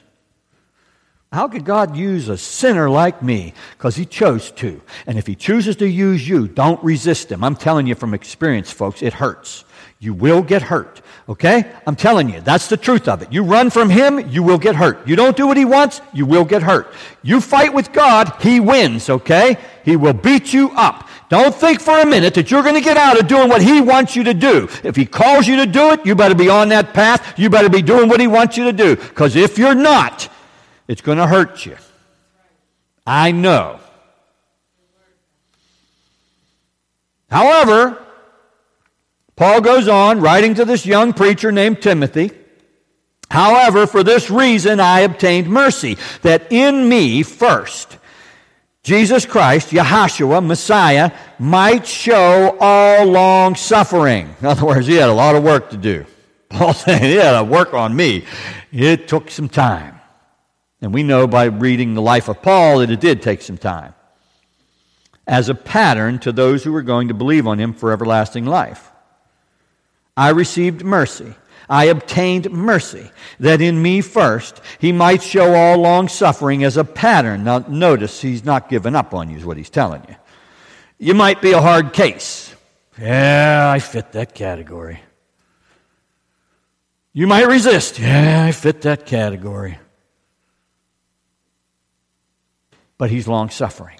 How 1.32 1.48
could 1.48 1.64
God 1.64 1.96
use 1.96 2.28
a 2.28 2.36
sinner 2.36 2.90
like 2.90 3.22
me? 3.22 3.54
Because 3.78 3.96
He 3.96 4.04
chose 4.04 4.50
to. 4.52 4.82
And 5.06 5.16
if 5.16 5.26
He 5.26 5.34
chooses 5.34 5.76
to 5.76 5.88
use 5.88 6.28
you, 6.28 6.46
don't 6.46 6.84
resist 6.84 7.32
Him. 7.32 7.42
I'm 7.42 7.56
telling 7.56 7.86
you 7.86 7.94
from 7.94 8.12
experience, 8.12 8.70
folks, 8.70 9.00
it 9.00 9.14
hurts. 9.14 9.64
You 10.02 10.14
will 10.14 10.42
get 10.42 10.62
hurt. 10.62 11.00
Okay? 11.28 11.72
I'm 11.86 11.94
telling 11.94 12.28
you, 12.28 12.40
that's 12.40 12.66
the 12.66 12.76
truth 12.76 13.06
of 13.06 13.22
it. 13.22 13.32
You 13.32 13.44
run 13.44 13.70
from 13.70 13.88
Him, 13.88 14.28
you 14.28 14.42
will 14.42 14.58
get 14.58 14.74
hurt. 14.74 15.06
You 15.06 15.14
don't 15.14 15.36
do 15.36 15.46
what 15.46 15.56
He 15.56 15.64
wants, 15.64 16.00
you 16.12 16.26
will 16.26 16.44
get 16.44 16.60
hurt. 16.60 16.92
You 17.22 17.40
fight 17.40 17.72
with 17.72 17.92
God, 17.92 18.34
He 18.40 18.58
wins, 18.58 19.08
okay? 19.08 19.58
He 19.84 19.94
will 19.94 20.12
beat 20.12 20.52
you 20.52 20.72
up. 20.72 21.08
Don't 21.28 21.54
think 21.54 21.80
for 21.80 22.00
a 22.00 22.04
minute 22.04 22.34
that 22.34 22.50
you're 22.50 22.64
going 22.64 22.74
to 22.74 22.80
get 22.80 22.96
out 22.96 23.16
of 23.16 23.28
doing 23.28 23.48
what 23.48 23.62
He 23.62 23.80
wants 23.80 24.16
you 24.16 24.24
to 24.24 24.34
do. 24.34 24.68
If 24.82 24.96
He 24.96 25.06
calls 25.06 25.46
you 25.46 25.54
to 25.58 25.66
do 25.66 25.92
it, 25.92 26.04
you 26.04 26.16
better 26.16 26.34
be 26.34 26.48
on 26.48 26.70
that 26.70 26.92
path. 26.92 27.38
You 27.38 27.48
better 27.48 27.70
be 27.70 27.80
doing 27.80 28.08
what 28.08 28.18
He 28.18 28.26
wants 28.26 28.56
you 28.56 28.64
to 28.64 28.72
do. 28.72 28.96
Because 28.96 29.36
if 29.36 29.56
you're 29.56 29.76
not, 29.76 30.28
it's 30.88 31.00
going 31.00 31.18
to 31.18 31.28
hurt 31.28 31.64
you. 31.64 31.76
I 33.06 33.30
know. 33.30 33.78
However, 37.30 38.01
Paul 39.42 39.60
goes 39.60 39.88
on, 39.88 40.20
writing 40.20 40.54
to 40.54 40.64
this 40.64 40.86
young 40.86 41.12
preacher 41.12 41.50
named 41.50 41.82
Timothy. 41.82 42.30
However, 43.28 43.88
for 43.88 44.04
this 44.04 44.30
reason 44.30 44.78
I 44.78 45.00
obtained 45.00 45.48
mercy, 45.48 45.98
that 46.20 46.52
in 46.52 46.88
me 46.88 47.24
first, 47.24 47.98
Jesus 48.84 49.26
Christ, 49.26 49.70
Yahshua, 49.70 50.46
Messiah, 50.46 51.10
might 51.40 51.88
show 51.88 52.56
all 52.60 53.04
long 53.06 53.56
suffering. 53.56 54.32
In 54.40 54.46
other 54.46 54.64
words, 54.64 54.86
he 54.86 54.94
had 54.94 55.08
a 55.08 55.12
lot 55.12 55.34
of 55.34 55.42
work 55.42 55.70
to 55.70 55.76
do. 55.76 56.06
Paul 56.48 56.72
saying 56.74 57.02
he 57.02 57.16
had 57.16 57.36
to 57.36 57.42
work 57.42 57.74
on 57.74 57.96
me. 57.96 58.24
It 58.70 59.08
took 59.08 59.28
some 59.28 59.48
time. 59.48 60.00
And 60.80 60.94
we 60.94 61.02
know 61.02 61.26
by 61.26 61.46
reading 61.46 61.94
the 61.94 62.00
life 62.00 62.28
of 62.28 62.40
Paul 62.42 62.78
that 62.78 62.92
it 62.92 63.00
did 63.00 63.22
take 63.22 63.42
some 63.42 63.58
time. 63.58 63.92
As 65.26 65.48
a 65.48 65.54
pattern 65.56 66.20
to 66.20 66.30
those 66.30 66.62
who 66.62 66.70
were 66.70 66.82
going 66.82 67.08
to 67.08 67.14
believe 67.14 67.48
on 67.48 67.58
him 67.58 67.74
for 67.74 67.90
everlasting 67.90 68.44
life. 68.44 68.90
I 70.16 70.30
received 70.30 70.84
mercy. 70.84 71.34
I 71.68 71.84
obtained 71.84 72.50
mercy, 72.50 73.10
that 73.40 73.62
in 73.62 73.80
me 73.80 74.02
first 74.02 74.60
he 74.78 74.92
might 74.92 75.22
show 75.22 75.54
all 75.54 75.78
long 75.78 76.08
suffering 76.08 76.64
as 76.64 76.76
a 76.76 76.84
pattern. 76.84 77.44
Now, 77.44 77.58
notice 77.60 78.20
he's 78.20 78.44
not 78.44 78.68
giving 78.68 78.94
up 78.94 79.14
on 79.14 79.30
you, 79.30 79.38
is 79.38 79.44
what 79.44 79.56
he's 79.56 79.70
telling 79.70 80.04
you. 80.08 80.16
You 80.98 81.14
might 81.14 81.40
be 81.40 81.52
a 81.52 81.60
hard 81.60 81.92
case. 81.92 82.54
Yeah, 83.00 83.70
I 83.74 83.78
fit 83.78 84.12
that 84.12 84.34
category. 84.34 85.00
You 87.14 87.26
might 87.26 87.46
resist. 87.46 87.98
Yeah, 87.98 88.44
I 88.44 88.52
fit 88.52 88.82
that 88.82 89.06
category. 89.06 89.78
but 93.02 93.10
he's 93.10 93.26
long 93.26 93.50
suffering. 93.50 93.98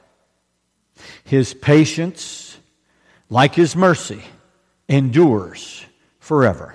His 1.25 1.55
patience, 1.55 2.57
like 3.29 3.53
his 3.53 3.75
mercy, 3.75 4.23
endures 4.89 5.85
forever. 6.33 6.75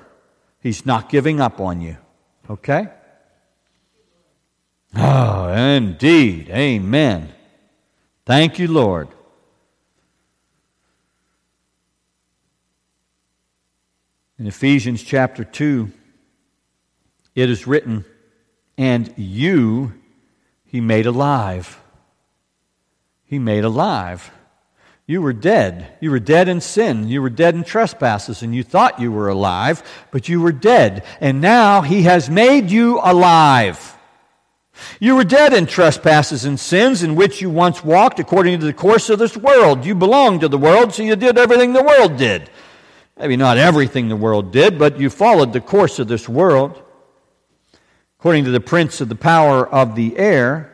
He's 0.59 0.85
not 0.85 1.09
giving 1.09 1.41
up 1.41 1.59
on 1.59 1.81
you. 1.81 1.97
Okay? 2.47 2.89
Oh, 4.95 5.49
indeed. 5.51 6.51
Amen. 6.51 7.33
Thank 8.23 8.59
you, 8.59 8.67
Lord. 8.67 9.07
In 14.37 14.45
Ephesians 14.45 15.01
chapter 15.01 15.43
2, 15.43 15.91
it 17.33 17.49
is 17.49 17.65
written, 17.65 18.05
And 18.77 19.11
you 19.17 19.95
he 20.65 20.81
made 20.81 21.07
alive. 21.07 21.81
He 23.23 23.39
made 23.39 23.63
alive. 23.63 24.29
You 25.07 25.21
were 25.21 25.33
dead. 25.33 25.87
You 26.01 26.11
were 26.11 26.19
dead 26.19 26.49
in 26.49 26.59
sin. 26.59 27.07
You 27.07 27.21
were 27.21 27.29
dead 27.29 27.55
in 27.55 27.63
trespasses, 27.63 28.43
and 28.43 28.53
you 28.53 28.61
thought 28.61 28.99
you 28.99 29.09
were 29.09 29.29
alive, 29.29 29.81
but 30.11 30.27
you 30.27 30.41
were 30.41 30.51
dead. 30.51 31.05
And 31.21 31.39
now 31.39 31.81
he 31.81 32.03
has 32.03 32.29
made 32.29 32.69
you 32.69 32.99
alive. 33.01 33.97
You 34.99 35.15
were 35.15 35.23
dead 35.23 35.53
in 35.53 35.65
trespasses 35.65 36.43
and 36.43 36.59
sins 36.59 37.03
in 37.03 37.15
which 37.15 37.41
you 37.41 37.49
once 37.49 37.85
walked 37.85 38.19
according 38.19 38.59
to 38.59 38.65
the 38.65 38.73
course 38.73 39.09
of 39.09 39.17
this 39.17 39.37
world. 39.37 39.85
You 39.85 39.95
belonged 39.95 40.41
to 40.41 40.49
the 40.49 40.57
world, 40.57 40.93
so 40.93 41.03
you 41.03 41.15
did 41.15 41.37
everything 41.37 41.71
the 41.71 41.81
world 41.81 42.17
did. 42.17 42.49
Maybe 43.17 43.37
not 43.37 43.57
everything 43.57 44.09
the 44.09 44.15
world 44.17 44.51
did, 44.51 44.77
but 44.77 44.99
you 44.99 45.09
followed 45.09 45.53
the 45.53 45.61
course 45.61 45.99
of 45.99 46.09
this 46.09 46.27
world. 46.27 46.83
According 48.19 48.43
to 48.43 48.51
the 48.51 48.59
prince 48.59 48.99
of 48.99 49.07
the 49.07 49.15
power 49.15 49.65
of 49.65 49.95
the 49.95 50.17
air, 50.17 50.73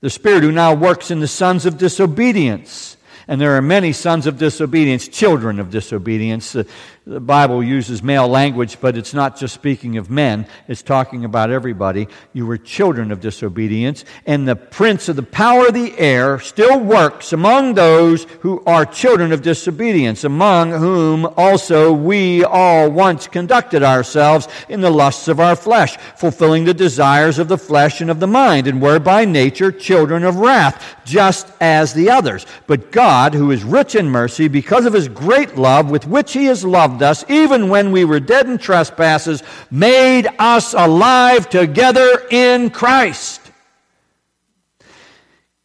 the 0.00 0.10
spirit 0.10 0.42
who 0.42 0.52
now 0.52 0.74
works 0.74 1.10
in 1.10 1.20
the 1.20 1.26
sons 1.26 1.64
of 1.64 1.78
disobedience. 1.78 2.98
And 3.26 3.40
there 3.40 3.56
are 3.56 3.62
many 3.62 3.92
sons 3.92 4.26
of 4.26 4.38
disobedience, 4.38 5.08
children 5.08 5.58
of 5.58 5.70
disobedience. 5.70 6.54
Uh, 6.54 6.64
The 7.06 7.20
Bible 7.20 7.62
uses 7.62 8.02
male 8.02 8.26
language, 8.26 8.78
but 8.80 8.96
it's 8.96 9.12
not 9.12 9.38
just 9.38 9.52
speaking 9.52 9.98
of 9.98 10.08
men, 10.08 10.46
it's 10.68 10.80
talking 10.80 11.26
about 11.26 11.50
everybody. 11.50 12.08
You 12.32 12.46
were 12.46 12.56
children 12.56 13.12
of 13.12 13.20
disobedience, 13.20 14.06
and 14.24 14.48
the 14.48 14.56
prince 14.56 15.10
of 15.10 15.16
the 15.16 15.22
power 15.22 15.66
of 15.66 15.74
the 15.74 15.92
air 15.98 16.38
still 16.38 16.80
works 16.80 17.34
among 17.34 17.74
those 17.74 18.24
who 18.40 18.64
are 18.64 18.86
children 18.86 19.32
of 19.32 19.42
disobedience, 19.42 20.24
among 20.24 20.70
whom 20.70 21.26
also 21.36 21.92
we 21.92 22.42
all 22.42 22.90
once 22.90 23.28
conducted 23.28 23.82
ourselves 23.82 24.48
in 24.70 24.80
the 24.80 24.88
lusts 24.88 25.28
of 25.28 25.40
our 25.40 25.56
flesh, 25.56 25.98
fulfilling 26.16 26.64
the 26.64 26.72
desires 26.72 27.38
of 27.38 27.48
the 27.48 27.58
flesh 27.58 28.00
and 28.00 28.10
of 28.10 28.18
the 28.18 28.26
mind, 28.26 28.66
and 28.66 28.80
were 28.80 28.98
by 28.98 29.26
nature 29.26 29.70
children 29.70 30.24
of 30.24 30.36
wrath, 30.36 30.96
just 31.04 31.52
as 31.60 31.92
the 31.92 32.08
others. 32.08 32.46
But 32.66 32.90
God, 32.90 33.34
who 33.34 33.50
is 33.50 33.62
rich 33.62 33.94
in 33.94 34.08
mercy, 34.08 34.48
because 34.48 34.86
of 34.86 34.94
his 34.94 35.08
great 35.08 35.58
love 35.58 35.90
with 35.90 36.06
which 36.06 36.32
he 36.32 36.46
has 36.46 36.64
loved 36.64 36.93
loved 36.94 37.02
us, 37.02 37.24
even 37.28 37.68
when 37.68 37.90
we 37.90 38.04
were 38.04 38.20
dead 38.20 38.46
in 38.46 38.58
trespasses, 38.58 39.42
made 39.70 40.28
us 40.38 40.74
alive 40.74 41.48
together 41.48 42.26
in 42.30 42.70
Christ. 42.70 43.40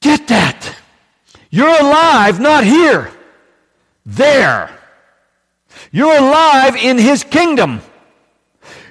Get 0.01 0.27
that. 0.29 0.75
You're 1.51 1.67
alive, 1.67 2.39
not 2.39 2.63
here, 2.63 3.11
there. 4.05 4.75
You're 5.91 6.17
alive 6.17 6.75
in 6.75 6.97
His 6.97 7.23
kingdom. 7.23 7.81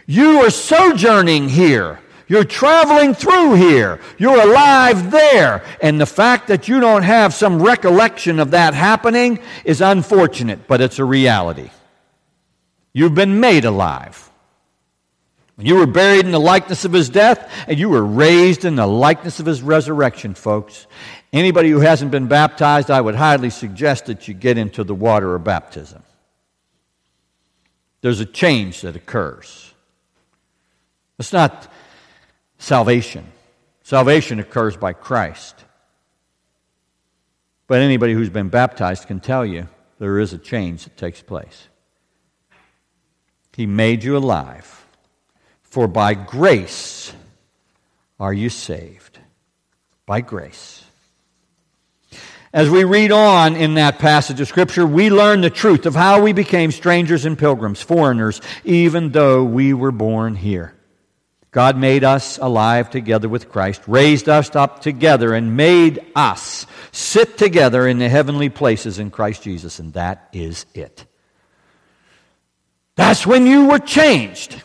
You 0.07 0.43
are 0.43 0.51
sojourning 0.51 1.49
here. 1.49 2.01
You're 2.29 2.45
traveling 2.45 3.15
through 3.15 3.55
here. 3.55 4.01
You're 4.19 4.41
alive 4.41 5.11
there. 5.11 5.65
And 5.81 6.01
the 6.01 6.07
fact 6.07 6.49
that 6.49 6.69
you 6.69 6.79
don't 6.79 7.03
have 7.03 7.33
some 7.33 7.63
recollection 7.63 8.39
of 8.39 8.51
that 8.51 8.75
happening 8.75 9.39
is 9.65 9.81
unfortunate, 9.81 10.69
but 10.69 10.81
it's 10.81 10.99
a 10.99 11.05
reality. 11.05 11.71
You've 12.93 13.15
been 13.15 13.41
made 13.41 13.65
alive. 13.65 14.31
You 15.61 15.75
were 15.75 15.87
buried 15.87 16.25
in 16.25 16.31
the 16.31 16.39
likeness 16.39 16.85
of 16.85 16.93
his 16.93 17.11
death, 17.11 17.53
and 17.67 17.79
you 17.79 17.89
were 17.89 18.05
raised 18.05 18.65
in 18.65 18.77
the 18.77 18.87
likeness 18.87 19.41
of 19.41 19.47
his 19.47 19.61
resurrection, 19.61 20.35
folks. 20.35 20.87
Anybody 21.33 21.71
who 21.71 21.81
hasn't 21.81 22.13
been 22.13 22.29
baptized, 22.29 22.91
I 22.91 23.01
would 23.01 23.17
highly 23.17 23.51
suggest 23.51 24.07
that 24.07 24.29
you 24.29 24.35
get 24.35 24.57
into 24.57 24.85
the 24.85 24.95
water 24.95 25.35
of 25.35 25.43
baptism. 25.43 26.03
There's 28.03 28.21
a 28.21 28.25
change 28.25 28.83
that 28.83 28.95
occurs. 28.95 29.75
It's 31.19 31.33
not 31.33 31.71
salvation, 32.59 33.27
salvation 33.83 34.39
occurs 34.39 34.77
by 34.77 34.93
Christ. 34.93 35.65
But 37.67 37.81
anybody 37.81 38.15
who's 38.15 38.31
been 38.31 38.49
baptized 38.49 39.09
can 39.09 39.19
tell 39.19 39.45
you 39.45 39.69
there 39.99 40.21
is 40.21 40.33
a 40.33 40.39
change 40.39 40.85
that 40.85 40.97
takes 40.97 41.21
place. 41.21 41.69
He 43.59 43.67
made 43.67 44.05
you 44.05 44.17
alive. 44.17 44.87
For 45.65 45.89
by 45.89 46.15
grace 46.15 47.13
are 48.21 48.33
you 48.33 48.51
saved. 48.51 49.19
By 50.07 50.21
grace. 50.21 50.85
As 52.53 52.71
we 52.71 52.85
read 52.85 53.11
on 53.11 53.57
in 53.57 53.75
that 53.75 53.99
passage 53.99 54.41
of 54.41 54.47
Scripture, 54.47 54.87
we 54.87 55.11
learn 55.11 55.41
the 55.41 55.51
truth 55.51 55.87
of 55.87 55.97
how 55.97 56.23
we 56.23 56.33
became 56.33 56.71
strangers 56.71 57.25
and 57.25 57.37
pilgrims, 57.37 57.83
foreigners, 57.83 58.41
even 58.63 59.11
though 59.11 59.43
we 59.43 59.75
were 59.75 59.91
born 59.91 60.37
here. 60.37 60.77
God 61.51 61.77
made 61.77 62.05
us 62.05 62.39
alive 62.39 62.91
together 62.91 63.29
with 63.29 63.49
Christ, 63.49 63.83
raised 63.89 64.29
us 64.29 64.55
up 64.55 64.83
together, 64.83 65.35
and 65.35 65.57
made 65.57 65.99
us 66.15 66.65
sit 66.93 67.37
together 67.37 67.89
in 67.89 67.99
the 67.99 68.09
heavenly 68.09 68.51
places 68.51 69.01
in 69.01 69.11
Christ 69.11 69.43
Jesus, 69.43 69.81
and 69.81 69.95
that 69.95 70.29
is 70.33 70.65
it. 70.75 71.07
That's 72.99 73.25
when 73.25 73.47
you 73.47 73.69
were 73.69 73.79
changed. 73.79 74.61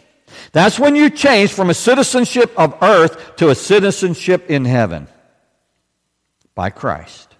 That's 0.53 0.79
when 0.79 0.95
you 0.95 1.11
changed 1.11 1.53
from 1.53 1.69
a 1.69 1.75
citizenship 1.75 2.51
of 2.57 2.75
earth 2.81 3.35
to 3.35 3.49
a 3.49 3.55
citizenship 3.55 4.49
in 4.49 4.65
heaven 4.65 5.07
by 6.55 6.71
Christ. 6.71 7.35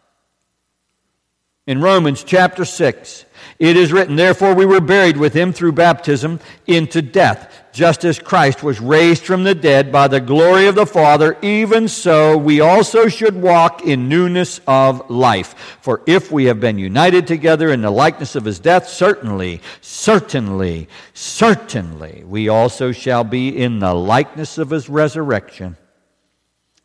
In 1.65 1.81
Romans 1.81 2.23
chapter 2.23 2.63
6, 2.63 3.25
it 3.59 3.77
is 3.77 3.91
written, 3.91 4.15
Therefore 4.15 4.53
we 4.53 4.65
were 4.65 4.81
buried 4.81 5.17
with 5.17 5.33
him 5.33 5.53
through 5.53 5.73
baptism 5.73 6.39
into 6.67 7.01
death, 7.01 7.63
just 7.71 8.03
as 8.03 8.19
Christ 8.19 8.63
was 8.63 8.79
raised 8.79 9.23
from 9.23 9.43
the 9.43 9.55
dead 9.55 9.91
by 9.91 10.07
the 10.07 10.19
glory 10.19 10.67
of 10.67 10.75
the 10.75 10.85
Father, 10.85 11.37
even 11.41 11.87
so 11.87 12.37
we 12.37 12.61
also 12.61 13.07
should 13.07 13.35
walk 13.35 13.83
in 13.83 14.09
newness 14.09 14.61
of 14.67 15.09
life. 15.09 15.77
For 15.81 16.01
if 16.05 16.31
we 16.31 16.45
have 16.45 16.59
been 16.59 16.77
united 16.77 17.27
together 17.27 17.71
in 17.71 17.81
the 17.81 17.91
likeness 17.91 18.35
of 18.35 18.45
his 18.45 18.59
death, 18.59 18.87
certainly, 18.87 19.61
certainly, 19.81 20.87
certainly 21.13 22.23
we 22.25 22.47
also 22.47 22.91
shall 22.91 23.23
be 23.23 23.49
in 23.49 23.79
the 23.79 23.93
likeness 23.93 24.57
of 24.57 24.69
his 24.69 24.87
resurrection. 24.87 25.77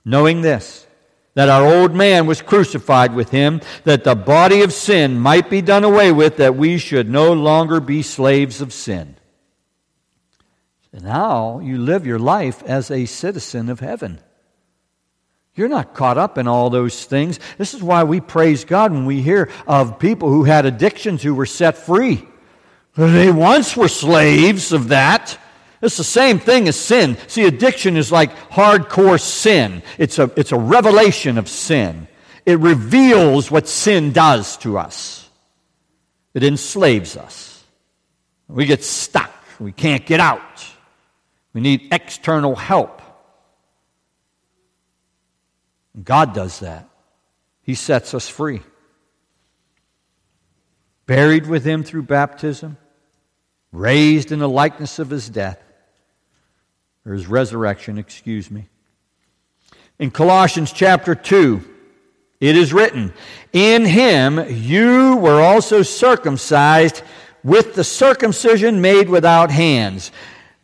Knowing 0.04 0.40
this, 0.40 0.86
that 1.38 1.48
our 1.48 1.64
old 1.64 1.94
man 1.94 2.26
was 2.26 2.42
crucified 2.42 3.14
with 3.14 3.30
him, 3.30 3.60
that 3.84 4.02
the 4.02 4.16
body 4.16 4.62
of 4.62 4.72
sin 4.72 5.20
might 5.20 5.48
be 5.48 5.62
done 5.62 5.84
away 5.84 6.10
with, 6.10 6.38
that 6.38 6.56
we 6.56 6.78
should 6.78 7.08
no 7.08 7.32
longer 7.32 7.78
be 7.78 8.02
slaves 8.02 8.60
of 8.60 8.72
sin. 8.72 9.14
Now 10.92 11.60
you 11.60 11.78
live 11.78 12.08
your 12.08 12.18
life 12.18 12.64
as 12.64 12.90
a 12.90 13.06
citizen 13.06 13.68
of 13.68 13.78
heaven. 13.78 14.18
You're 15.54 15.68
not 15.68 15.94
caught 15.94 16.18
up 16.18 16.38
in 16.38 16.48
all 16.48 16.70
those 16.70 17.04
things. 17.04 17.38
This 17.56 17.72
is 17.72 17.84
why 17.84 18.02
we 18.02 18.20
praise 18.20 18.64
God 18.64 18.90
when 18.90 19.06
we 19.06 19.22
hear 19.22 19.48
of 19.64 20.00
people 20.00 20.30
who 20.30 20.42
had 20.42 20.66
addictions 20.66 21.22
who 21.22 21.36
were 21.36 21.46
set 21.46 21.76
free. 21.76 22.26
They 22.96 23.30
once 23.30 23.76
were 23.76 23.86
slaves 23.86 24.72
of 24.72 24.88
that. 24.88 25.38
It's 25.80 25.96
the 25.96 26.04
same 26.04 26.38
thing 26.38 26.66
as 26.68 26.76
sin. 26.76 27.16
See, 27.28 27.44
addiction 27.44 27.96
is 27.96 28.10
like 28.10 28.34
hardcore 28.50 29.20
sin. 29.20 29.82
It's 29.96 30.18
a, 30.18 30.30
it's 30.36 30.52
a 30.52 30.58
revelation 30.58 31.38
of 31.38 31.48
sin. 31.48 32.08
It 32.44 32.58
reveals 32.58 33.50
what 33.50 33.68
sin 33.68 34.12
does 34.12 34.56
to 34.58 34.78
us. 34.78 35.28
It 36.34 36.42
enslaves 36.42 37.16
us. 37.16 37.62
We 38.48 38.66
get 38.66 38.82
stuck. 38.82 39.32
We 39.60 39.72
can't 39.72 40.04
get 40.06 40.20
out. 40.20 40.64
We 41.52 41.60
need 41.60 41.88
external 41.92 42.56
help. 42.56 43.02
God 46.02 46.34
does 46.34 46.60
that. 46.60 46.88
He 47.62 47.74
sets 47.74 48.14
us 48.14 48.28
free. 48.28 48.62
Buried 51.06 51.46
with 51.46 51.64
him 51.64 51.84
through 51.84 52.02
baptism, 52.02 52.76
raised 53.72 54.30
in 54.30 54.38
the 54.38 54.48
likeness 54.48 54.98
of 54.98 55.10
his 55.10 55.28
death, 55.28 55.62
or 57.08 57.14
his 57.14 57.26
resurrection, 57.26 57.96
excuse 57.96 58.50
me. 58.50 58.68
In 59.98 60.10
Colossians 60.10 60.70
chapter 60.72 61.14
2, 61.14 61.60
it 62.40 62.54
is 62.54 62.72
written, 62.72 63.14
In 63.52 63.84
him 63.84 64.44
you 64.48 65.16
were 65.16 65.40
also 65.40 65.82
circumcised 65.82 67.02
with 67.42 67.74
the 67.74 67.82
circumcision 67.82 68.82
made 68.82 69.08
without 69.08 69.50
hands 69.50 70.12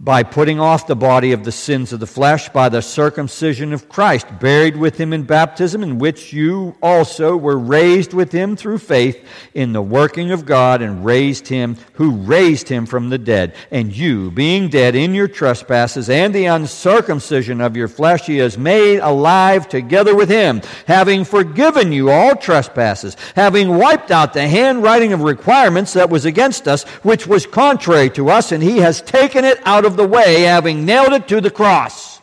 by 0.01 0.25
putting 0.25 0.59
off 0.59 0.89
the 0.89 0.97
body 0.97 1.31
of 1.31 1.45
the 1.45 1.53
sins 1.53 1.93
of 1.93 2.01
the 2.01 2.07
flesh 2.07 2.49
by 2.49 2.69
the 2.69 2.83
circumcision 2.83 3.73
of 3.73 3.89
Christ, 3.89 4.27
buried 4.41 4.77
with 4.77 4.99
him 4.99 5.13
in 5.13 5.23
baptism, 5.23 5.85
in 5.85 5.99
which 5.99 6.33
you 6.33 6.77
also 6.83 7.37
were 7.37 7.57
raised 7.57 8.13
with 8.13 8.33
him 8.33 8.57
through 8.57 8.79
faith 8.79 9.25
in 9.55 9.73
the 9.73 9.81
working 9.81 10.33
of 10.33 10.45
God, 10.45 10.83
and 10.83 11.05
raised 11.05 11.47
him, 11.47 11.77
who 11.93 12.11
raised 12.11 12.69
him 12.69 12.87
from 12.87 13.09
the 13.09 13.19
dead. 13.19 13.55
And 13.71 13.97
you, 13.97 14.33
being 14.33 14.69
dead 14.69 14.97
in 14.97 15.15
your 15.15 15.29
trespasses 15.29 16.11
and 16.11 16.35
the 16.35 16.47
uncircumcision 16.47 17.61
of 17.61 17.77
your 17.77 17.89
flesh, 17.89 18.27
he 18.27 18.39
has 18.39 18.59
made 18.59 18.99
alive 18.99 19.69
together 19.69 20.15
with 20.17 20.29
him, 20.29 20.61
having 20.89 21.25
forgiven 21.25 21.93
you 21.93 22.11
all 22.11 22.35
trespasses, 22.35 23.17
having 23.37 23.79
wiped 23.79 24.11
out 24.11 24.33
the 24.33 24.49
handwriting 24.49 25.13
of 25.13 25.23
requirements 25.23 25.93
that 25.93 26.11
was 26.11 26.25
against 26.25 26.67
us, 26.67 26.83
which 27.05 27.29
was 27.29 27.47
contrary 27.47 28.11
to 28.11 28.29
us, 28.29 28.51
and 28.51 28.63
he 28.63 28.79
has 28.79 29.01
taken 29.01 29.45
it 29.45 29.65
out 29.65 29.84
of 29.85 29.95
of 29.95 29.97
the 29.97 30.07
way, 30.07 30.43
having 30.43 30.85
nailed 30.85 31.13
it 31.13 31.29
to 31.29 31.41
the 31.41 31.51
cross. 31.51 32.21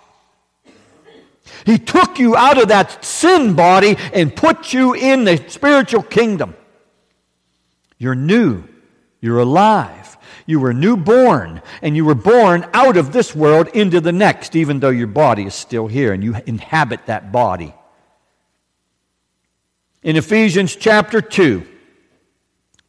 He 1.66 1.78
took 1.78 2.20
you 2.20 2.36
out 2.36 2.62
of 2.62 2.70
that 2.70 3.06
sin 3.06 3.54
body 3.54 3.96
and 4.14 4.36
put 4.36 4.74
you 4.74 4.94
in 4.94 5.24
the 5.24 5.44
spiritual 5.48 6.04
kingdom. 6.04 6.56
You're 7.98 8.16
new. 8.16 8.64
You're 9.22 9.40
alive. 9.40 10.18
You 10.48 10.60
were 10.60 10.74
newborn, 10.74 11.62
and 11.82 11.96
you 11.96 12.04
were 12.04 12.16
born 12.16 12.66
out 12.74 12.98
of 12.98 13.14
this 13.14 13.36
world 13.36 13.68
into 13.70 14.02
the 14.02 14.12
next, 14.12 14.56
even 14.56 14.80
though 14.80 14.90
your 14.90 15.08
body 15.08 15.46
is 15.46 15.54
still 15.54 15.88
here 15.88 16.12
and 16.12 16.24
you 16.24 16.36
inhabit 16.46 17.06
that 17.06 17.32
body. 17.32 17.74
In 20.04 20.18
Ephesians 20.18 20.76
chapter 20.76 21.22
2, 21.22 21.66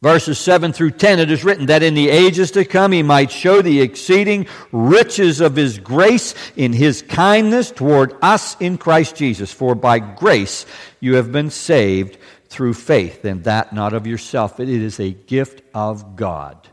verses 0.03 0.37
7 0.37 0.73
through 0.73 0.91
10, 0.91 1.19
it 1.19 1.31
is 1.31 1.45
written 1.45 1.67
that 1.67 1.81
in 1.81 1.93
the 1.93 2.09
ages 2.09 2.51
to 2.51 2.65
come 2.65 2.91
he 2.91 3.01
might 3.01 3.31
show 3.31 3.61
the 3.61 3.79
exceeding 3.79 4.45
riches 4.73 5.39
of 5.39 5.55
his 5.55 5.79
grace 5.79 6.35
in 6.57 6.73
his 6.73 7.01
kindness 7.01 7.71
toward 7.71 8.13
us 8.21 8.57
in 8.59 8.77
Christ 8.77 9.15
Jesus. 9.15 9.53
For 9.53 9.75
by 9.75 9.99
grace 9.99 10.65
you 10.99 11.15
have 11.15 11.31
been 11.31 11.49
saved 11.49 12.17
through 12.49 12.73
faith, 12.73 13.23
and 13.23 13.45
that 13.45 13.71
not 13.71 13.93
of 13.93 14.05
yourself. 14.05 14.59
It 14.59 14.67
is 14.67 14.99
a 14.99 15.11
gift 15.11 15.63
of 15.73 16.17
God. 16.17 16.67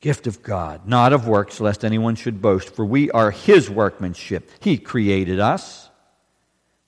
Gift 0.00 0.28
of 0.28 0.40
God, 0.40 0.86
not 0.86 1.12
of 1.12 1.26
works, 1.26 1.60
lest 1.60 1.84
anyone 1.84 2.14
should 2.14 2.40
boast. 2.40 2.76
For 2.76 2.84
we 2.84 3.10
are 3.10 3.32
his 3.32 3.68
workmanship. 3.68 4.48
He 4.60 4.78
created 4.78 5.40
us 5.40 5.85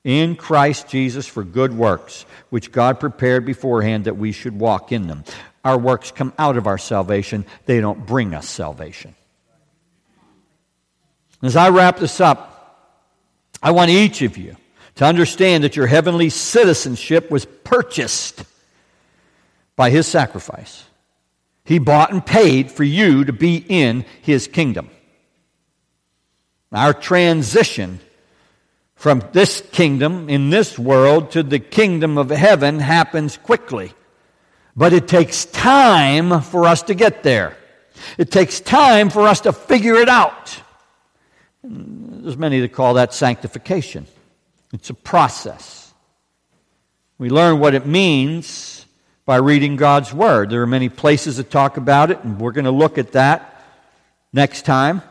in 0.09 0.37
Christ 0.37 0.89
Jesus 0.89 1.27
for 1.27 1.45
good 1.45 1.77
works, 1.77 2.25
which 2.49 2.73
God 2.73 2.99
prepared 2.99 3.45
beforehand 3.45 4.07
that 4.07 4.17
we 4.17 4.33
should 4.33 4.59
walk 4.59 4.91
in 4.91 5.07
them. 5.07 5.23
Our 5.63 5.77
works 5.77 6.11
come 6.11 6.33
out 6.39 6.57
of 6.57 6.67
our 6.67 6.79
salvation, 6.79 7.45
they 7.67 7.83
don't 7.83 8.07
bring 8.07 8.33
us 8.33 8.49
salvation. 8.49 9.15
As 11.43 11.57
I 11.57 11.69
wrap 11.69 11.99
this 11.99 12.23
up, 12.23 13.05
I 13.63 13.73
want 13.73 13.91
each 13.91 14.23
of 14.23 14.39
you 14.39 14.57
to 14.95 15.05
understand 15.05 15.65
that 15.65 15.77
your 15.77 15.87
heavenly 15.87 16.31
citizenship 16.31 17.31
was 17.31 17.45
purchased 17.45 18.45
by 19.77 19.91
his 19.91 20.07
sacrifice. 20.07 20.85
He 21.65 21.79
bought 21.79 22.13
and 22.13 22.25
paid 22.25 22.71
for 22.73 22.83
you 22.83 23.27
to 23.27 23.33
be 23.35 23.63
in 23.69 24.07
his 24.23 24.47
kingdom. 24.47 24.89
Our 26.73 26.95
transition 26.95 28.01
from 28.99 29.23
this 29.33 29.63
kingdom 29.73 30.29
in 30.29 30.51
this 30.51 30.77
world 30.77 31.31
to 31.31 31.45
the 31.45 31.61
kingdom 31.61 32.19
of 32.19 32.31
heaven 32.31 32.81
happens 32.81 33.37
quickly. 33.37 33.93
But 34.77 34.93
it 34.93 35.07
takes 35.07 35.45
time 35.47 36.41
for 36.41 36.67
us 36.67 36.83
to 36.83 36.95
get 36.95 37.23
there. 37.23 37.57
It 38.19 38.31
takes 38.31 38.61
time 38.61 39.09
for 39.09 39.23
us 39.23 39.41
to 39.43 39.53
figure 39.53 39.95
it 39.95 40.09
out. 40.09 40.61
There's 41.63 42.37
many 42.37 42.61
that 42.61 42.73
call 42.73 42.95
that 42.95 43.15
sanctification. 43.15 44.07
It's 44.73 44.91
a 44.91 44.95
process. 44.95 45.95
We 47.19 47.31
learn 47.31 47.61
what 47.61 47.75
it 47.75 47.87
means 47.87 48.85
by 49.25 49.37
reading 49.37 49.77
God's 49.77 50.13
Word. 50.13 50.51
There 50.51 50.63
are 50.63 50.67
many 50.67 50.89
places 50.89 51.37
that 51.37 51.51
talk 51.51 51.77
about 51.77 52.11
it, 52.11 52.23
and 52.25 52.41
we're 52.41 52.53
going 52.53 52.65
to 52.65 52.71
look 52.71 52.99
at 52.99 53.13
that 53.13 53.65
next 54.33 54.63
time. 54.63 55.03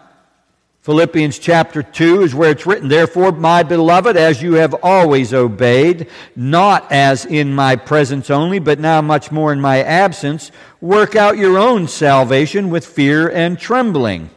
Philippians 0.87 1.37
chapter 1.37 1.83
2 1.83 2.21
is 2.21 2.33
where 2.33 2.51
it's 2.51 2.65
written, 2.65 2.87
Therefore, 2.87 3.33
my 3.33 3.61
beloved, 3.61 4.15
as 4.15 4.41
you 4.41 4.53
have 4.53 4.73
always 4.81 5.33
obeyed, 5.33 6.07
not 6.33 6.89
as 6.93 7.25
in 7.25 7.53
my 7.53 7.75
presence 7.75 8.29
only, 8.29 8.59
but 8.59 8.79
now 8.79 9.01
much 9.01 9.29
more 9.29 9.51
in 9.51 9.59
my 9.59 9.83
absence, 9.83 10.49
work 10.79 11.13
out 11.13 11.37
your 11.37 11.57
own 11.57 11.89
salvation 11.89 12.69
with 12.69 12.85
fear 12.85 13.27
and 13.27 13.59
trembling. 13.59 14.29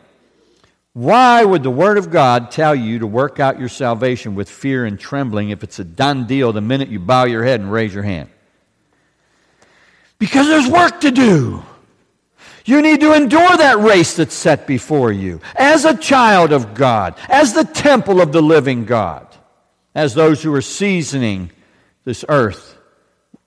Why 0.93 1.45
would 1.45 1.63
the 1.63 1.71
Word 1.71 1.99
of 1.99 2.11
God 2.11 2.51
tell 2.51 2.75
you 2.75 2.99
to 2.99 3.07
work 3.07 3.39
out 3.39 3.61
your 3.61 3.69
salvation 3.69 4.35
with 4.35 4.51
fear 4.51 4.85
and 4.85 4.99
trembling 4.99 5.51
if 5.51 5.63
it's 5.63 5.79
a 5.79 5.85
done 5.85 6.27
deal 6.27 6.53
the 6.53 6.61
minute 6.61 6.89
you 6.89 6.99
bow 6.99 7.27
your 7.27 7.45
head 7.45 7.61
and 7.61 7.71
raise 7.71 7.95
your 7.95 8.03
hand? 8.03 8.29
Because 10.19 10.49
there's 10.49 10.67
work 10.67 11.01
to 11.03 11.13
do. 11.13 11.63
You 12.65 12.83
need 12.83 13.01
to 13.01 13.15
endure 13.15 13.57
that 13.57 13.79
race 13.79 14.17
that's 14.17 14.35
set 14.35 14.67
before 14.67 15.13
you 15.13 15.41
as 15.57 15.85
a 15.85 15.97
child 15.97 16.53
of 16.53 16.75
God, 16.75 17.15
as 17.29 17.53
the 17.53 17.65
temple 17.65 18.21
of 18.21 18.33
the 18.33 18.43
living 18.43 18.85
God, 18.85 19.27
as 19.95 20.15
those 20.15 20.43
who 20.43 20.53
are 20.55 20.63
seasoning 20.63 21.51
this 22.05 22.25
earth 22.29 22.77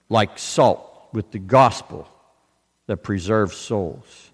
like 0.09 0.38
salt 0.38 1.09
with 1.11 1.32
the 1.32 1.39
gospel 1.39 2.07
that 2.88 2.97
preserves 2.97 3.55
souls. 3.55 4.32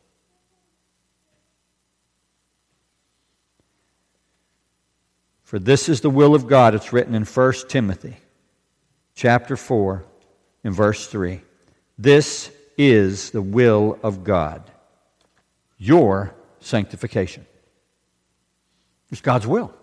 For 5.44 5.58
this 5.58 5.90
is 5.90 6.02
the 6.02 6.12
will 6.12 6.36
of 6.36 6.48
God. 6.48 6.76
It's 6.76 6.94
written 6.94 7.16
in 7.16 7.26
1 7.26 7.54
Timothy 7.70 8.18
chapter 9.16 9.58
4 9.58 10.06
in 10.64 10.74
verse 10.74 11.08
3. 11.08 11.42
This 11.98 12.52
is 12.80 13.32
the 13.32 13.42
will 13.42 14.00
of 14.02 14.24
God, 14.24 14.64
your 15.78 16.34
sanctification. 16.62 17.46
It's 19.12 19.20
God's 19.20 19.46
will. 19.46 19.74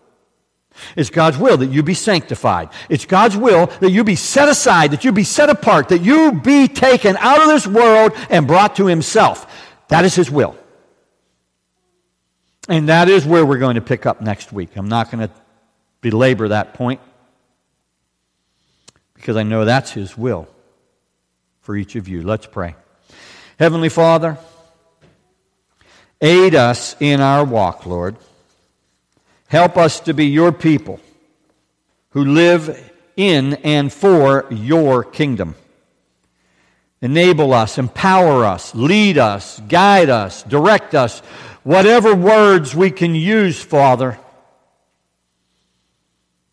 It's 0.96 1.10
God's 1.10 1.36
will 1.36 1.58
that 1.58 1.66
you 1.66 1.82
be 1.82 1.92
sanctified. 1.92 2.70
It's 2.88 3.04
God's 3.04 3.36
will 3.36 3.66
that 3.66 3.90
you 3.90 4.02
be 4.02 4.16
set 4.16 4.48
aside, 4.48 4.92
that 4.92 5.04
you 5.04 5.12
be 5.12 5.24
set 5.24 5.50
apart, 5.50 5.90
that 5.90 6.00
you 6.00 6.40
be 6.40 6.68
taken 6.68 7.18
out 7.18 7.42
of 7.42 7.48
this 7.48 7.66
world 7.66 8.12
and 8.30 8.46
brought 8.46 8.76
to 8.76 8.86
Himself. 8.86 9.46
That 9.88 10.06
is 10.06 10.14
His 10.14 10.30
will. 10.30 10.56
And 12.68 12.88
that 12.88 13.10
is 13.10 13.26
where 13.26 13.44
we're 13.44 13.58
going 13.58 13.76
to 13.76 13.82
pick 13.82 14.06
up 14.06 14.22
next 14.22 14.52
week. 14.52 14.74
I'm 14.74 14.88
not 14.88 15.10
going 15.10 15.28
to 15.28 15.34
belabor 16.00 16.48
that 16.48 16.74
point 16.74 17.00
because 19.14 19.36
I 19.36 19.42
know 19.42 19.66
that's 19.66 19.92
His 19.92 20.16
will 20.16 20.48
for 21.60 21.76
each 21.76 21.94
of 21.94 22.08
you. 22.08 22.22
Let's 22.22 22.46
pray. 22.46 22.74
Heavenly 23.58 23.88
Father, 23.88 24.36
aid 26.20 26.54
us 26.54 26.94
in 27.00 27.22
our 27.22 27.42
walk, 27.42 27.86
Lord. 27.86 28.16
Help 29.48 29.78
us 29.78 30.00
to 30.00 30.12
be 30.12 30.26
your 30.26 30.52
people 30.52 31.00
who 32.10 32.22
live 32.22 32.92
in 33.16 33.54
and 33.54 33.90
for 33.90 34.46
your 34.50 35.04
kingdom. 35.04 35.54
Enable 37.00 37.54
us, 37.54 37.78
empower 37.78 38.44
us, 38.44 38.74
lead 38.74 39.16
us, 39.16 39.58
guide 39.60 40.10
us, 40.10 40.42
direct 40.42 40.94
us, 40.94 41.20
whatever 41.62 42.14
words 42.14 42.74
we 42.74 42.90
can 42.90 43.14
use, 43.14 43.62
Father. 43.62 44.18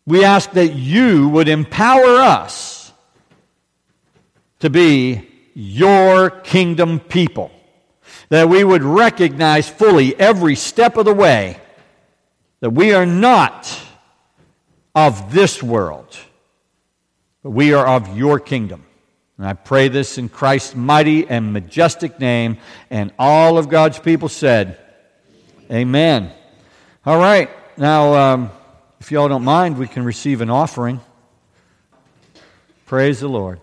We 0.06 0.24
ask 0.24 0.52
that 0.52 0.74
you 0.74 1.28
would 1.28 1.48
empower 1.48 2.16
us 2.16 2.92
to 4.60 4.70
be 4.70 5.28
your 5.54 6.30
kingdom 6.30 7.00
people. 7.00 7.50
That 8.28 8.48
we 8.48 8.64
would 8.64 8.82
recognize 8.82 9.68
fully 9.68 10.18
every 10.18 10.56
step 10.56 10.96
of 10.96 11.04
the 11.04 11.14
way 11.14 11.60
that 12.60 12.70
we 12.70 12.94
are 12.94 13.06
not 13.06 13.80
of 14.94 15.32
this 15.32 15.62
world, 15.62 16.16
but 17.42 17.50
we 17.50 17.74
are 17.74 17.86
of 17.86 18.16
your 18.16 18.40
kingdom. 18.40 18.84
And 19.36 19.46
I 19.46 19.54
pray 19.54 19.88
this 19.88 20.16
in 20.16 20.28
Christ's 20.28 20.74
mighty 20.74 21.26
and 21.28 21.52
majestic 21.52 22.20
name. 22.20 22.58
And 22.90 23.12
all 23.18 23.58
of 23.58 23.68
God's 23.68 23.98
people 23.98 24.28
said, 24.28 24.78
Amen. 25.70 26.30
All 27.04 27.18
right. 27.18 27.50
Now, 27.76 28.14
um, 28.14 28.50
if 29.00 29.10
y'all 29.10 29.28
don't 29.28 29.44
mind, 29.44 29.76
we 29.76 29.88
can 29.88 30.04
receive 30.04 30.40
an 30.40 30.50
offering. 30.50 31.00
Praise 32.86 33.20
the 33.20 33.28
Lord. 33.28 33.60